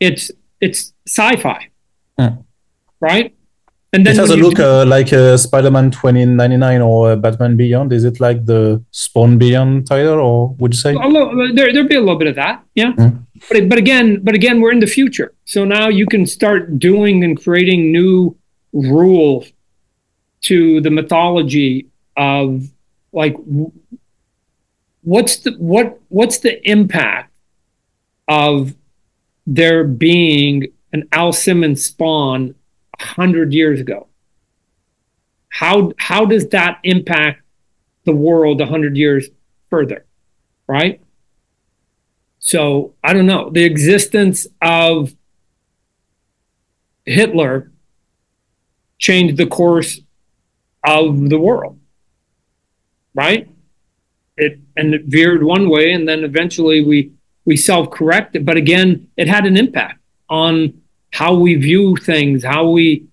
it's 0.00 0.30
it's 0.60 0.92
sci-fi, 1.06 1.70
hmm. 2.18 2.28
right? 3.00 3.34
And 3.94 4.06
then 4.06 4.14
it 4.14 4.20
has 4.20 4.30
a 4.30 4.36
look 4.36 4.58
uh, 4.58 4.86
like 4.86 5.12
uh, 5.12 5.36
Spider-Man 5.36 5.90
2099 5.90 6.80
or 6.80 7.12
uh, 7.12 7.16
Batman 7.16 7.58
Beyond. 7.58 7.92
Is 7.92 8.04
it 8.04 8.20
like 8.20 8.46
the 8.46 8.82
Spawn 8.90 9.36
Beyond 9.36 9.86
title, 9.86 10.18
or 10.18 10.54
would 10.54 10.72
you 10.72 10.78
say? 10.78 10.94
Little, 10.94 11.54
there, 11.54 11.74
there'd 11.74 11.88
be 11.90 11.96
a 11.96 12.00
little 12.00 12.18
bit 12.18 12.28
of 12.28 12.36
that, 12.36 12.64
yeah. 12.74 12.92
Mm. 12.92 13.26
But 13.50 13.68
but 13.68 13.78
again, 13.78 14.20
but 14.22 14.34
again, 14.34 14.60
we're 14.60 14.72
in 14.72 14.80
the 14.80 14.86
future, 14.86 15.34
so 15.44 15.64
now 15.64 15.88
you 15.88 16.06
can 16.06 16.26
start 16.26 16.78
doing 16.78 17.24
and 17.24 17.40
creating 17.42 17.92
new 17.92 18.36
rules 18.72 19.52
to 20.42 20.80
the 20.80 20.90
mythology 20.90 21.88
of 22.16 22.68
like 23.12 23.36
what's 25.02 25.38
the 25.38 25.52
what 25.52 26.00
what's 26.08 26.38
the 26.38 26.70
impact 26.70 27.32
of 28.28 28.74
there 29.46 29.84
being 29.84 30.68
an 30.92 31.08
Al 31.12 31.32
Simmons 31.32 31.84
spawn 31.84 32.54
100 32.98 33.52
years 33.52 33.80
ago. 33.80 34.08
How, 35.48 35.92
how 35.98 36.24
does 36.24 36.48
that 36.48 36.78
impact 36.82 37.42
the 38.04 38.12
world 38.12 38.60
100 38.60 38.96
years 38.96 39.28
further? 39.70 40.06
Right? 40.66 41.00
So 42.44 42.94
I 43.02 43.12
don't 43.12 43.26
know. 43.26 43.50
The 43.50 43.64
existence 43.64 44.48
of 44.60 45.14
Hitler 47.06 47.70
changed 48.98 49.36
the 49.36 49.46
course 49.46 50.00
of 50.84 51.30
the 51.30 51.38
world. 51.38 51.78
Right? 53.14 53.48
It 54.36 54.58
and 54.76 54.92
it 54.92 55.04
veered 55.04 55.42
one 55.44 55.68
way 55.68 55.92
and 55.92 56.08
then 56.08 56.24
eventually 56.24 56.82
we 56.84 57.12
we 57.44 57.56
self-corrected. 57.56 58.44
But 58.44 58.56
again, 58.56 59.08
it 59.16 59.28
had 59.28 59.46
an 59.46 59.56
impact 59.56 60.00
on 60.28 60.82
how 61.12 61.34
we 61.34 61.54
view 61.54 61.96
things, 61.96 62.44
how 62.44 62.68
we 62.70 63.06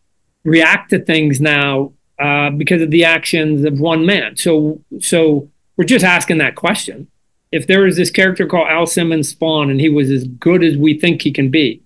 react 0.44 0.90
to 0.90 1.00
things 1.00 1.40
now 1.40 1.94
uh, 2.18 2.50
because 2.50 2.82
of 2.82 2.90
the 2.90 3.06
actions 3.06 3.64
of 3.64 3.80
one 3.80 4.06
man. 4.06 4.38
So, 4.38 4.82
so 5.00 5.50
we're 5.78 5.86
just 5.86 6.06
asking 6.06 6.40
that 6.40 6.56
question. 6.56 7.08
If 7.52 7.68
there 7.68 7.88
is 7.88 7.98
this 7.98 8.12
character 8.12 8.46
called 8.46 8.68
Al 8.68 8.86
Simmons 8.86 9.30
Spawn 9.30 9.70
and 9.70 9.80
he 9.80 9.90
was 9.90 10.10
as 10.12 10.26
good 10.26 10.64
as 10.64 10.78
we 10.78 11.00
think 11.00 11.22
he 11.22 11.32
can 11.32 11.50
be, 11.50 11.82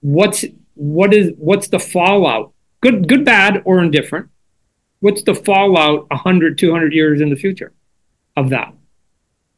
what's 0.00 0.44
what 0.74 1.12
is 1.12 1.32
what's 1.36 1.68
the 1.68 1.80
fallout? 1.80 2.52
Good, 2.80 3.08
good, 3.08 3.24
bad, 3.24 3.62
or 3.64 3.80
indifferent? 3.80 4.28
What's 5.00 5.22
the 5.22 5.34
fallout 5.34 6.08
100, 6.10 6.58
200 6.58 6.92
years 6.92 7.20
in 7.20 7.30
the 7.30 7.36
future 7.36 7.72
of 8.36 8.50
that? 8.50 8.74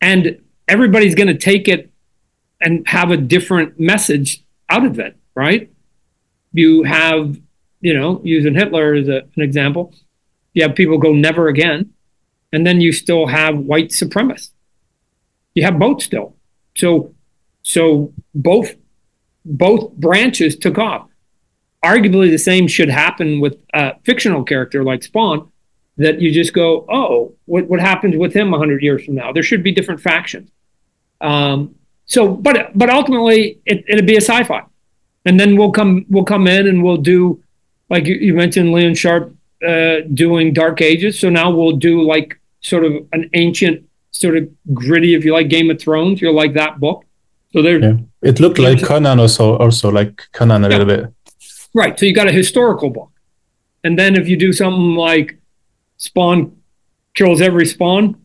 And 0.01 0.41
everybody's 0.69 1.15
going 1.15 1.27
to 1.29 1.35
take 1.35 1.69
it 1.69 1.91
and 2.61 2.87
have 2.89 3.11
a 3.11 3.17
different 3.17 3.79
message 3.79 4.45
out 4.69 4.87
of 4.87 4.99
it 4.99 5.17
right? 5.37 5.71
You 6.53 6.83
have, 6.83 7.39
you 7.81 7.95
know, 7.95 8.21
using 8.25 8.55
Hitler 8.55 8.95
as 8.95 9.07
a, 9.07 9.19
an 9.37 9.43
example, 9.43 9.95
you 10.55 10.65
have 10.65 10.75
people 10.75 10.99
go 10.99 11.13
never 11.13 11.47
again, 11.47 11.93
and 12.53 12.67
then 12.67 12.81
you 12.81 12.91
still 12.91 13.27
have 13.29 13.57
white 13.57 13.91
supremacists. 13.91 14.51
You 15.57 15.65
have 15.65 15.77
both 15.81 16.01
still. 16.03 16.37
So, 16.77 17.13
so 17.63 18.13
both 18.33 18.77
both 19.45 19.93
branches 19.95 20.55
took 20.57 20.79
off. 20.79 21.09
Arguably, 21.85 22.31
the 22.31 22.39
same 22.39 22.69
should 22.69 22.89
happen 22.89 23.41
with 23.41 23.57
a 23.75 23.99
fictional 24.05 24.45
character 24.45 24.85
like 24.85 25.03
Spawn. 25.03 25.51
That 25.99 26.21
you 26.21 26.31
just 26.31 26.53
go, 26.53 26.87
oh, 26.89 27.35
what 27.47 27.67
what 27.67 27.81
happens 27.81 28.17
with 28.17 28.33
him 28.33 28.53
hundred 28.53 28.83
years 28.83 29.05
from 29.05 29.17
now? 29.17 29.33
There 29.33 29.43
should 29.43 29.65
be 29.65 29.73
different 29.73 30.01
factions. 30.01 30.51
Um, 31.21 31.75
so, 32.05 32.29
but 32.29 32.71
but 32.79 32.89
ultimately, 32.91 33.59
it, 33.67 33.85
it'd 33.89 34.07
be 34.07 34.17
a 34.17 34.21
sci-fi 34.21 34.63
and 35.27 35.39
then 35.39 35.57
we'll 35.57 35.73
come 35.73 36.07
we'll 36.09 36.25
come 36.25 36.47
in 36.47 36.67
and 36.67 36.83
we'll 36.83 36.97
do 36.97 37.43
like 37.91 38.07
you, 38.07 38.15
you 38.15 38.35
mentioned 38.35 38.71
Liam 38.71 38.97
Sharp 38.97 39.35
uh, 39.67 39.99
doing 40.13 40.53
Dark 40.53 40.81
Ages. 40.81 41.19
So 41.19 41.29
now 41.29 41.51
we'll 41.51 41.77
do 41.77 42.03
like 42.03 42.39
sort 42.61 42.85
of 42.85 43.07
an 43.13 43.31
ancient, 43.35 43.86
sort 44.21 44.37
of 44.37 44.49
gritty, 44.75 45.15
if 45.15 45.25
you 45.25 45.33
like 45.33 45.49
Game 45.49 45.71
of 45.71 45.81
Thrones, 45.81 46.21
you'll 46.21 46.35
like 46.35 46.55
that 46.55 46.81
book. 46.81 47.05
So 47.53 47.63
there, 47.63 47.79
yeah. 47.81 47.97
it 48.23 48.41
looked 48.41 48.59
like 48.59 48.83
Conan 48.83 49.19
also, 49.19 49.57
also 49.57 49.91
like 49.91 50.23
Conan 50.33 50.65
a 50.65 50.69
yeah. 50.69 50.79
little 50.79 50.97
bit. 50.97 51.13
Right. 51.75 51.99
So 51.99 52.07
you 52.07 52.15
got 52.15 52.27
a 52.27 52.33
historical 52.33 52.91
book, 52.91 53.11
And 53.85 53.99
then 53.99 54.17
if 54.17 54.29
you 54.29 54.37
do 54.37 54.53
something 54.53 54.95
like 54.95 55.39
Spawn 55.99 56.57
kills 57.15 57.41
every 57.41 57.67
Spawn, 57.67 58.21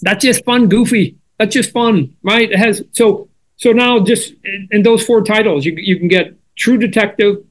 that's 0.00 0.24
just 0.24 0.44
fun, 0.44 0.68
goofy. 0.68 1.16
That's 1.38 1.54
just 1.54 1.70
fun, 1.70 2.14
right? 2.22 2.50
It 2.50 2.58
has 2.58 2.82
so 2.92 3.28
so 3.56 3.72
now 3.72 4.00
just 4.00 4.34
in, 4.44 4.68
in 4.70 4.82
those 4.82 5.04
four 5.04 5.22
titles, 5.22 5.64
you 5.64 5.72
you 5.76 5.98
can 5.98 6.08
get 6.08 6.34
True 6.56 6.78
Detective, 6.78 7.44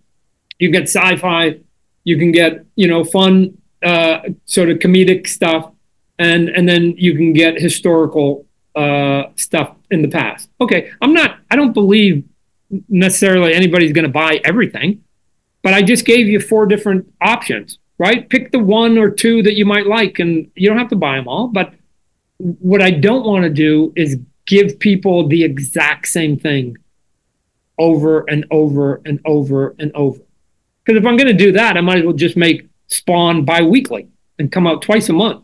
you 0.60 0.72
get 0.72 0.84
sci-fi, 0.84 1.60
you 2.04 2.18
can 2.18 2.32
get 2.32 2.66
you 2.76 2.88
know 2.88 3.04
fun 3.04 3.58
uh, 3.84 4.20
sort 4.46 4.70
of 4.70 4.80
comedic 4.80 5.28
stuff, 5.28 5.72
and 6.20 6.50
and 6.50 6.68
then 6.68 6.96
you 6.98 7.16
can 7.16 7.34
get 7.34 7.60
historical 7.60 8.46
uh, 8.76 9.24
stuff 9.36 9.76
in 9.92 10.02
the 10.02 10.08
past. 10.08 10.50
Okay, 10.60 10.92
I'm 11.02 11.14
not. 11.14 11.40
I 11.50 11.56
don't 11.56 11.74
believe 11.74 12.24
necessarily 12.90 13.54
anybody's 13.54 13.94
going 13.94 14.04
to 14.04 14.12
buy 14.12 14.42
everything, 14.44 15.04
but 15.64 15.74
I 15.74 15.82
just 15.82 16.06
gave 16.06 16.28
you 16.28 16.40
four 16.40 16.66
different 16.66 17.12
options. 17.22 17.80
Right? 18.00 18.30
Pick 18.30 18.52
the 18.52 18.60
one 18.60 19.00
or 19.00 19.10
two 19.10 19.42
that 19.42 19.56
you 19.56 19.66
might 19.66 19.88
like, 19.88 20.20
and 20.20 20.52
you 20.54 20.70
don't 20.70 20.78
have 20.78 20.90
to 20.90 20.96
buy 20.96 21.16
them 21.16 21.28
all. 21.28 21.48
But 21.48 21.74
what 22.38 22.80
I 22.80 22.92
don't 22.92 23.26
want 23.26 23.44
to 23.44 23.50
do 23.50 23.92
is 23.96 24.20
give 24.46 24.78
people 24.78 25.28
the 25.28 25.44
exact 25.44 26.08
same 26.08 26.38
thing 26.38 26.78
over 27.80 28.24
and 28.30 28.46
over 28.52 29.02
and 29.06 29.20
over 29.26 29.76
and 29.80 29.92
over. 29.94 30.20
Because 30.84 31.00
if 31.02 31.08
I'm 31.08 31.18
going 31.18 31.28
to 31.28 31.34
do 31.34 31.52
that, 31.54 31.76
I 31.76 31.82
might 31.82 32.00
as 32.00 32.04
well 32.04 32.14
just 32.14 32.38
make 32.38 32.68
Spawn 32.88 33.46
bi-weekly 33.46 34.08
and 34.40 34.52
come 34.52 34.68
out 34.68 34.82
twice 34.82 35.10
a 35.10 35.14
month. 35.14 35.44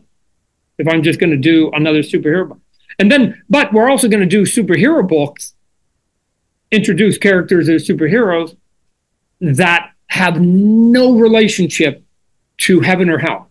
If 0.78 0.88
I'm 0.88 1.02
just 1.02 1.20
going 1.20 1.30
to 1.30 1.36
do 1.36 1.70
another 1.72 2.00
superhero 2.00 2.48
book. 2.48 2.60
And 2.98 3.10
then, 3.10 3.42
but 3.48 3.72
we're 3.72 3.90
also 3.90 4.08
going 4.08 4.20
to 4.20 4.26
do 4.26 4.42
superhero 4.42 5.06
books, 5.06 5.54
introduce 6.70 7.18
characters 7.18 7.68
as 7.68 7.86
superheroes 7.86 8.56
that 9.40 9.90
have 10.08 10.40
no 10.40 11.18
relationship 11.18 12.04
to 12.58 12.80
heaven 12.80 13.10
or 13.10 13.18
hell. 13.18 13.50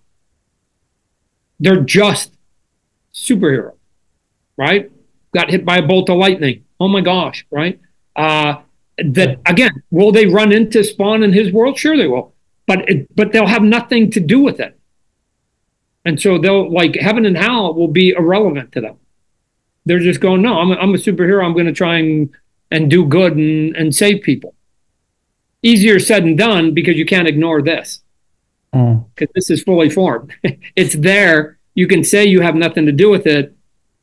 They're 1.59 1.82
just 1.82 2.34
superheroes, 3.13 3.78
right? 4.57 4.91
Got 5.34 5.49
hit 5.49 5.65
by 5.65 5.78
a 5.78 5.82
bolt 5.82 6.09
of 6.09 6.17
lightning. 6.17 6.65
Oh 6.80 6.88
my 6.88 7.01
gosh, 7.01 7.45
right? 7.51 7.80
Uh, 8.15 8.61
that 8.97 9.39
again, 9.45 9.84
will 9.91 10.11
they 10.11 10.26
run 10.26 10.51
into 10.51 10.84
Spawn 10.84 11.24
in 11.24 11.34
his 11.34 11.51
world? 11.51 11.78
Sure, 11.78 11.97
they 11.97 12.07
will, 12.07 12.34
but 12.67 12.88
it, 12.89 13.15
but 13.15 13.32
they'll 13.32 13.47
have 13.47 13.63
nothing 13.63 14.11
to 14.11 14.19
do 14.19 14.39
with 14.39 14.59
it, 14.59 14.80
and 16.06 16.20
so 16.20 16.38
they'll 16.38 16.72
like 16.72 16.95
heaven 16.95 17.26
and 17.26 17.38
hell 17.38 17.74
will 17.74 17.88
be 17.88 18.10
irrelevant 18.10 18.72
to 18.74 18.82
them. 18.82 18.97
They're 19.86 19.99
just 19.99 20.20
going, 20.20 20.41
no, 20.41 20.60
I'm 20.60 20.72
a, 20.72 20.76
I'm 20.76 20.93
a 20.93 20.97
superhero. 20.97 21.43
I'm 21.43 21.54
going 21.54 21.66
to 21.66 21.74
try 21.74 21.97
and 21.97 22.30
and 22.72 22.89
do 22.89 23.06
good 23.06 23.36
and 23.36 23.76
and 23.76 23.95
save 23.95 24.24
people. 24.24 24.56
Easier 25.62 25.99
said 25.99 26.24
than 26.24 26.36
done 26.36 26.74
because 26.74 26.95
you 26.95 27.06
can't 27.06 27.28
ignore 27.28 27.62
this 27.62 28.01
because 28.72 29.30
mm. 29.30 29.34
this 29.34 29.49
is 29.49 29.64
fully 29.64 29.89
formed. 29.89 30.34
it's 30.76 30.95
there. 30.95 31.60
You 31.76 31.88
can 31.88 32.04
say 32.04 32.26
you 32.26 32.41
have 32.41 32.56
nothing 32.56 32.86
to 32.86 32.91
do 32.91 33.10
with 33.10 33.26
it, 33.26 33.56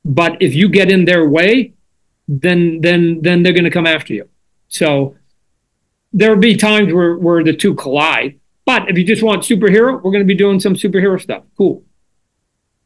but 0.04 0.40
if 0.40 0.54
you 0.54 0.68
get 0.68 0.90
in 0.90 1.04
their 1.04 1.28
way, 1.28 1.74
then 2.28 2.80
then 2.80 3.20
then 3.22 3.42
they're 3.42 3.52
going 3.52 3.64
to 3.64 3.70
come 3.70 3.86
after 3.86 4.14
you. 4.14 4.28
So 4.68 5.16
there'll 6.12 6.38
be 6.38 6.56
times 6.56 6.92
where, 6.92 7.16
where 7.16 7.42
the 7.42 7.54
two 7.54 7.74
collide. 7.74 8.38
But 8.64 8.88
if 8.88 8.96
you 8.96 9.04
just 9.04 9.22
want 9.22 9.42
superhero, 9.42 9.94
we're 9.94 10.12
going 10.12 10.20
to 10.20 10.24
be 10.24 10.34
doing 10.34 10.60
some 10.60 10.74
superhero 10.74 11.20
stuff. 11.20 11.42
Cool. 11.56 11.82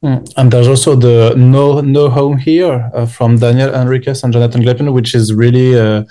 Mm. 0.04 0.32
And 0.36 0.52
there's 0.52 0.68
also 0.68 0.94
the 0.94 1.34
No 1.36 1.80
No 1.80 2.10
Home 2.10 2.36
Here 2.36 2.90
uh, 2.94 3.06
from 3.06 3.38
Daniel 3.38 3.74
Enriquez 3.74 4.22
and 4.22 4.32
Jonathan 4.32 4.62
Glapion, 4.62 4.92
which 4.92 5.14
is 5.14 5.32
really 5.32 5.78
uh, 5.78 6.04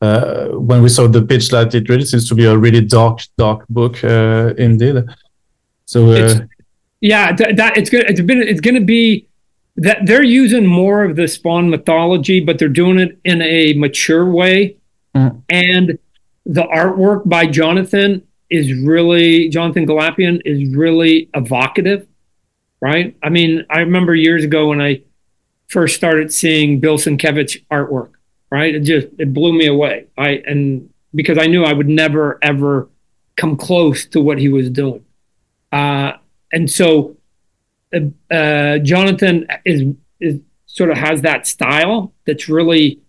uh, 0.00 0.46
when 0.50 0.82
we 0.82 0.88
saw 0.88 1.08
the 1.08 1.22
pitch 1.22 1.48
that 1.48 1.74
it 1.74 1.88
really 1.88 2.04
seems 2.04 2.28
to 2.28 2.34
be 2.34 2.44
a 2.44 2.56
really 2.56 2.80
dark 2.80 3.20
dark 3.36 3.66
book 3.68 4.02
uh, 4.04 4.54
indeed. 4.56 5.04
So 5.84 6.10
uh, 6.12 6.40
yeah, 7.00 7.32
that, 7.32 7.56
that 7.56 7.76
it's 7.76 7.90
good. 7.90 8.08
It's 8.08 8.20
been 8.20 8.40
it's 8.40 8.60
going 8.60 8.76
to 8.76 8.84
be 8.84 9.26
that 9.76 10.06
they're 10.06 10.22
using 10.22 10.66
more 10.66 11.04
of 11.04 11.16
the 11.16 11.26
Spawn 11.26 11.70
mythology, 11.70 12.38
but 12.38 12.58
they're 12.58 12.68
doing 12.68 12.98
it 13.00 13.18
in 13.24 13.42
a 13.42 13.72
mature 13.74 14.30
way 14.30 14.76
Mm. 15.14 15.42
And 15.48 15.98
the 16.46 16.62
artwork 16.62 17.28
by 17.28 17.46
Jonathan 17.46 18.22
is 18.48 18.72
really 18.72 19.48
Jonathan 19.48 19.86
Glapion 19.86 20.40
is 20.44 20.74
really 20.74 21.28
evocative, 21.34 22.06
right? 22.80 23.16
I 23.22 23.28
mean, 23.28 23.66
I 23.70 23.80
remember 23.80 24.14
years 24.14 24.44
ago 24.44 24.68
when 24.68 24.80
I 24.80 25.02
first 25.68 25.96
started 25.96 26.32
seeing 26.32 26.80
Bill 26.80 26.96
Sienkiewicz 26.98 27.64
artwork, 27.70 28.12
right? 28.50 28.74
It 28.74 28.80
just 28.80 29.08
it 29.18 29.32
blew 29.32 29.52
me 29.52 29.66
away. 29.66 30.06
I 30.16 30.42
and 30.46 30.90
because 31.14 31.38
I 31.38 31.46
knew 31.46 31.64
I 31.64 31.72
would 31.72 31.88
never 31.88 32.38
ever 32.42 32.88
come 33.36 33.56
close 33.56 34.06
to 34.06 34.20
what 34.20 34.38
he 34.38 34.48
was 34.48 34.70
doing. 34.70 35.04
Uh, 35.72 36.12
and 36.52 36.70
so 36.70 37.16
uh, 37.94 38.34
uh, 38.34 38.78
Jonathan 38.78 39.46
is 39.64 39.94
is 40.20 40.40
sort 40.66 40.90
of 40.90 40.96
has 40.96 41.22
that 41.22 41.46
style 41.46 42.12
that's 42.26 42.48
really 42.48 43.00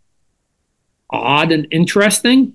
odd 1.09 1.51
and 1.51 1.67
interesting 1.71 2.53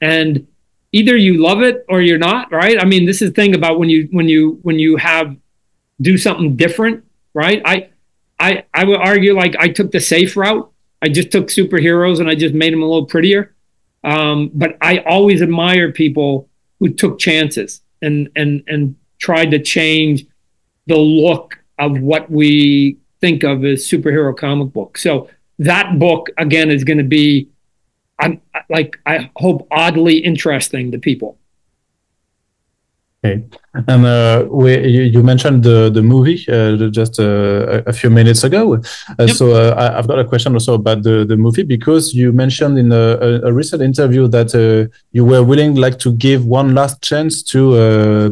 and 0.00 0.46
either 0.92 1.16
you 1.16 1.42
love 1.42 1.62
it 1.62 1.84
or 1.88 2.00
you're 2.00 2.18
not 2.18 2.52
right 2.52 2.78
i 2.78 2.84
mean 2.84 3.06
this 3.06 3.22
is 3.22 3.30
the 3.30 3.34
thing 3.34 3.54
about 3.54 3.78
when 3.78 3.88
you 3.88 4.06
when 4.12 4.28
you 4.28 4.58
when 4.62 4.78
you 4.78 4.96
have 4.96 5.34
do 6.00 6.16
something 6.18 6.56
different 6.56 7.04
right 7.34 7.62
i 7.64 7.88
i 8.38 8.64
i 8.74 8.84
would 8.84 8.98
argue 8.98 9.34
like 9.34 9.54
i 9.58 9.68
took 9.68 9.90
the 9.92 10.00
safe 10.00 10.36
route 10.36 10.70
i 11.02 11.08
just 11.08 11.30
took 11.30 11.48
superheroes 11.48 12.20
and 12.20 12.28
i 12.28 12.34
just 12.34 12.54
made 12.54 12.72
them 12.72 12.82
a 12.82 12.86
little 12.86 13.06
prettier 13.06 13.54
um, 14.04 14.50
but 14.54 14.76
i 14.80 14.98
always 14.98 15.42
admire 15.42 15.92
people 15.92 16.48
who 16.78 16.88
took 16.90 17.18
chances 17.18 17.82
and 18.02 18.28
and 18.36 18.62
and 18.66 18.96
tried 19.18 19.50
to 19.50 19.58
change 19.58 20.26
the 20.86 20.96
look 20.96 21.58
of 21.78 22.00
what 22.00 22.30
we 22.30 22.98
think 23.20 23.42
of 23.42 23.64
as 23.64 23.84
superhero 23.84 24.36
comic 24.36 24.72
book. 24.72 24.98
so 24.98 25.28
that 25.58 25.98
book 25.98 26.28
again 26.38 26.70
is 26.70 26.84
going 26.84 26.98
to 26.98 27.04
be 27.04 27.48
I'm 28.18 28.40
like 28.68 28.98
I 29.06 29.30
hope 29.36 29.66
oddly 29.70 30.18
interesting 30.18 30.92
to 30.92 30.98
people. 30.98 31.38
Okay, 33.26 33.44
and 33.88 34.06
uh, 34.06 34.46
we, 34.50 34.72
you, 34.88 35.02
you, 35.02 35.22
mentioned 35.22 35.62
the 35.62 35.90
the 35.90 36.02
movie 36.02 36.44
uh, 36.48 36.88
just 36.90 37.20
uh, 37.20 37.82
a 37.86 37.92
few 37.92 38.10
minutes 38.10 38.44
ago. 38.44 38.74
Uh, 38.74 39.26
yep. 39.26 39.36
So 39.36 39.52
uh, 39.52 39.74
I, 39.76 39.96
have 39.96 40.08
got 40.08 40.18
a 40.18 40.24
question 40.24 40.54
also 40.54 40.74
about 40.74 41.02
the, 41.02 41.24
the 41.24 41.36
movie 41.36 41.62
because 41.62 42.14
you 42.14 42.32
mentioned 42.32 42.78
in 42.78 42.92
a, 42.92 43.42
a 43.44 43.52
recent 43.52 43.82
interview 43.82 44.28
that 44.28 44.54
uh, 44.54 44.88
you 45.12 45.24
were 45.24 45.42
willing 45.42 45.74
like 45.74 45.98
to 46.00 46.12
give 46.12 46.46
one 46.46 46.74
last 46.74 47.02
chance 47.02 47.42
to 47.44 47.58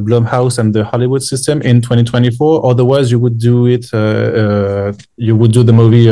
Blumhouse 0.07 0.59
and 0.59 0.74
the 0.74 0.84
Hollywood 0.84 1.22
system 1.22 1.61
in 1.62 1.80
2024. 1.80 2.64
Otherwise, 2.64 3.11
you 3.11 3.18
would 3.18 3.38
do 3.38 3.66
it. 3.66 3.92
you 5.16 5.36
would 5.36 5.53
do 5.53 5.62
the 5.62 5.72
movie 5.72 6.09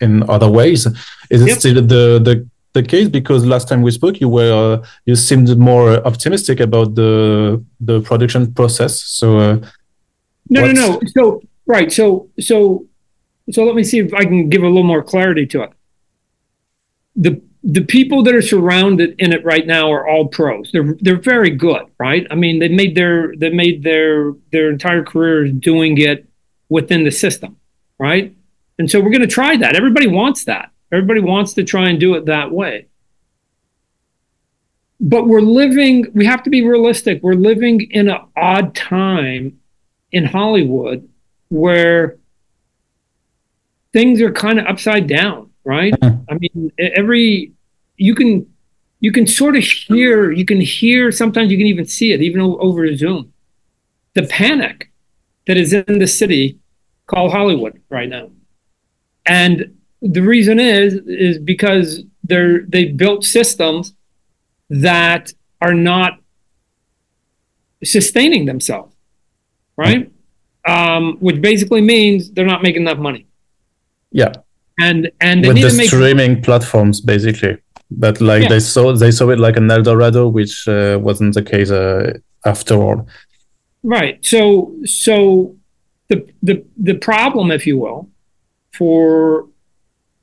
in 0.00 0.28
other 0.28 0.48
ways. 0.48 0.86
Is 1.30 1.42
it 1.42 1.48
yep. 1.48 1.58
still 1.58 1.74
the 1.74 2.18
the 2.18 2.49
the 2.72 2.82
case 2.82 3.08
because 3.08 3.44
last 3.44 3.68
time 3.68 3.82
we 3.82 3.90
spoke 3.90 4.20
you 4.20 4.28
were 4.28 4.52
uh, 4.52 4.86
you 5.06 5.16
seemed 5.16 5.56
more 5.58 6.06
optimistic 6.06 6.60
about 6.60 6.94
the 6.94 7.62
the 7.80 8.00
production 8.00 8.52
process. 8.54 9.00
So 9.02 9.38
uh, 9.38 9.56
no 10.48 10.66
no 10.66 10.72
no. 10.72 11.00
so 11.08 11.42
right. 11.66 11.92
So 11.92 12.28
so 12.38 12.86
so 13.50 13.64
let 13.64 13.74
me 13.74 13.82
see 13.82 13.98
if 13.98 14.14
i 14.14 14.24
can 14.24 14.48
give 14.48 14.62
a 14.62 14.66
little 14.66 14.84
more 14.84 15.02
clarity 15.02 15.46
to 15.46 15.62
it. 15.62 15.72
The 17.16 17.42
the 17.62 17.82
people 17.82 18.22
that 18.22 18.34
are 18.34 18.42
surrounded 18.42 19.14
in 19.18 19.32
it 19.32 19.44
right 19.44 19.66
now 19.66 19.92
are 19.92 20.08
all 20.08 20.28
pros. 20.28 20.70
They're 20.72 20.94
they're 21.00 21.20
very 21.20 21.50
good 21.50 21.86
right? 21.98 22.26
I 22.30 22.34
mean 22.34 22.60
they 22.60 22.68
made 22.68 22.94
their 22.94 23.34
they 23.36 23.50
made 23.50 23.82
their 23.82 24.32
their 24.52 24.70
entire 24.70 25.02
career 25.02 25.48
doing 25.48 25.98
it 25.98 26.26
within 26.68 27.04
the 27.04 27.10
system 27.10 27.56
right? 27.98 28.34
And 28.78 28.90
so 28.90 28.98
we're 28.98 29.10
going 29.10 29.20
to 29.20 29.26
try 29.26 29.58
that. 29.58 29.76
Everybody 29.76 30.06
wants 30.06 30.44
that 30.44 30.70
Everybody 30.92 31.20
wants 31.20 31.54
to 31.54 31.64
try 31.64 31.88
and 31.88 32.00
do 32.00 32.14
it 32.14 32.26
that 32.26 32.50
way. 32.50 32.86
But 35.00 35.26
we're 35.26 35.40
living, 35.40 36.06
we 36.14 36.26
have 36.26 36.42
to 36.42 36.50
be 36.50 36.62
realistic. 36.62 37.22
We're 37.22 37.34
living 37.34 37.90
in 37.90 38.08
an 38.08 38.18
odd 38.36 38.74
time 38.74 39.58
in 40.12 40.24
Hollywood 40.24 41.08
where 41.48 42.18
things 43.92 44.20
are 44.20 44.30
kind 44.30 44.58
of 44.58 44.66
upside 44.66 45.06
down, 45.06 45.50
right? 45.64 45.94
Mm-hmm. 45.94 46.22
I 46.28 46.38
mean, 46.38 46.72
every, 46.78 47.52
you 47.96 48.14
can, 48.14 48.52
you 49.00 49.10
can 49.10 49.26
sort 49.26 49.56
of 49.56 49.62
hear, 49.62 50.30
you 50.30 50.44
can 50.44 50.60
hear, 50.60 51.10
sometimes 51.10 51.50
you 51.50 51.56
can 51.56 51.66
even 51.66 51.86
see 51.86 52.12
it, 52.12 52.20
even 52.20 52.40
over 52.40 52.94
Zoom. 52.94 53.32
The 54.14 54.24
panic 54.24 54.90
that 55.46 55.56
is 55.56 55.72
in 55.72 55.98
the 55.98 56.06
city 56.06 56.58
called 57.06 57.32
Hollywood 57.32 57.80
right 57.88 58.08
now. 58.08 58.30
And 59.24 59.78
the 60.02 60.20
reason 60.20 60.58
is 60.58 60.94
is 61.06 61.38
because 61.38 62.02
they're 62.24 62.60
they 62.66 62.86
built 62.86 63.24
systems 63.24 63.94
that 64.70 65.32
are 65.60 65.74
not 65.74 66.20
sustaining 67.84 68.46
themselves, 68.46 68.94
right? 69.76 70.10
Um, 70.66 71.16
which 71.20 71.40
basically 71.40 71.80
means 71.80 72.30
they're 72.30 72.46
not 72.46 72.62
making 72.62 72.82
enough 72.82 72.98
money. 72.98 73.26
Yeah, 74.12 74.32
and 74.78 75.10
and 75.20 75.46
with 75.46 75.60
the 75.60 75.70
streaming 75.70 76.42
platforms, 76.42 77.00
basically, 77.00 77.58
but 77.90 78.20
like 78.20 78.44
yeah. 78.44 78.48
they 78.48 78.60
saw 78.60 78.92
they 78.92 79.10
saw 79.10 79.28
it 79.30 79.38
like 79.38 79.56
an 79.56 79.70
Eldorado, 79.70 80.28
which 80.28 80.66
uh, 80.68 80.98
wasn't 81.00 81.34
the 81.34 81.42
case 81.42 81.70
uh, 81.70 82.18
after 82.44 82.74
all. 82.74 83.06
Right. 83.82 84.24
So 84.24 84.74
so 84.84 85.56
the 86.08 86.26
the 86.42 86.64
the 86.76 86.94
problem, 86.94 87.50
if 87.50 87.66
you 87.66 87.78
will, 87.78 88.08
for 88.72 89.46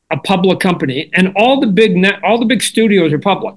a 0.10 0.18
public 0.18 0.60
company, 0.60 1.10
and 1.14 1.34
all 1.36 1.60
the 1.60 1.68
big 1.68 1.96
net, 1.96 2.24
all 2.24 2.40
the 2.40 2.46
big 2.46 2.62
studios 2.62 3.12
are 3.12 3.20
public, 3.20 3.56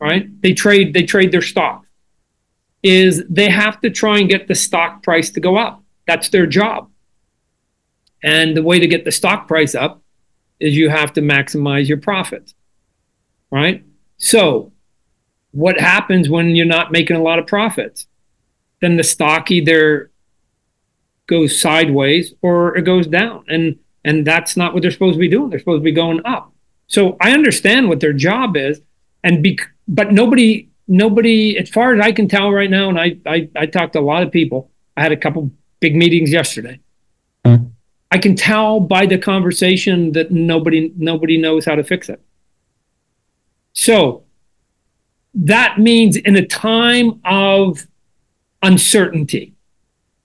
right? 0.00 0.28
They 0.42 0.52
trade 0.52 0.94
they 0.94 1.04
trade 1.04 1.32
their 1.32 1.42
stock. 1.42 1.84
Is 2.82 3.22
they 3.28 3.48
have 3.48 3.80
to 3.82 3.90
try 3.90 4.18
and 4.18 4.28
get 4.28 4.48
the 4.48 4.56
stock 4.56 5.02
price 5.02 5.30
to 5.30 5.40
go 5.40 5.56
up. 5.56 5.84
That's 6.06 6.28
their 6.30 6.46
job. 6.46 6.90
And 8.24 8.56
the 8.56 8.62
way 8.62 8.80
to 8.80 8.86
get 8.86 9.04
the 9.04 9.12
stock 9.12 9.46
price 9.46 9.74
up 9.74 10.02
is 10.58 10.76
you 10.76 10.88
have 10.88 11.12
to 11.14 11.20
maximize 11.20 11.88
your 11.88 11.98
profits, 11.98 12.54
right? 13.50 13.84
So, 14.16 14.72
what 15.50 15.78
happens 15.78 16.28
when 16.28 16.54
you're 16.56 16.66
not 16.66 16.92
making 16.92 17.16
a 17.16 17.22
lot 17.22 17.38
of 17.38 17.46
profits? 17.46 18.06
Then 18.80 18.96
the 18.96 19.04
stock 19.04 19.50
either 19.50 20.10
goes 21.26 21.60
sideways 21.60 22.34
or 22.42 22.76
it 22.76 22.82
goes 22.82 23.06
down, 23.06 23.44
and 23.48 23.78
and 24.04 24.26
that's 24.26 24.56
not 24.56 24.72
what 24.72 24.82
they're 24.82 24.90
supposed 24.90 25.14
to 25.14 25.20
be 25.20 25.28
doing. 25.28 25.50
They're 25.50 25.58
supposed 25.58 25.80
to 25.80 25.84
be 25.84 25.92
going 25.92 26.24
up. 26.24 26.52
So 26.86 27.16
I 27.20 27.32
understand 27.32 27.88
what 27.88 28.00
their 28.00 28.12
job 28.12 28.56
is, 28.56 28.80
and 29.24 29.42
be, 29.42 29.58
but 29.88 30.12
nobody 30.12 30.68
nobody, 30.88 31.56
as 31.56 31.70
far 31.70 31.94
as 31.94 32.00
I 32.00 32.12
can 32.12 32.28
tell 32.28 32.52
right 32.52 32.70
now, 32.70 32.88
and 32.88 32.98
I 32.98 33.16
I, 33.26 33.48
I 33.56 33.66
talked 33.66 33.94
to 33.94 34.00
a 34.00 34.00
lot 34.00 34.22
of 34.22 34.30
people. 34.30 34.70
I 34.96 35.02
had 35.02 35.12
a 35.12 35.16
couple 35.16 35.50
big 35.80 35.96
meetings 35.96 36.30
yesterday. 36.30 36.80
Hmm. 37.44 37.56
I 38.10 38.18
can 38.18 38.36
tell 38.36 38.78
by 38.78 39.06
the 39.06 39.18
conversation 39.18 40.12
that 40.12 40.30
nobody 40.30 40.92
nobody 40.96 41.38
knows 41.38 41.64
how 41.64 41.76
to 41.76 41.84
fix 41.84 42.08
it. 42.08 42.20
So 43.72 44.24
that 45.34 45.78
means 45.78 46.16
in 46.16 46.36
a 46.36 46.46
time 46.46 47.20
of 47.24 47.86
uncertainty, 48.62 49.54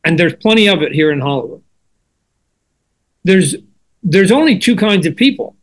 and 0.03 0.19
there's 0.19 0.35
plenty 0.35 0.67
of 0.67 0.81
it 0.81 0.91
here 0.91 1.11
in 1.11 1.21
Hollywood. 1.21 1.63
There's 3.23 3.55
there's 4.03 4.31
only 4.31 4.57
two 4.57 4.75
kinds 4.75 5.05
of 5.05 5.15
people. 5.15 5.55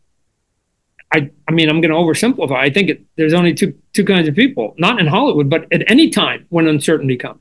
I 1.12 1.30
I 1.49 1.53
mean 1.53 1.68
I'm 1.68 1.80
going 1.80 1.91
to 1.91 1.97
oversimplify. 1.97 2.57
I 2.57 2.70
think 2.70 2.91
it, 2.91 3.03
there's 3.16 3.35
only 3.35 3.55
two 3.55 3.74
two 3.93 4.05
kinds 4.05 4.28
of 4.28 4.35
people, 4.35 4.74
not 4.78 5.01
in 5.01 5.07
Hollywood, 5.07 5.49
but 5.49 5.72
at 5.72 5.89
any 5.91 6.11
time 6.11 6.47
when 6.49 6.66
uncertainty 6.66 7.16
comes. 7.16 7.41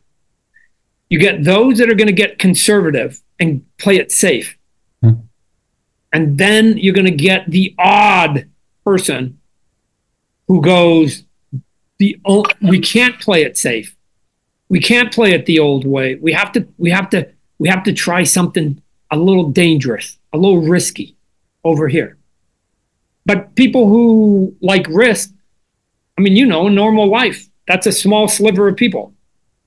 You 1.09 1.19
get 1.19 1.43
those 1.43 1.77
that 1.77 1.89
are 1.89 1.95
going 1.95 2.07
to 2.07 2.13
get 2.13 2.39
conservative 2.39 3.21
and 3.39 3.65
play 3.77 3.97
it 3.97 4.11
safe 4.11 4.57
hmm. 5.01 5.11
and 6.11 6.37
then 6.37 6.77
you're 6.77 6.93
going 6.93 7.05
to 7.05 7.11
get 7.11 7.49
the 7.49 7.75
odd 7.77 8.49
person 8.83 9.39
who 10.47 10.61
goes, 10.61 11.23
the 11.99 12.19
we 12.61 12.79
can't 12.79 13.19
play 13.19 13.43
it 13.43 13.57
safe. 13.57 13.95
We 14.69 14.79
can't 14.79 15.13
play 15.13 15.31
it 15.31 15.45
the 15.45 15.59
old 15.59 15.85
way. 15.85 16.15
We 16.15 16.33
have 16.33 16.51
to 16.53 16.67
we 16.77 16.91
have 16.91 17.09
to 17.11 17.29
we 17.59 17.69
have 17.69 17.83
to 17.83 17.93
try 17.93 18.23
something 18.23 18.81
a 19.11 19.17
little 19.17 19.49
dangerous, 19.49 20.17
a 20.33 20.37
little 20.37 20.61
risky 20.61 21.15
over 21.63 21.87
here. 21.87 22.17
But 23.25 23.55
people 23.55 23.87
who 23.87 24.55
like 24.61 24.87
risk, 24.89 25.31
I 26.17 26.21
mean, 26.21 26.35
you 26.35 26.45
know, 26.45 26.67
normal 26.67 27.07
life, 27.07 27.47
that's 27.67 27.87
a 27.87 27.91
small 27.91 28.27
sliver 28.27 28.67
of 28.67 28.75
people. 28.75 29.13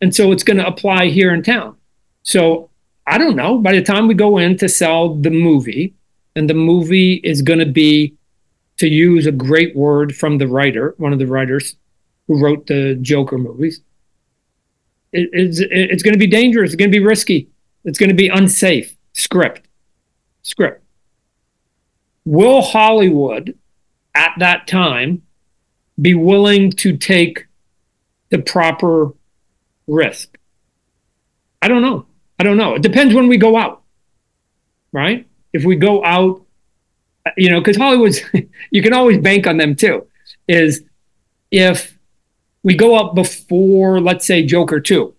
And 0.03 0.15
so 0.15 0.33
it's 0.33 0.43
going 0.43 0.59
to 0.59 0.67
apply 0.67 1.07
here 1.09 1.33
in 1.33 1.43
town. 1.43 1.77
So 2.23 2.71
I 3.07 3.19
don't 3.19 3.37
know. 3.37 3.59
By 3.59 3.73
the 3.73 3.83
time 3.83 4.09
we 4.09 4.15
go 4.15 4.39
in 4.39 4.57
to 4.59 4.69
sell 4.69 5.15
the 5.15 5.31
movie, 5.31 5.95
and 6.35 6.51
the 6.51 6.55
movie 6.55 7.15
is 7.25 7.41
going 7.41 7.61
to 7.61 7.67
be, 7.67 8.15
to 8.77 8.89
use 8.89 9.27
a 9.27 9.33
great 9.33 9.75
word 9.75 10.15
from 10.15 10.37
the 10.37 10.47
writer, 10.47 10.95
one 10.99 11.15
of 11.15 11.19
the 11.19 11.27
writers 11.27 11.77
who 12.27 12.39
wrote 12.43 12.67
the 12.67 12.99
Joker 13.01 13.39
movies. 13.39 13.81
It, 15.13 15.31
it's 15.33 15.61
it's 15.61 16.03
going 16.03 16.13
to 16.13 16.19
be 16.19 16.27
dangerous. 16.27 16.73
It's 16.73 16.77
going 16.77 16.91
to 16.91 16.99
be 16.99 17.05
risky. 17.05 17.49
It's 17.85 17.99
going 17.99 18.11
to 18.11 18.15
be 18.15 18.29
unsafe. 18.29 18.95
Script, 19.15 19.66
script. 20.47 20.83
Will 22.25 22.63
Hollywood, 22.63 23.57
at 24.15 24.33
that 24.39 24.67
time, 24.67 25.23
be 26.01 26.15
willing 26.15 26.71
to 26.73 26.97
take 26.97 27.47
the 28.31 28.39
proper 28.39 29.13
risk? 29.87 30.37
I 31.63 31.69
don't 31.69 31.83
know. 31.83 32.07
I 32.39 32.45
don't 32.45 32.57
know. 32.57 32.75
It 32.75 32.83
depends 32.83 33.15
when 33.15 33.29
we 33.29 33.39
go 33.39 33.57
out, 33.57 33.83
right? 34.93 35.27
if 35.57 35.65
we 35.65 35.75
go 35.75 36.05
out, 36.05 36.43
you 37.37 37.51
know, 37.51 37.61
because 37.61 37.77
Hollywood's, 37.77 38.21
you 38.71 38.83
can 38.83 38.93
always 38.93 39.19
bank 39.19 39.47
on 39.47 39.57
them 39.57 39.75
too, 39.75 40.07
is 40.47 40.83
if 41.51 41.99
we 42.63 42.75
go 42.75 42.99
out 42.99 43.15
before, 43.15 44.01
let's 44.01 44.27
say, 44.27 44.45
Joker 44.45 44.81
2, 44.81 45.15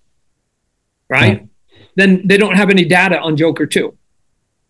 right? 1.09 1.41
Yeah. 1.41 1.79
Then 1.95 2.27
they 2.27 2.37
don't 2.37 2.55
have 2.55 2.69
any 2.69 2.85
data 2.85 3.19
on 3.19 3.35
Joker 3.35 3.65
2. 3.65 3.97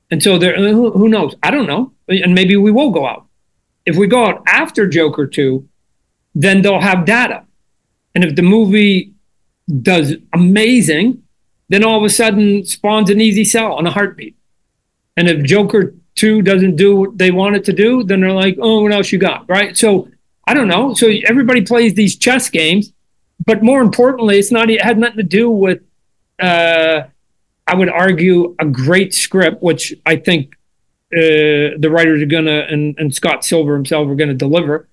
And 0.09 0.23
so 0.23 0.37
there, 0.37 0.55
who, 0.55 1.09
knows? 1.09 1.35
I 1.43 1.51
don't 1.51 1.67
know. 1.67 1.91
And 2.07 2.33
maybe 2.33 2.55
we 2.55 2.71
will 2.71 2.91
go 2.91 3.05
out. 3.05 3.25
If 3.85 3.97
we 3.97 4.07
go 4.07 4.25
out 4.25 4.43
after 4.47 4.87
Joker 4.87 5.27
2, 5.27 5.67
then 6.35 6.61
they'll 6.61 6.81
have 6.81 7.05
data. 7.05 7.45
And 8.15 8.23
if 8.23 8.35
the 8.35 8.41
movie 8.41 9.13
does 9.81 10.15
amazing, 10.33 11.23
then 11.69 11.83
all 11.83 11.97
of 11.97 12.03
a 12.03 12.09
sudden 12.09 12.65
spawns 12.65 13.09
an 13.09 13.19
easy 13.19 13.43
sell 13.43 13.73
on 13.73 13.85
a 13.85 13.91
heartbeat. 13.91 14.35
And 15.17 15.27
if 15.27 15.43
Joker 15.43 15.93
2 16.15 16.41
doesn't 16.41 16.75
do 16.75 16.95
what 16.95 17.17
they 17.17 17.31
want 17.31 17.55
it 17.55 17.65
to 17.65 17.73
do, 17.73 18.03
then 18.03 18.21
they're 18.21 18.31
like, 18.31 18.57
oh, 18.61 18.81
what 18.81 18.93
else 18.93 19.11
you 19.11 19.19
got? 19.19 19.47
Right. 19.49 19.75
So 19.75 20.09
I 20.45 20.53
don't 20.53 20.67
know. 20.67 20.93
So 20.93 21.11
everybody 21.25 21.61
plays 21.61 21.93
these 21.93 22.15
chess 22.15 22.49
games. 22.49 22.93
But 23.45 23.63
more 23.63 23.81
importantly, 23.81 24.39
it's 24.39 24.51
not, 24.51 24.69
it 24.69 24.81
had 24.81 24.97
nothing 24.97 25.17
to 25.17 25.23
do 25.23 25.49
with, 25.49 25.81
uh, 26.39 27.03
I 27.67 27.75
would 27.75 27.89
argue, 27.89 28.55
a 28.59 28.65
great 28.65 29.13
script, 29.13 29.61
which 29.61 29.93
I 30.05 30.15
think 30.15 30.55
uh, 31.13 31.75
the 31.77 31.89
writers 31.91 32.21
are 32.21 32.25
going 32.25 32.45
to, 32.45 32.65
and, 32.65 32.97
and 32.97 33.13
Scott 33.13 33.43
Silver 33.43 33.75
himself 33.75 34.07
are 34.07 34.15
going 34.15 34.29
to 34.29 34.35
deliver. 34.35 34.87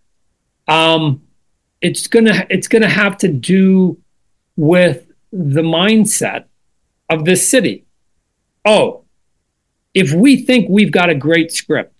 Um, 0.66 1.22
it's 1.80 2.06
gonna 2.06 2.46
it's 2.48 2.66
gonna 2.66 2.88
have 2.88 3.18
to 3.18 3.28
do 3.28 3.98
with 4.56 5.06
the 5.30 5.60
mindset 5.60 6.44
of 7.10 7.26
this 7.26 7.46
city. 7.46 7.84
Oh, 8.64 9.04
if 9.92 10.12
we 10.12 10.42
think 10.42 10.68
we've 10.70 10.90
got 10.90 11.10
a 11.10 11.14
great 11.14 11.52
script 11.52 11.94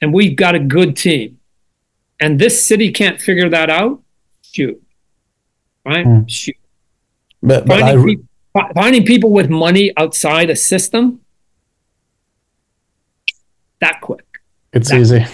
and 0.00 0.12
we've 0.12 0.34
got 0.36 0.56
a 0.56 0.58
good 0.58 0.96
team 0.96 1.38
and 2.18 2.38
this 2.38 2.64
city 2.64 2.90
can't 2.90 3.20
figure 3.20 3.48
that 3.48 3.70
out, 3.70 4.02
shoot. 4.42 4.82
Right? 5.86 6.06
Mm. 6.06 6.28
Shoot. 6.28 6.56
But, 7.42 7.66
but 7.66 7.80
finding, 7.80 8.02
re- 8.02 8.16
people, 8.16 8.28
finding 8.74 9.04
people 9.04 9.30
with 9.30 9.50
money 9.50 9.92
outside 9.96 10.50
a 10.50 10.56
system, 10.56 11.20
that 13.80 14.00
quick. 14.00 14.24
It's 14.72 14.90
that 14.90 15.00
easy. 15.00 15.20
Quick. 15.20 15.30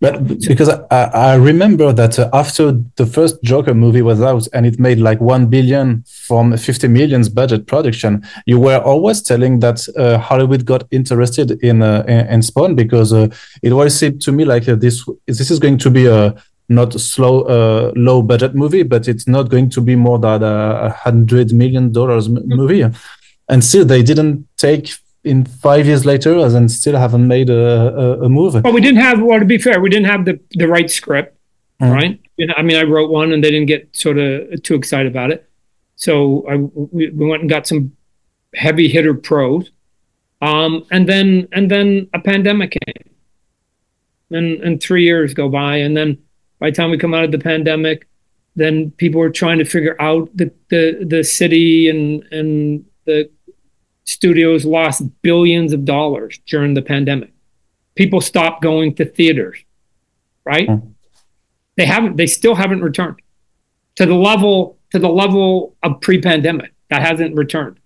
But 0.00 0.26
because 0.26 0.68
I, 0.68 1.04
I 1.04 1.34
remember 1.34 1.92
that 1.92 2.18
uh, 2.18 2.30
after 2.32 2.72
the 2.96 3.06
first 3.06 3.42
Joker 3.42 3.74
movie 3.74 4.02
was 4.02 4.20
out 4.22 4.48
and 4.52 4.66
it 4.66 4.78
made 4.78 4.98
like 4.98 5.20
1 5.20 5.46
billion 5.46 6.04
from 6.06 6.56
50 6.56 6.88
millions 6.88 7.28
budget 7.28 7.66
production, 7.66 8.24
you 8.46 8.58
were 8.58 8.78
always 8.78 9.22
telling 9.22 9.60
that 9.60 9.86
uh, 9.96 10.18
Hollywood 10.18 10.64
got 10.64 10.84
interested 10.90 11.62
in, 11.62 11.82
uh, 11.82 12.04
in 12.06 12.42
Spawn 12.42 12.74
because 12.74 13.12
uh, 13.12 13.28
it 13.62 13.72
always 13.72 13.94
seemed 13.94 14.20
to 14.22 14.32
me 14.32 14.44
like 14.44 14.68
uh, 14.68 14.76
this, 14.76 15.06
this 15.26 15.50
is 15.50 15.58
going 15.58 15.78
to 15.78 15.90
be 15.90 16.06
a 16.06 16.34
not 16.68 16.94
a 16.94 16.98
slow, 16.98 17.42
uh, 17.42 17.92
low 17.96 18.22
budget 18.22 18.54
movie, 18.54 18.82
but 18.82 19.08
it's 19.08 19.28
not 19.28 19.50
going 19.50 19.70
to 19.70 19.80
be 19.80 19.96
more 19.96 20.18
than 20.18 20.42
a 20.42 20.90
hundred 20.90 21.52
million 21.52 21.92
dollars 21.92 22.28
mm-hmm. 22.28 22.54
movie. 22.54 22.84
And 23.48 23.62
still, 23.64 23.84
they 23.84 24.02
didn't 24.02 24.48
take 24.56 24.90
in 25.22 25.44
five 25.44 25.86
years 25.86 26.06
later 26.06 26.38
and 26.38 26.70
still 26.70 26.96
haven't 26.96 27.26
made 27.26 27.50
a, 27.50 27.96
a, 27.96 28.24
a 28.24 28.28
move. 28.28 28.54
Well, 28.62 28.72
we 28.72 28.80
didn't 28.80 29.00
have, 29.00 29.20
well, 29.20 29.38
to 29.40 29.44
be 29.44 29.58
fair, 29.58 29.80
we 29.80 29.90
didn't 29.90 30.06
have 30.06 30.24
the, 30.24 30.38
the 30.52 30.68
right 30.68 30.88
script, 30.90 31.36
mm. 31.80 31.92
right? 31.92 32.20
I 32.56 32.62
mean, 32.62 32.76
I 32.76 32.84
wrote 32.84 33.10
one 33.10 33.32
and 33.32 33.42
they 33.42 33.50
didn't 33.50 33.66
get 33.66 33.88
sort 33.94 34.18
of 34.18 34.62
too 34.62 34.74
excited 34.74 35.10
about 35.10 35.32
it. 35.32 35.48
So 35.96 36.46
I, 36.48 36.56
we, 36.56 37.10
we 37.10 37.26
went 37.26 37.42
and 37.42 37.50
got 37.50 37.66
some 37.66 37.96
heavy 38.54 38.88
hitter 38.88 39.14
pros. 39.14 39.70
Um, 40.42 40.86
and 40.90 41.08
then, 41.08 41.48
and 41.52 41.70
then 41.70 42.08
a 42.12 42.20
pandemic 42.20 42.72
came 42.72 43.10
and, 44.30 44.62
and 44.62 44.80
three 44.80 45.04
years 45.04 45.34
go 45.34 45.48
by. 45.48 45.78
And 45.78 45.96
then 45.96 46.18
by 46.58 46.70
the 46.70 46.76
time 46.76 46.90
we 46.90 46.98
come 46.98 47.14
out 47.14 47.24
of 47.24 47.32
the 47.32 47.38
pandemic, 47.38 48.06
then 48.54 48.90
people 48.92 49.20
were 49.20 49.30
trying 49.30 49.58
to 49.58 49.64
figure 49.64 49.96
out 50.00 50.34
the, 50.34 50.50
the, 50.70 51.04
the 51.06 51.22
city 51.22 51.88
and, 51.90 52.24
and 52.32 52.84
the 53.04 53.30
studios 54.04 54.64
lost 54.64 55.02
billions 55.22 55.72
of 55.72 55.84
dollars 55.84 56.40
during 56.46 56.74
the 56.74 56.82
pandemic. 56.82 57.32
People 57.94 58.20
stopped 58.20 58.62
going 58.62 58.94
to 58.94 59.04
theaters, 59.04 59.62
right? 60.44 60.68
Mm. 60.68 60.94
They 61.76 61.84
haven't, 61.84 62.16
they 62.16 62.26
still 62.26 62.54
haven't 62.54 62.82
returned 62.82 63.20
to 63.96 64.06
the 64.06 64.14
level, 64.14 64.78
to 64.92 64.98
the 64.98 65.08
level 65.08 65.76
of 65.82 66.00
pre-pandemic. 66.00 66.72
That 66.88 67.02
hasn't 67.02 67.34
returned. 67.34 67.78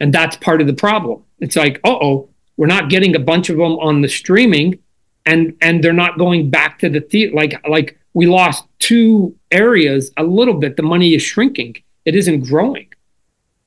And 0.00 0.12
that's 0.12 0.36
part 0.36 0.60
of 0.60 0.66
the 0.66 0.74
problem. 0.74 1.24
It's 1.40 1.56
like, 1.56 1.80
oh, 1.84 2.30
we're 2.56 2.66
not 2.66 2.88
getting 2.88 3.16
a 3.16 3.20
bunch 3.20 3.50
of 3.50 3.56
them 3.56 3.72
on 3.78 4.00
the 4.00 4.08
streaming 4.08 4.78
and 5.26 5.56
and 5.60 5.82
they're 5.82 5.92
not 5.92 6.18
going 6.18 6.50
back 6.50 6.78
to 6.80 6.88
the 6.88 7.00
theater. 7.00 7.34
Like 7.34 7.66
like 7.68 7.98
we 8.12 8.26
lost 8.26 8.64
two 8.78 9.34
areas 9.50 10.12
a 10.16 10.24
little 10.24 10.54
bit. 10.54 10.76
The 10.76 10.82
money 10.82 11.14
is 11.14 11.22
shrinking. 11.22 11.76
It 12.04 12.14
isn't 12.14 12.44
growing. 12.48 12.88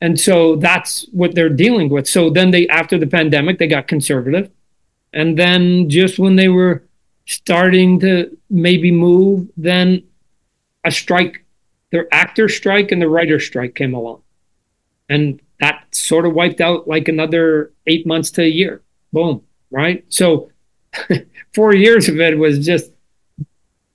and 0.02 0.20
so 0.20 0.56
that's 0.58 1.08
what 1.12 1.34
they're 1.36 1.50
dealing 1.50 1.90
with. 1.90 2.08
So 2.08 2.30
then 2.30 2.52
they, 2.52 2.68
after 2.68 2.98
the 2.98 3.08
pandemic, 3.08 3.58
they 3.58 3.68
got 3.68 3.88
conservative, 3.88 4.52
and 5.14 5.38
then 5.38 5.90
just 5.90 6.20
when 6.20 6.36
they 6.36 6.50
were 6.50 6.84
starting 7.26 8.00
to 8.02 8.38
maybe 8.50 8.92
move, 8.92 9.50
then 9.58 10.04
a 10.86 10.92
strike, 10.92 11.44
their 11.92 12.08
actor 12.14 12.48
strike 12.48 12.92
and 12.92 13.02
the 13.02 13.10
writer 13.10 13.40
strike 13.40 13.76
came 13.76 13.94
along, 13.94 14.22
and 15.10 15.42
that 15.60 15.86
sort 15.92 16.26
of 16.26 16.34
wiped 16.34 16.62
out 16.62 16.88
like 16.88 17.08
another 17.08 17.74
eight 17.88 18.06
months 18.06 18.30
to 18.32 18.44
a 18.44 18.48
year. 18.48 18.82
Boom, 19.12 19.42
right? 19.72 20.06
So 20.10 20.52
four 21.54 21.74
years 21.74 22.08
of 22.10 22.20
it 22.20 22.38
was 22.38 22.66
just 22.66 22.92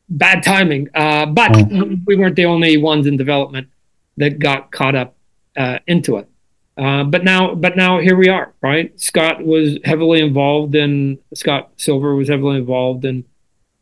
bad 0.09 0.43
timing. 0.43 0.89
Uh, 0.95 1.27
but 1.27 1.53
mm. 1.53 2.03
we 2.07 2.17
weren't 2.17 2.37
the 2.37 2.45
only 2.45 2.77
ones 2.77 3.07
in 3.07 3.17
development 3.17 3.69
that 4.17 4.39
got 4.39 4.71
caught 4.71 4.95
up 4.95 5.17
uh, 5.57 5.79
into 5.87 6.17
it. 6.17 6.29
Uh, 6.77 7.05
but 7.05 7.23
now, 7.23 7.55
but 7.55 7.77
now 7.77 8.01
here 8.01 8.17
we 8.17 8.29
are, 8.29 8.55
right? 8.63 8.99
Scott 8.99 9.45
was 9.45 9.79
heavily 9.85 10.21
involved 10.21 10.75
in 10.75 11.19
Scott 11.35 11.71
Silver 11.77 12.15
was 12.15 12.29
heavily 12.29 12.57
involved 12.57 13.05
in 13.05 13.25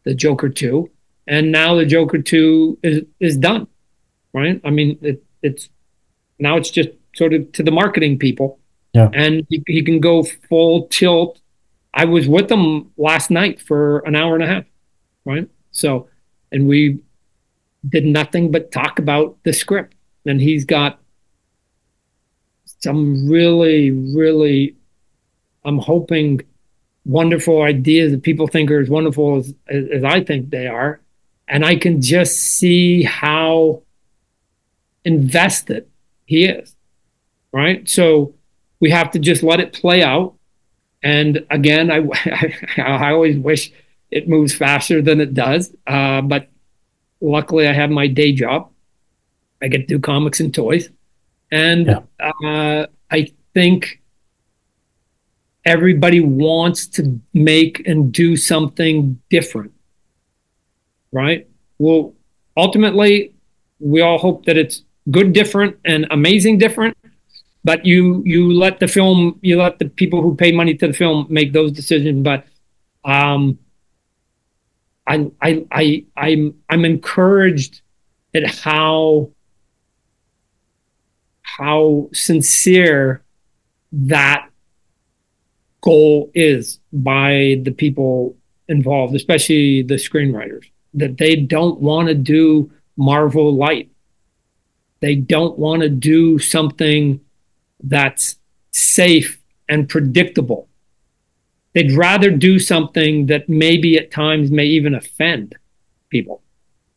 the 0.05 0.12
Joker 0.12 0.49
two, 0.49 0.91
and 1.27 1.53
now 1.53 1.77
the 1.77 1.87
Joker 1.87 2.21
two 2.21 2.79
is 2.83 3.05
is 3.21 3.37
done, 3.37 3.68
right? 4.33 4.61
I 4.64 4.71
mean, 4.71 4.99
it, 5.03 5.23
it's 5.41 5.68
now 6.41 6.57
it's 6.57 6.71
just 6.71 6.89
sort 7.14 7.33
of 7.33 7.53
to 7.53 7.62
the 7.62 7.71
marketing 7.71 8.18
people, 8.18 8.59
yeah, 8.93 9.09
and 9.12 9.47
he, 9.49 9.62
he 9.68 9.83
can 9.83 10.01
go 10.01 10.25
full 10.25 10.89
tilt. 10.89 11.39
I 11.93 12.05
was 12.05 12.28
with 12.28 12.49
them 12.49 12.93
last 12.97 13.30
night 13.30 13.61
for 13.61 14.01
an 14.01 14.14
hour 14.14 14.34
and 14.34 14.45
a 14.45 14.47
half, 14.47 14.64
right? 15.24 15.49
So, 15.72 16.09
and 16.53 16.68
we 16.68 17.01
did 17.88 18.05
nothing 18.05 18.51
but 18.51 18.70
talk 18.70 18.99
about 18.99 19.38
the 19.45 19.53
script, 19.53 19.95
and 20.26 20.41
he's 20.41 20.64
got 20.64 21.01
some 22.80 23.28
really, 23.28 23.91
really, 23.91 24.76
I'm 25.64 25.78
hoping, 25.78 26.41
wonderful 27.05 27.62
ideas 27.62 28.12
that 28.12 28.22
people 28.22 28.47
think 28.47 28.70
are 28.70 28.80
as 28.80 28.88
wonderful 28.88 29.38
as, 29.38 29.55
as 29.68 30.05
I 30.05 30.22
think 30.22 30.51
they 30.51 30.66
are. 30.66 31.01
And 31.49 31.64
I 31.64 31.76
can 31.76 32.01
just 32.01 32.36
see 32.36 33.03
how 33.03 33.82
invested 35.05 35.88
he 36.26 36.45
is. 36.45 36.76
Right. 37.53 37.88
So 37.88 38.34
we 38.78 38.91
have 38.91 39.11
to 39.12 39.18
just 39.18 39.43
let 39.43 39.59
it 39.59 39.72
play 39.72 40.03
out. 40.03 40.34
And 41.03 41.46
again, 41.51 41.90
I, 41.90 42.07
I, 42.76 43.12
always 43.12 43.38
wish 43.38 43.72
it 44.11 44.28
moves 44.28 44.55
faster 44.55 45.01
than 45.01 45.20
it 45.20 45.34
does. 45.34 45.74
Uh, 45.86 46.20
but 46.20 46.48
luckily, 47.20 47.66
I 47.66 47.72
have 47.72 47.90
my 47.90 48.07
day 48.07 48.32
job. 48.32 48.70
I 49.62 49.68
get 49.68 49.78
to 49.78 49.86
do 49.86 49.98
comics 49.98 50.40
and 50.40 50.53
toys. 50.53 50.90
And 51.51 51.86
yeah. 51.86 52.30
uh, 52.44 52.86
I 53.11 53.32
think 53.55 54.01
everybody 55.64 56.20
wants 56.20 56.86
to 56.86 57.20
make 57.34 57.86
and 57.86 58.12
do 58.12 58.36
something 58.36 59.20
different, 59.28 59.72
right? 61.12 61.46
Well, 61.78 62.14
ultimately, 62.57 63.34
we 63.78 64.01
all 64.01 64.18
hope 64.18 64.46
that 64.46 64.57
it's 64.57 64.82
good, 65.11 65.32
different, 65.32 65.78
and 65.84 66.07
amazing, 66.11 66.59
different. 66.59 66.96
But 67.62 67.84
you 67.84 68.22
you 68.24 68.52
let 68.52 68.80
the 68.80 68.88
film, 68.88 69.38
you 69.42 69.58
let 69.58 69.78
the 69.78 69.88
people 69.88 70.22
who 70.22 70.34
pay 70.34 70.52
money 70.52 70.74
to 70.76 70.86
the 70.86 70.92
film 70.92 71.26
make 71.28 71.52
those 71.52 71.72
decisions. 71.72 72.22
But 72.22 72.46
um, 73.04 73.58
I 75.06 75.30
I 75.42 75.66
I 75.70 76.04
I'm 76.16 76.54
I'm 76.68 76.84
encouraged 76.84 77.82
at 78.34 78.46
how 78.46 79.30
how 81.42 82.08
sincere 82.12 83.22
that 83.92 84.48
goal 85.82 86.30
is 86.34 86.78
by 86.92 87.61
the 87.62 87.72
people 87.72 88.36
involved, 88.68 89.14
especially 89.14 89.82
the 89.82 89.94
screenwriters, 89.94 90.70
that 90.94 91.18
they 91.18 91.36
don't 91.36 91.80
want 91.80 92.08
to 92.08 92.14
do 92.14 92.70
Marvel 92.96 93.54
light. 93.54 93.90
They 95.00 95.16
don't 95.16 95.58
want 95.58 95.82
to 95.82 95.88
do 95.88 96.38
something 96.38 97.20
that's 97.83 98.37
safe 98.72 99.41
and 99.68 99.89
predictable. 99.89 100.68
They'd 101.74 101.93
rather 101.93 102.31
do 102.31 102.59
something 102.59 103.26
that 103.26 103.49
maybe 103.49 103.97
at 103.97 104.11
times 104.11 104.51
may 104.51 104.66
even 104.66 104.95
offend 104.95 105.55
people. 106.09 106.43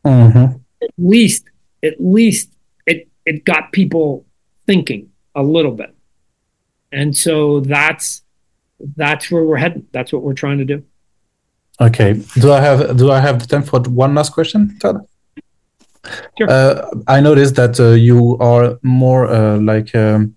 Mm-hmm. 0.04 0.56
At 0.82 0.90
least, 0.98 1.44
at 1.82 1.94
least 2.00 2.50
it 2.86 3.08
it 3.24 3.44
got 3.44 3.72
people 3.72 4.26
thinking 4.66 5.10
a 5.34 5.42
little 5.42 5.72
bit. 5.72 5.94
And 6.92 7.16
so 7.16 7.60
that's 7.60 8.22
that's 8.96 9.30
where 9.30 9.44
we're 9.44 9.56
heading. 9.56 9.86
That's 9.92 10.12
what 10.12 10.22
we're 10.22 10.34
trying 10.34 10.58
to 10.58 10.64
do. 10.64 10.84
Okay. 11.80 12.20
Do 12.40 12.52
I 12.52 12.60
have 12.60 12.96
do 12.96 13.10
I 13.10 13.20
have 13.20 13.38
the 13.40 13.46
time 13.46 13.62
for 13.62 13.80
one 13.80 14.14
last 14.14 14.32
question, 14.32 14.76
Todd? 14.78 15.06
Sure. 16.38 16.50
Uh, 16.50 16.90
I 17.06 17.20
noticed 17.20 17.54
that 17.56 17.80
uh, 17.80 17.92
you 17.92 18.36
are 18.38 18.78
more 18.82 19.26
uh, 19.26 19.58
like 19.58 19.94
um, 19.94 20.33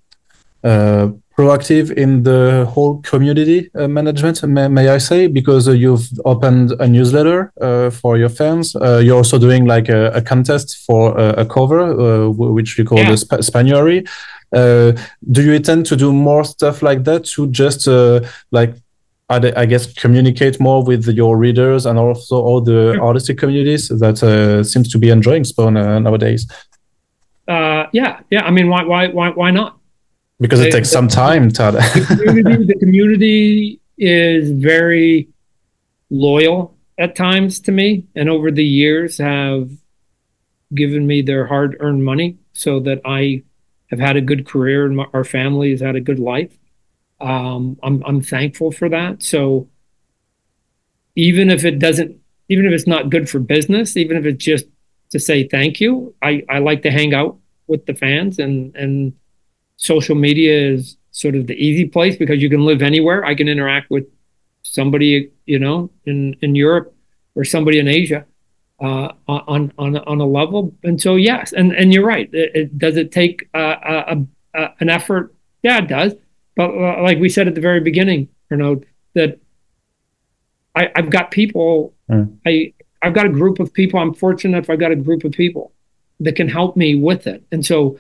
proactive 1.38 1.92
in 1.92 2.24
the 2.24 2.66
whole 2.74 3.00
community 3.04 3.70
uh, 3.76 3.88
management, 3.88 4.42
may, 4.44 4.68
may, 4.68 4.90
I 4.90 4.98
say, 4.98 5.28
because 5.28 5.68
uh, 5.68 5.72
you've 5.72 6.10
opened 6.26 6.72
a 6.80 6.88
newsletter 6.88 7.54
uh, 7.62 7.92
for 7.92 8.18
your 8.18 8.30
fans. 8.30 8.76
Uh, 8.76 8.98
you're 9.04 9.18
also 9.18 9.38
doing 9.38 9.66
like 9.66 9.88
a, 9.88 10.08
a 10.14 10.22
contest 10.22 10.84
for 10.88 11.16
a, 11.18 11.42
a 11.42 11.46
cover, 11.46 11.80
uh, 11.80 12.30
which 12.30 12.78
you 12.78 12.86
call 12.86 12.98
yeah. 12.98 13.12
the 13.12 13.18
Sp- 13.22 13.46
Spawnuary. 13.46 14.08
do 14.52 15.44
you 15.44 15.54
intend 15.54 15.86
to 15.86 15.96
do 15.96 16.12
more 16.12 16.44
stuff 16.44 16.82
like 16.82 17.04
that 17.04 17.26
to 17.26 17.48
just 17.48 17.88
like 18.52 18.74
I, 19.30 19.66
guess 19.66 19.94
communicate 19.94 20.60
more 20.60 20.84
with 20.84 21.06
your 21.08 21.38
readers 21.38 21.86
and 21.86 22.00
also 22.00 22.42
all 22.42 22.62
the 22.62 22.94
sure. 22.94 23.06
artistic 23.06 23.38
communities 23.38 23.90
that 23.90 24.18
seems 24.66 24.90
to 24.90 24.98
be 24.98 25.10
enjoying 25.10 25.44
Spawn 25.44 25.74
nowadays? 25.74 26.48
yeah, 27.48 28.22
yeah. 28.32 28.44
I 28.44 28.52
mean, 28.52 28.70
why, 28.70 28.84
why, 28.84 29.08
why, 29.08 29.30
why 29.30 29.52
not? 29.52 29.77
Because 30.40 30.60
it, 30.60 30.68
it 30.68 30.72
takes 30.72 30.90
some 30.90 31.08
time 31.08 31.50
to 31.50 31.72
the, 31.72 32.16
community, 32.26 32.66
the 32.66 32.80
community 32.80 33.82
is 33.98 34.52
very 34.52 35.28
loyal 36.10 36.78
at 36.98 37.16
times 37.16 37.60
to 37.60 37.72
me 37.72 38.06
and 38.16 38.30
over 38.30 38.52
the 38.52 38.64
years 38.64 39.18
have 39.18 39.70
given 40.74 41.08
me 41.08 41.22
their 41.22 41.48
hard-earned 41.48 42.04
money 42.04 42.38
so 42.54 42.80
that 42.80 43.00
i 43.06 43.42
have 43.90 44.00
had 44.00 44.18
a 44.18 44.22
good 44.22 44.46
career 44.46 44.86
and 44.86 44.98
my, 44.98 45.06
our 45.14 45.24
family 45.24 45.72
has 45.72 45.82
had 45.82 45.96
a 45.96 46.02
good 46.02 46.20
life. 46.20 46.58
Um, 47.20 47.80
I'm, 47.82 48.04
I'm 48.06 48.22
thankful 48.22 48.72
for 48.72 48.90
that. 48.90 49.24
So 49.24 49.70
even 51.16 51.50
if 51.50 51.66
it 51.66 51.80
doesn't 51.80 52.20
even 52.50 52.66
if 52.66 52.72
it's 52.72 52.88
not 52.88 53.10
good 53.10 53.30
for 53.30 53.40
business 53.40 53.98
even 53.98 54.16
if 54.16 54.26
it's 54.26 54.46
just 54.46 54.66
to 55.10 55.20
say 55.20 55.48
thank 55.48 55.82
you 55.82 56.14
i, 56.22 56.44
I 56.48 56.60
like 56.60 56.84
to 56.84 56.92
hang 56.92 57.14
out 57.14 57.38
with 57.66 57.88
the 57.88 57.96
fans 57.96 58.40
and 58.40 58.74
and 58.76 59.14
social 59.78 60.16
media 60.16 60.74
is 60.74 60.98
sort 61.12 61.36
of 61.36 61.48
the 61.48 61.56
easy 61.56 61.86
place 61.86 62.16
because 62.16 62.42
you 62.42 62.50
can 62.50 62.66
live 62.66 62.82
anywhere. 62.82 63.24
I 63.26 63.34
can 63.34 63.48
interact 63.48 63.90
with 63.90 64.06
somebody, 64.64 65.32
you 65.46 65.60
know, 65.60 65.90
in, 66.06 66.36
in 66.42 66.56
Europe 66.56 66.94
or 67.36 67.44
somebody 67.44 67.80
in 67.80 67.88
Asia 67.88 68.26
uh, 68.80 69.14
on, 69.28 69.72
on, 69.78 69.98
on 69.98 70.20
a 70.20 70.26
level. 70.26 70.76
And 70.84 71.02
so, 71.02 71.16
yes, 71.16 71.54
and, 71.54 71.72
and 71.72 71.94
you're 71.94 72.06
right. 72.06 72.30
It, 72.34 72.52
it 72.56 72.78
does 72.78 72.98
it 72.98 73.12
take 73.12 73.50
a, 73.54 73.60
a, 73.60 74.26
a, 74.54 74.70
an 74.80 74.90
effort? 74.90 75.34
Yeah, 75.64 75.78
it 75.80 75.88
does. 75.88 76.14
But 76.56 76.72
uh, 76.72 77.02
like 77.02 77.20
we 77.20 77.30
said 77.30 77.48
at 77.48 77.56
the 77.56 77.62
very 77.62 77.80
beginning, 77.80 78.30
you 78.52 78.58
know, 78.58 78.82
that 79.14 79.40
I, 80.76 80.92
I've 80.96 81.10
got 81.10 81.32
people, 81.32 81.94
mm. 82.10 82.36
I, 82.46 82.74
I've 83.02 83.14
got 83.14 83.26
a 83.26 83.30
group 83.30 83.60
of 83.60 83.74
people. 83.74 84.00
I'm 84.00 84.14
fortunate 84.14 84.58
if 84.58 84.70
I've 84.70 84.80
got 84.80 84.92
a 84.92 84.96
group 84.96 85.24
of 85.24 85.32
people 85.32 85.72
that 86.20 86.36
can 86.36 86.48
help 86.48 86.76
me 86.76 86.96
with 86.96 87.28
it. 87.28 87.44
And 87.52 87.66
so 87.66 88.00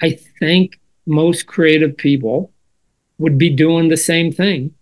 I 0.00 0.18
think 0.38 0.78
most 1.06 1.46
creative 1.46 1.96
people 1.96 2.52
would 3.18 3.38
be 3.38 3.50
doing 3.50 3.88
the 3.88 3.96
same 3.96 4.32
thing. 4.32 4.74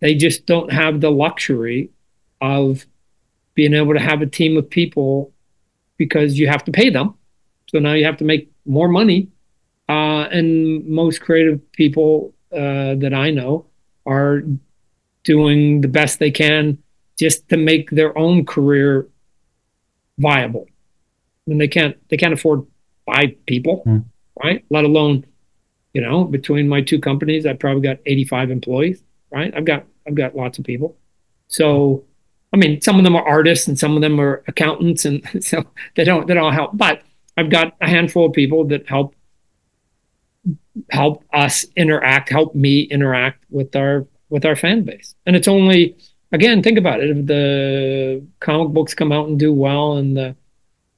They 0.00 0.14
just 0.14 0.46
don't 0.46 0.72
have 0.72 1.00
the 1.00 1.10
luxury 1.10 1.90
of 2.40 2.86
being 3.54 3.74
able 3.74 3.94
to 3.94 4.00
have 4.00 4.22
a 4.22 4.26
team 4.26 4.56
of 4.56 4.70
people 4.70 5.32
because 5.96 6.38
you 6.38 6.48
have 6.48 6.64
to 6.64 6.72
pay 6.72 6.90
them. 6.90 7.14
So 7.68 7.78
now 7.78 7.92
you 7.92 8.04
have 8.04 8.16
to 8.18 8.24
make 8.24 8.50
more 8.64 8.88
money. 8.88 9.28
Uh, 9.88 10.28
and 10.30 10.86
most 10.86 11.20
creative 11.20 11.60
people 11.72 12.34
uh, 12.52 12.94
that 12.96 13.12
I 13.14 13.30
know 13.30 13.66
are 14.06 14.42
doing 15.24 15.80
the 15.80 15.88
best 15.88 16.18
they 16.18 16.30
can 16.30 16.78
just 17.18 17.48
to 17.48 17.56
make 17.56 17.90
their 17.90 18.16
own 18.16 18.46
career 18.46 19.08
viable. 20.18 20.66
I 20.68 21.50
mean, 21.50 21.58
they 21.58 21.68
can't 21.68 21.96
they 22.08 22.16
can't 22.16 22.34
afford 22.34 22.66
five 23.06 23.30
people. 23.46 23.82
Mm 23.86 24.04
right? 24.42 24.64
Let 24.70 24.84
alone, 24.84 25.26
you 25.92 26.00
know, 26.00 26.24
between 26.24 26.68
my 26.68 26.80
two 26.80 27.00
companies, 27.00 27.46
I've 27.46 27.58
probably 27.58 27.82
got 27.82 27.98
85 28.06 28.50
employees, 28.50 29.02
right? 29.30 29.52
I've 29.56 29.64
got 29.64 29.86
I've 30.06 30.14
got 30.14 30.34
lots 30.34 30.58
of 30.58 30.64
people. 30.64 30.96
So, 31.48 32.04
I 32.52 32.56
mean, 32.56 32.80
some 32.80 32.98
of 32.98 33.04
them 33.04 33.16
are 33.16 33.26
artists 33.26 33.68
and 33.68 33.78
some 33.78 33.96
of 33.96 34.02
them 34.02 34.20
are 34.20 34.42
accountants, 34.46 35.04
and 35.04 35.22
so 35.44 35.64
they 35.96 36.04
don't 36.04 36.26
they 36.26 36.34
don't 36.34 36.52
help. 36.52 36.76
But 36.76 37.02
I've 37.36 37.50
got 37.50 37.76
a 37.80 37.88
handful 37.88 38.26
of 38.26 38.32
people 38.32 38.64
that 38.68 38.88
help 38.88 39.14
help 40.90 41.24
us 41.32 41.66
interact, 41.76 42.30
help 42.30 42.54
me 42.54 42.82
interact 42.82 43.44
with 43.50 43.74
our 43.76 44.06
with 44.30 44.44
our 44.44 44.56
fan 44.56 44.82
base. 44.82 45.14
And 45.26 45.36
it's 45.36 45.48
only 45.48 45.96
again, 46.32 46.62
think 46.62 46.78
about 46.78 47.00
it. 47.00 47.10
If 47.10 47.26
the 47.26 48.26
comic 48.40 48.72
books 48.72 48.94
come 48.94 49.12
out 49.12 49.28
and 49.28 49.38
do 49.38 49.52
well 49.52 49.96
and 49.96 50.16
the 50.16 50.36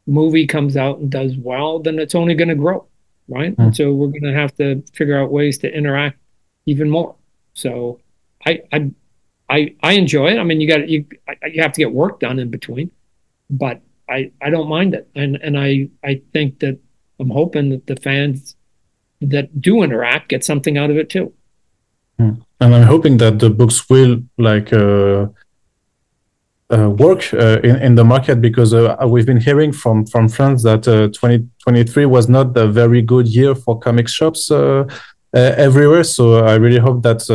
movie 0.06 0.46
comes 0.46 0.76
out 0.76 0.98
and 0.98 1.10
does 1.10 1.36
well, 1.36 1.78
then 1.78 1.98
it's 1.98 2.14
only 2.14 2.34
going 2.34 2.48
to 2.48 2.54
grow, 2.54 2.86
right? 3.28 3.56
Mm. 3.56 3.74
so 3.74 3.92
we're 3.92 4.08
going 4.08 4.24
to 4.24 4.34
have 4.34 4.54
to 4.56 4.82
figure 4.92 5.18
out 5.18 5.30
ways 5.30 5.58
to 5.58 5.72
interact 5.72 6.18
even 6.66 6.90
more. 6.90 7.16
So 7.54 8.00
I 8.46 8.62
I 8.72 8.90
I, 9.48 9.74
I 9.82 9.92
enjoy 9.92 10.28
it. 10.28 10.38
I 10.38 10.44
mean, 10.44 10.60
you 10.60 10.68
got 10.68 10.88
you 10.88 11.04
you 11.52 11.62
have 11.62 11.72
to 11.72 11.80
get 11.80 11.92
work 11.92 12.20
done 12.20 12.38
in 12.38 12.50
between, 12.50 12.90
but 13.50 13.80
I 14.08 14.30
I 14.40 14.50
don't 14.50 14.68
mind 14.68 14.94
it, 14.94 15.08
and 15.14 15.36
and 15.36 15.58
I 15.58 15.88
I 16.04 16.22
think 16.32 16.60
that 16.60 16.78
I'm 17.18 17.30
hoping 17.30 17.70
that 17.70 17.86
the 17.86 17.96
fans 17.96 18.56
that 19.20 19.60
do 19.60 19.82
interact 19.82 20.28
get 20.28 20.44
something 20.44 20.78
out 20.78 20.90
of 20.90 20.96
it 20.96 21.10
too. 21.10 21.32
Hmm. 22.18 22.34
And 22.60 22.74
I'm 22.74 22.84
hoping 22.84 23.16
that 23.18 23.38
the 23.38 23.50
books 23.50 23.88
will 23.90 24.22
like 24.38 24.72
uh, 24.72 25.26
work 26.78 27.32
uh, 27.34 27.60
in 27.62 27.76
in 27.76 27.94
the 27.94 28.04
market 28.04 28.40
because 28.40 28.72
uh, 28.72 28.96
we've 29.06 29.26
been 29.26 29.40
hearing 29.40 29.72
from 29.72 30.06
from 30.06 30.28
friends 30.28 30.62
that 30.62 30.84
2023 30.84 32.04
uh, 32.04 32.08
was 32.08 32.28
not 32.28 32.56
a 32.56 32.66
very 32.66 33.02
good 33.02 33.26
year 33.26 33.54
for 33.54 33.78
comic 33.78 34.08
shops 34.08 34.50
uh, 34.50 34.84
everywhere. 35.32 36.04
So 36.04 36.44
I 36.44 36.54
really 36.54 36.78
hope 36.78 37.02
that 37.02 37.28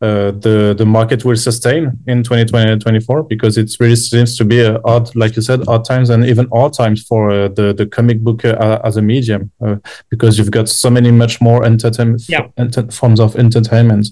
uh, 0.00 0.30
the 0.40 0.74
the 0.76 0.86
market 0.86 1.24
will 1.24 1.36
sustain 1.36 1.98
in 2.06 2.22
2020 2.22 2.72
and 2.72 2.80
24 2.80 3.24
because 3.24 3.58
it 3.58 3.70
really 3.78 3.96
seems 3.96 4.36
to 4.38 4.44
be 4.44 4.60
a 4.60 4.80
odd, 4.84 5.14
like 5.14 5.36
you 5.36 5.42
said, 5.42 5.60
odd 5.68 5.84
times 5.84 6.08
and 6.10 6.24
even 6.24 6.48
odd 6.52 6.72
times 6.72 7.04
for 7.04 7.30
uh, 7.30 7.48
the 7.48 7.74
the 7.74 7.86
comic 7.86 8.20
book 8.20 8.44
uh, 8.44 8.80
as 8.82 8.96
a 8.96 9.02
medium 9.02 9.50
uh, 9.60 9.76
because 10.08 10.38
you've 10.38 10.50
got 10.50 10.68
so 10.68 10.90
many 10.90 11.10
much 11.10 11.40
more 11.40 11.64
entertainment 11.64 12.22
yeah. 12.28 12.46
enter- 12.56 12.90
forms 12.90 13.20
of 13.20 13.36
entertainment. 13.36 14.08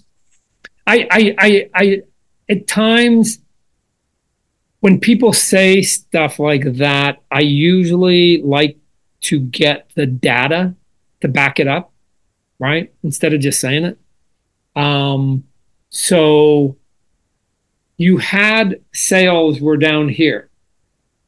I, 0.87 1.09
I 1.11 1.35
I 1.39 1.71
I 1.75 2.03
at 2.51 2.67
times 2.67 3.39
when 4.81 5.01
people 5.01 5.33
say 5.33 5.83
stuff 5.83 6.39
like 6.39 6.75
that, 6.75 7.23
I 7.31 7.41
usually 7.41 8.43
like 8.43 8.79
to 9.23 9.41
get 9.41 9.91
the 9.95 10.07
data 10.07 10.75
to 11.21 11.29
back 11.29 11.59
it 11.59 11.67
up, 11.67 11.93
right? 12.59 12.93
Instead 13.03 13.35
of 13.35 13.41
just 13.41 13.61
saying 13.61 13.85
it. 13.85 13.99
Um, 14.77 15.45
so 15.91 16.77
you 17.97 18.19
had 18.19 18.81
sales 18.93 19.61
were 19.61 19.77
down 19.77 20.09
here 20.09 20.51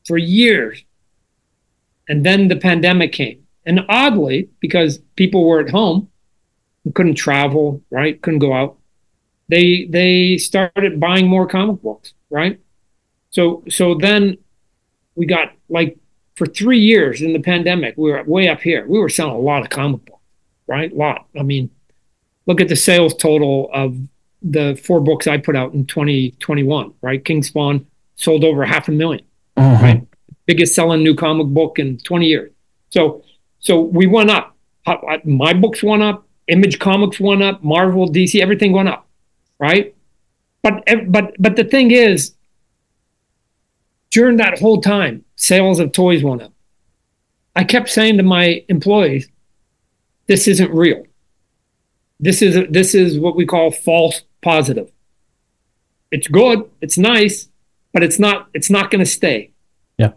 for 0.07 0.16
years. 0.16 0.84
And 2.09 2.24
then 2.24 2.48
the 2.48 2.57
pandemic 2.57 3.12
came. 3.12 3.46
And 3.66 3.84
oddly, 3.88 4.48
because 4.61 4.98
people 5.16 5.44
were 5.44 5.61
at 5.61 5.70
home 5.70 6.11
couldn't 6.94 7.14
travel, 7.14 7.82
right? 7.90 8.20
Couldn't 8.20 8.40
go 8.40 8.53
out, 8.53 8.78
they 9.48 9.86
they 9.90 10.38
started 10.38 11.01
buying 11.01 11.26
more 11.26 11.46
comic 11.46 11.82
books, 11.82 12.14
right? 12.30 12.59
So 13.31 13.64
so 13.68 13.95
then 13.95 14.39
we 15.14 15.26
got 15.26 15.53
like 15.68 15.99
for 16.37 16.47
three 16.47 16.78
years 16.78 17.20
in 17.22 17.33
the 17.33 17.41
pandemic, 17.41 17.97
we 17.97 18.11
were 18.11 18.22
way 18.24 18.49
up 18.49 18.61
here. 18.61 18.87
We 18.87 18.99
were 18.99 19.09
selling 19.09 19.35
a 19.35 19.39
lot 19.39 19.62
of 19.62 19.68
comic 19.68 20.05
books, 20.07 20.22
right? 20.66 20.91
A 20.93 20.95
lot. 20.95 21.26
I 21.39 21.43
mean, 21.43 21.70
look 22.47 22.61
at 22.61 22.68
the 22.68 22.76
sales 22.76 23.14
total 23.14 23.70
of 23.72 23.97
the 24.43 24.81
four 24.83 25.01
books 25.01 25.26
I 25.26 25.37
put 25.37 25.55
out 25.55 25.74
in 25.74 25.87
2021, 25.87 26.95
right? 27.03 27.24
King 27.24 27.43
Spawn 27.43 27.87
sold 28.16 28.45
over 28.45 28.64
half 28.64 28.89
a 28.89 28.93
1000000 28.93 29.22
uh-huh. 29.57 29.83
right? 29.83 30.07
Biggest 30.47 30.74
selling 30.74 31.03
new 31.03 31.14
comic 31.14 31.49
book 31.49 31.78
in 31.78 31.99
20 31.99 32.26
years. 32.26 32.51
So, 32.91 33.22
so 33.59 33.81
we 33.81 34.07
went 34.07 34.31
up. 34.31 34.57
My 35.24 35.53
books 35.53 35.83
went 35.83 36.03
up. 36.03 36.26
Image 36.49 36.78
Comics 36.78 37.20
went 37.20 37.43
up. 37.43 37.62
Marvel, 37.62 38.09
DC, 38.09 38.41
everything 38.41 38.72
went 38.72 38.89
up, 38.89 39.07
right? 39.59 39.95
But 40.62 40.83
but 41.09 41.35
but 41.39 41.57
the 41.57 41.64
thing 41.64 41.93
is, 41.93 42.35
during 44.11 44.37
that 44.39 44.59
whole 44.59 44.81
time, 44.81 45.25
sales 45.37 45.81
of 45.81 45.93
toys 45.93 46.23
went 46.23 46.43
up. 46.43 46.53
I 47.55 47.65
kept 47.65 47.89
saying 47.89 48.17
to 48.17 48.23
my 48.23 48.65
employees, 48.69 49.29
"This 50.27 50.47
isn't 50.47 50.73
real. 50.73 51.05
This 52.21 52.43
is 52.43 52.67
this 52.71 52.95
is 52.95 53.19
what 53.19 53.35
we 53.35 53.47
call 53.47 53.71
false 53.71 54.23
positive. 54.43 54.91
It's 56.11 56.29
good, 56.29 56.69
it's 56.81 56.99
nice, 56.99 57.49
but 57.93 58.03
it's 58.03 58.19
not 58.19 58.49
it's 58.53 58.71
not 58.71 58.91
going 58.91 59.05
to 59.05 59.11
stay. 59.11 59.53
Yeah. 59.99 60.13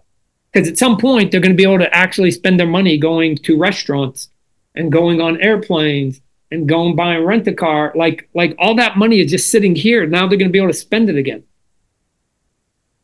Because 0.51 0.67
at 0.67 0.77
some 0.77 0.97
point 0.97 1.31
they're 1.31 1.39
going 1.39 1.55
to 1.55 1.57
be 1.57 1.63
able 1.63 1.79
to 1.79 1.95
actually 1.95 2.31
spend 2.31 2.59
their 2.59 2.67
money 2.67 2.97
going 2.97 3.37
to 3.37 3.57
restaurants 3.57 4.29
and 4.75 4.91
going 4.91 5.21
on 5.21 5.39
airplanes 5.41 6.19
and 6.51 6.67
going 6.67 6.95
buying 6.95 7.23
rent 7.23 7.47
a 7.47 7.53
car. 7.53 7.93
Like 7.95 8.29
like 8.33 8.55
all 8.59 8.75
that 8.75 8.97
money 8.97 9.21
is 9.21 9.31
just 9.31 9.49
sitting 9.49 9.75
here. 9.75 10.05
Now 10.05 10.27
they're 10.27 10.37
going 10.37 10.49
to 10.49 10.53
be 10.53 10.59
able 10.59 10.69
to 10.69 10.77
spend 10.77 11.09
it 11.09 11.15
again. 11.15 11.43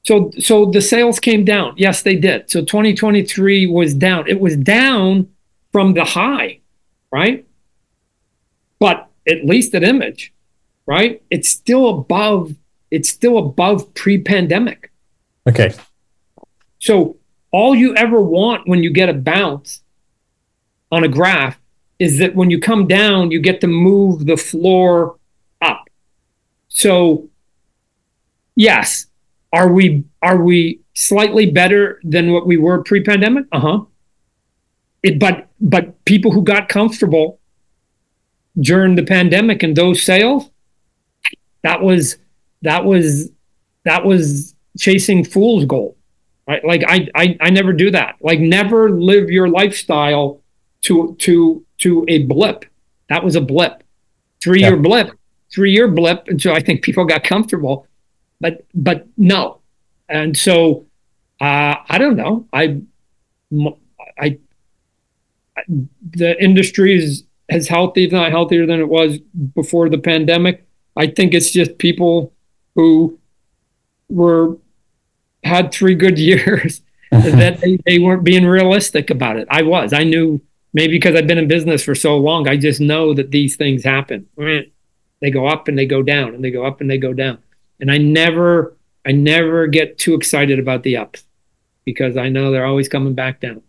So 0.10 0.32
so 0.40 0.66
the 0.66 0.82
sales 0.82 1.20
came 1.20 1.46
down. 1.46 1.76
Yes, 1.78 2.02
they 2.02 2.16
did. 2.16 2.50
So 2.50 2.62
2023 2.62 3.68
was 3.68 3.94
down. 3.94 4.28
It 4.28 4.40
was 4.40 4.58
down 4.58 5.30
from 5.72 5.94
the 5.94 6.04
high, 6.04 6.62
right? 7.12 7.46
But 8.80 9.08
at 9.28 9.46
least 9.46 9.76
at 9.76 9.84
Image, 9.84 10.34
right? 10.88 11.22
It's 11.30 11.48
still 11.48 11.90
above, 11.90 12.56
it's 12.90 13.08
still 13.08 13.38
above 13.38 13.94
pre-pandemic. 13.94 14.92
Okay. 15.48 15.74
So 16.80 17.18
all 17.52 17.76
you 17.76 17.96
ever 17.96 18.20
want 18.20 18.68
when 18.68 18.82
you 18.82 18.92
get 18.92 19.10
a 19.10 19.14
bounce 19.14 19.84
on 20.92 21.04
a 21.04 21.08
graph 21.08 21.60
is 22.00 22.18
that 22.18 22.34
when 22.34 22.50
you 22.50 22.60
come 22.60 22.88
down, 22.88 23.30
you 23.30 23.40
get 23.40 23.62
to 23.62 23.68
move 23.68 24.26
the 24.26 24.38
floor 24.38 25.20
up. 25.62 25.88
So 26.68 27.30
yes, 28.56 29.06
are 29.52 29.72
we 29.72 30.06
are 30.22 30.38
we 30.42 30.82
slightly 30.94 31.50
better 31.50 32.00
than 32.04 32.32
what 32.32 32.46
we 32.46 32.58
were 32.58 32.84
pre-pandemic? 32.84 33.46
Uh-huh. 33.52 33.86
It, 35.02 35.20
but 35.20 35.48
but 35.60 36.04
people 36.06 36.32
who 36.32 36.44
got 36.44 36.70
comfortable 36.70 37.40
during 38.60 38.96
the 38.96 39.04
pandemic 39.04 39.64
and 39.64 39.76
those 39.76 40.04
sales, 40.04 40.50
that 41.64 41.82
was 41.82 42.18
that 42.62 42.84
was 42.86 43.32
that 43.86 44.06
was 44.06 44.56
chasing 44.78 45.24
fool's 45.24 45.66
gold 45.66 45.96
right 46.48 46.64
like 46.66 46.84
I, 46.88 47.08
I 47.16 47.38
i 47.42 47.50
never 47.50 47.74
do 47.74 47.92
that 47.92 48.16
like 48.22 48.40
never 48.40 48.92
live 48.92 49.30
your 49.30 49.48
lifestyle 49.50 50.42
to 50.84 51.16
to 51.20 51.66
to 51.80 52.06
a 52.08 52.24
blip 52.24 52.66
that 53.10 53.24
was 53.24 53.36
a 53.36 53.42
blip 53.42 53.84
three 54.42 54.62
year 54.62 54.76
yeah. 54.76 54.82
blip 54.82 55.12
three 55.54 55.72
year 55.72 55.88
blip 55.88 56.28
until 56.28 56.54
i 56.54 56.60
think 56.60 56.82
people 56.82 57.06
got 57.06 57.24
comfortable 57.24 57.88
but 58.40 58.66
but 58.74 59.08
no 59.18 59.60
and 60.08 60.38
so 60.38 60.86
uh 61.42 61.76
i 61.88 61.98
don't 61.98 62.16
know 62.16 62.48
i 62.54 62.82
i, 64.20 64.38
the 66.12 66.42
industry 66.42 66.96
is 66.96 67.24
as 67.50 67.68
healthy 67.68 68.06
if 68.06 68.12
not 68.12 68.32
healthier 68.32 68.66
than 68.66 68.80
it 68.80 68.88
was 68.88 69.18
before 69.54 69.90
the 69.90 69.98
pandemic 69.98 70.66
I 71.00 71.08
think 71.08 71.34
it's 71.34 71.52
just 71.52 71.78
people 71.78 72.34
who 72.76 73.18
were 74.10 74.58
had 75.44 75.72
three 75.72 75.96
good 75.96 76.20
years 76.30 76.82
that 77.12 77.60
they, 77.62 77.80
they 77.86 78.00
weren't 78.00 78.24
being 78.24 78.46
realistic 78.46 79.10
about 79.10 79.38
it. 79.38 79.48
I 79.50 79.64
was. 79.64 79.94
I 79.94 80.04
knew 80.04 80.42
maybe 80.74 80.94
because 80.94 81.16
I've 81.16 81.26
been 81.26 81.38
in 81.40 81.48
business 81.48 81.84
for 81.84 81.96
so 81.96 82.18
long, 82.18 82.48
I 82.48 82.58
just 82.58 82.80
know 82.80 83.14
that 83.14 83.32
these 83.32 83.56
things 83.56 83.84
happen. 83.84 84.28
They 85.22 85.32
go 85.32 85.48
up 85.48 85.68
and 85.68 85.78
they 85.78 85.86
go 85.86 86.04
down 86.04 86.36
and 86.36 86.44
they 86.44 86.52
go 86.52 86.66
up 86.66 86.82
and 86.82 86.90
they 86.90 86.98
go 86.98 87.14
down. 87.14 87.40
And 87.80 87.92
I 87.92 87.98
never 87.98 88.76
I 89.06 89.12
never 89.12 89.68
get 89.68 89.98
too 89.98 90.14
excited 90.14 90.60
about 90.60 90.84
the 90.84 90.98
ups 90.98 91.24
because 91.86 92.18
I 92.18 92.30
know 92.30 92.52
they're 92.52 92.66
always 92.66 92.90
coming 92.90 93.14
back 93.14 93.40
down. 93.40 93.62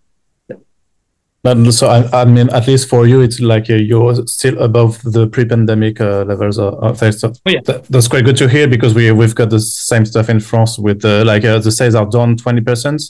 But 1.43 1.73
so 1.73 1.89
I, 1.89 2.21
I, 2.21 2.25
mean, 2.27 2.51
at 2.51 2.67
least 2.67 2.91
for 2.91 3.07
you, 3.07 3.23
it's 3.23 3.41
like 3.41 3.71
uh, 3.71 3.75
you're 3.75 4.27
still 4.27 4.63
above 4.63 5.01
the 5.03 5.27
pre-pandemic 5.27 5.99
uh, 5.99 6.25
levels 6.25 6.59
of 6.59 6.99
things. 6.99 7.21
So 7.21 7.33
oh, 7.47 7.51
yeah. 7.51 7.61
That, 7.65 7.85
that's 7.85 8.09
quite 8.09 8.27
good 8.27 8.37
to 8.37 8.49
hear 8.49 8.69
because 8.69 8.95
we 8.95 9.11
we've 9.11 9.35
got 9.35 9.49
the 9.49 9.61
same 9.61 10.05
stuff 10.05 10.29
in 10.29 10.41
France 10.41 10.79
with 10.79 11.03
uh, 11.03 11.25
like 11.25 11.45
uh, 11.47 11.59
the 11.59 11.73
sales 11.73 11.95
are 11.95 12.05
down 12.05 12.37
twenty 12.37 12.61
percent 12.61 13.01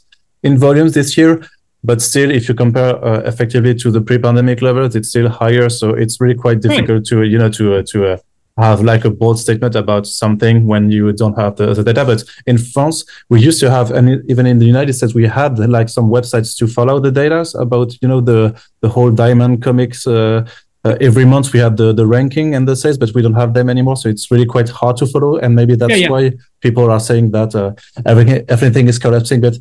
in 0.45 0.57
volumes 0.59 0.95
this 0.95 1.19
year, 1.19 1.43
but 1.83 2.01
still, 2.01 2.31
if 2.31 2.49
you 2.49 2.55
compare 2.55 3.05
uh, 3.05 3.21
effectively 3.23 3.75
to 3.75 3.91
the 3.91 4.01
pre-pandemic 4.01 4.63
levels, 4.63 4.95
it's 4.95 5.09
still 5.09 5.29
higher. 5.29 5.69
So 5.69 5.91
it's 5.91 6.21
really 6.21 6.37
quite 6.37 6.61
difficult 6.61 7.07
to 7.07 7.25
you 7.25 7.39
know 7.39 7.51
to 7.51 7.75
uh, 7.75 7.83
to 7.89 8.21
have 8.61 8.83
like 8.83 9.05
a 9.05 9.11
bold 9.11 9.39
statement 9.39 9.75
about 9.75 10.07
something 10.07 10.67
when 10.67 10.91
you 10.91 11.13
don't 11.13 11.39
have 11.39 11.57
the, 11.57 11.75
the 11.75 11.83
data. 11.83 12.05
But 12.05 12.25
in 12.47 12.59
France, 12.59 13.05
we 13.29 13.41
used 13.41 13.61
to 13.61 13.71
have, 13.71 13.91
and 13.91 14.23
even 14.31 14.47
in 14.47 14.59
the 14.59 14.67
United 14.67 14.93
States, 14.93 15.15
we 15.15 15.27
had 15.27 15.59
like 15.59 15.89
some 15.89 16.09
websites 16.11 16.57
to 16.59 16.67
follow 16.67 17.01
the 17.01 17.11
data 17.11 17.45
about, 17.59 17.95
you 18.01 18.09
know, 18.09 18.21
the, 18.21 18.59
the 18.81 18.89
whole 18.89 19.11
Diamond 19.11 19.63
Comics. 19.63 20.07
Uh, 20.07 20.47
uh, 20.83 20.97
every 21.01 21.27
month 21.27 21.53
we 21.53 21.61
had 21.61 21.77
the, 21.77 21.93
the 21.93 22.07
ranking 22.07 22.55
and 22.55 22.67
the 22.67 22.75
sales, 22.75 22.97
but 22.97 23.11
we 23.15 23.21
don't 23.21 23.35
have 23.35 23.53
them 23.53 23.69
anymore. 23.69 23.97
So 23.97 24.09
it's 24.09 24.31
really 24.31 24.47
quite 24.47 24.71
hard 24.71 24.97
to 24.99 25.07
follow. 25.07 25.37
And 25.37 25.55
maybe 25.55 25.77
that's 25.77 25.91
yeah, 25.91 25.97
yeah. 25.97 26.11
why 26.11 26.33
people 26.61 26.91
are 26.91 27.01
saying 27.01 27.33
that 27.33 27.55
uh, 27.55 27.73
everything, 28.07 28.45
everything 28.49 28.89
is 28.89 28.99
collapsing. 28.99 29.43
But 29.43 29.57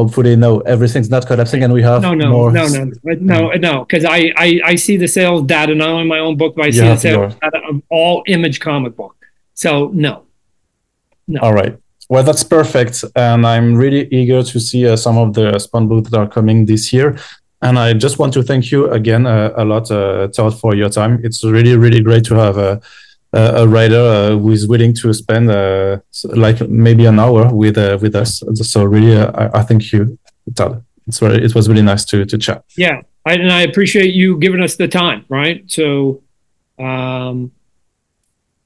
hopefully 0.00 0.34
no 0.46 0.50
everything's 0.74 1.10
not 1.14 1.22
collapsing 1.30 1.60
and 1.64 1.72
we 1.78 1.82
have 1.90 2.00
no 2.08 2.12
no 2.22 2.28
more 2.36 2.50
no 2.60 2.66
no 2.74 2.82
no 3.32 3.38
no 3.66 3.74
because 3.84 4.04
I, 4.18 4.20
I 4.44 4.48
i 4.72 4.74
see 4.84 4.96
the 5.04 5.10
sales 5.16 5.42
data 5.54 5.72
not 5.74 5.88
only 5.94 6.06
my 6.16 6.20
own 6.26 6.36
book 6.40 6.52
but 6.56 6.64
i 6.68 6.70
see 6.70 6.88
the 6.94 7.00
sales 7.06 7.34
data 7.42 7.58
of 7.68 7.74
all 7.96 8.16
image 8.26 8.58
comic 8.68 8.92
book. 9.00 9.14
So 9.54 9.70
no. 10.06 10.12
No. 11.32 11.38
All 11.44 11.54
right. 11.60 11.74
Well 12.12 12.24
that's 12.28 12.44
perfect 12.58 12.96
and 13.14 13.40
i'm 13.52 13.68
really 13.82 14.02
eager 14.18 14.40
to 14.52 14.56
see 14.68 14.82
uh, 14.88 14.96
some 15.04 15.16
of 15.24 15.28
the 15.38 15.46
spawn 15.64 15.86
books 15.90 16.10
that 16.10 16.18
are 16.24 16.30
coming 16.36 16.58
this 16.72 16.84
year. 16.94 17.08
And 17.66 17.74
i 17.84 17.88
just 18.04 18.16
want 18.20 18.32
to 18.36 18.42
thank 18.50 18.64
you 18.72 18.80
again 19.00 19.22
uh, 19.26 19.52
a 19.62 19.64
lot 19.72 19.84
uh, 19.90 20.28
todd 20.36 20.54
for 20.62 20.72
your 20.80 20.90
time. 20.98 21.12
It's 21.26 21.40
really 21.56 21.76
really 21.84 22.02
great 22.08 22.24
to 22.30 22.34
have 22.44 22.56
a 23.32 23.66
writer 23.68 23.96
uh, 23.96 24.30
who 24.30 24.50
is 24.50 24.66
willing 24.66 24.94
to 24.94 25.12
spend 25.12 25.50
uh, 25.50 25.98
like 26.24 26.60
maybe 26.68 27.06
an 27.06 27.18
hour 27.18 27.54
with 27.54 27.78
uh, 27.78 27.98
with 28.00 28.14
us. 28.14 28.42
So 28.54 28.84
really, 28.84 29.16
I, 29.16 29.60
I 29.60 29.62
thank 29.62 29.92
you, 29.92 30.18
Todd. 30.54 30.84
It's 31.06 31.18
very, 31.18 31.44
it 31.44 31.54
was 31.54 31.68
really 31.68 31.82
nice 31.82 32.04
to 32.06 32.24
to 32.24 32.38
chat. 32.38 32.64
Yeah, 32.76 33.02
I, 33.24 33.34
and 33.34 33.52
I 33.52 33.62
appreciate 33.62 34.14
you 34.14 34.38
giving 34.38 34.60
us 34.60 34.76
the 34.76 34.88
time. 34.88 35.24
Right, 35.28 35.64
so. 35.66 36.22
Um, 36.78 37.52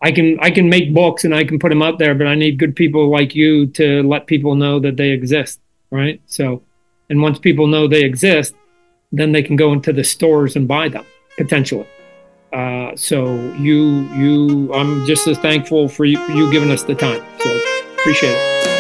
I 0.01 0.13
can 0.13 0.39
I 0.41 0.51
can 0.51 0.69
make 0.69 0.93
books 0.93 1.25
and 1.25 1.35
I 1.35 1.45
can 1.45 1.59
put 1.59 1.71
them 1.71 1.81
out 1.81 1.99
there, 1.99 2.15
but 2.15 2.27
I 2.27 2.35
need 2.35 2.59
good 2.59 2.77
people 2.77 3.09
like 3.09 3.35
you 3.35 3.67
to 3.69 4.03
let 4.03 4.27
people 4.27 4.55
know 4.55 4.79
that 4.81 4.99
they 4.99 5.11
exist, 5.11 5.61
right? 5.91 6.21
So, 6.27 6.63
and 7.09 7.23
once 7.23 7.39
people 7.39 7.67
know 7.67 7.89
they 7.89 8.05
exist, 8.05 8.55
then 9.13 9.33
they 9.33 9.43
can 9.43 9.57
go 9.57 9.73
into 9.73 9.95
the 9.95 10.05
stores 10.05 10.57
and 10.57 10.69
buy 10.69 10.91
them 10.91 11.07
potentially. 11.39 11.87
Uh, 12.55 12.95
so 12.95 13.35
you 13.55 14.09
you 14.15 14.73
I'm 14.73 15.05
just 15.07 15.27
as 15.27 15.39
thankful 15.39 15.89
for 15.89 16.05
you, 16.05 16.21
you 16.29 16.53
giving 16.53 16.71
us 16.71 16.85
the 16.85 16.95
time. 16.95 17.21
So 17.41 17.61
appreciate 17.99 18.31
it. 18.31 18.74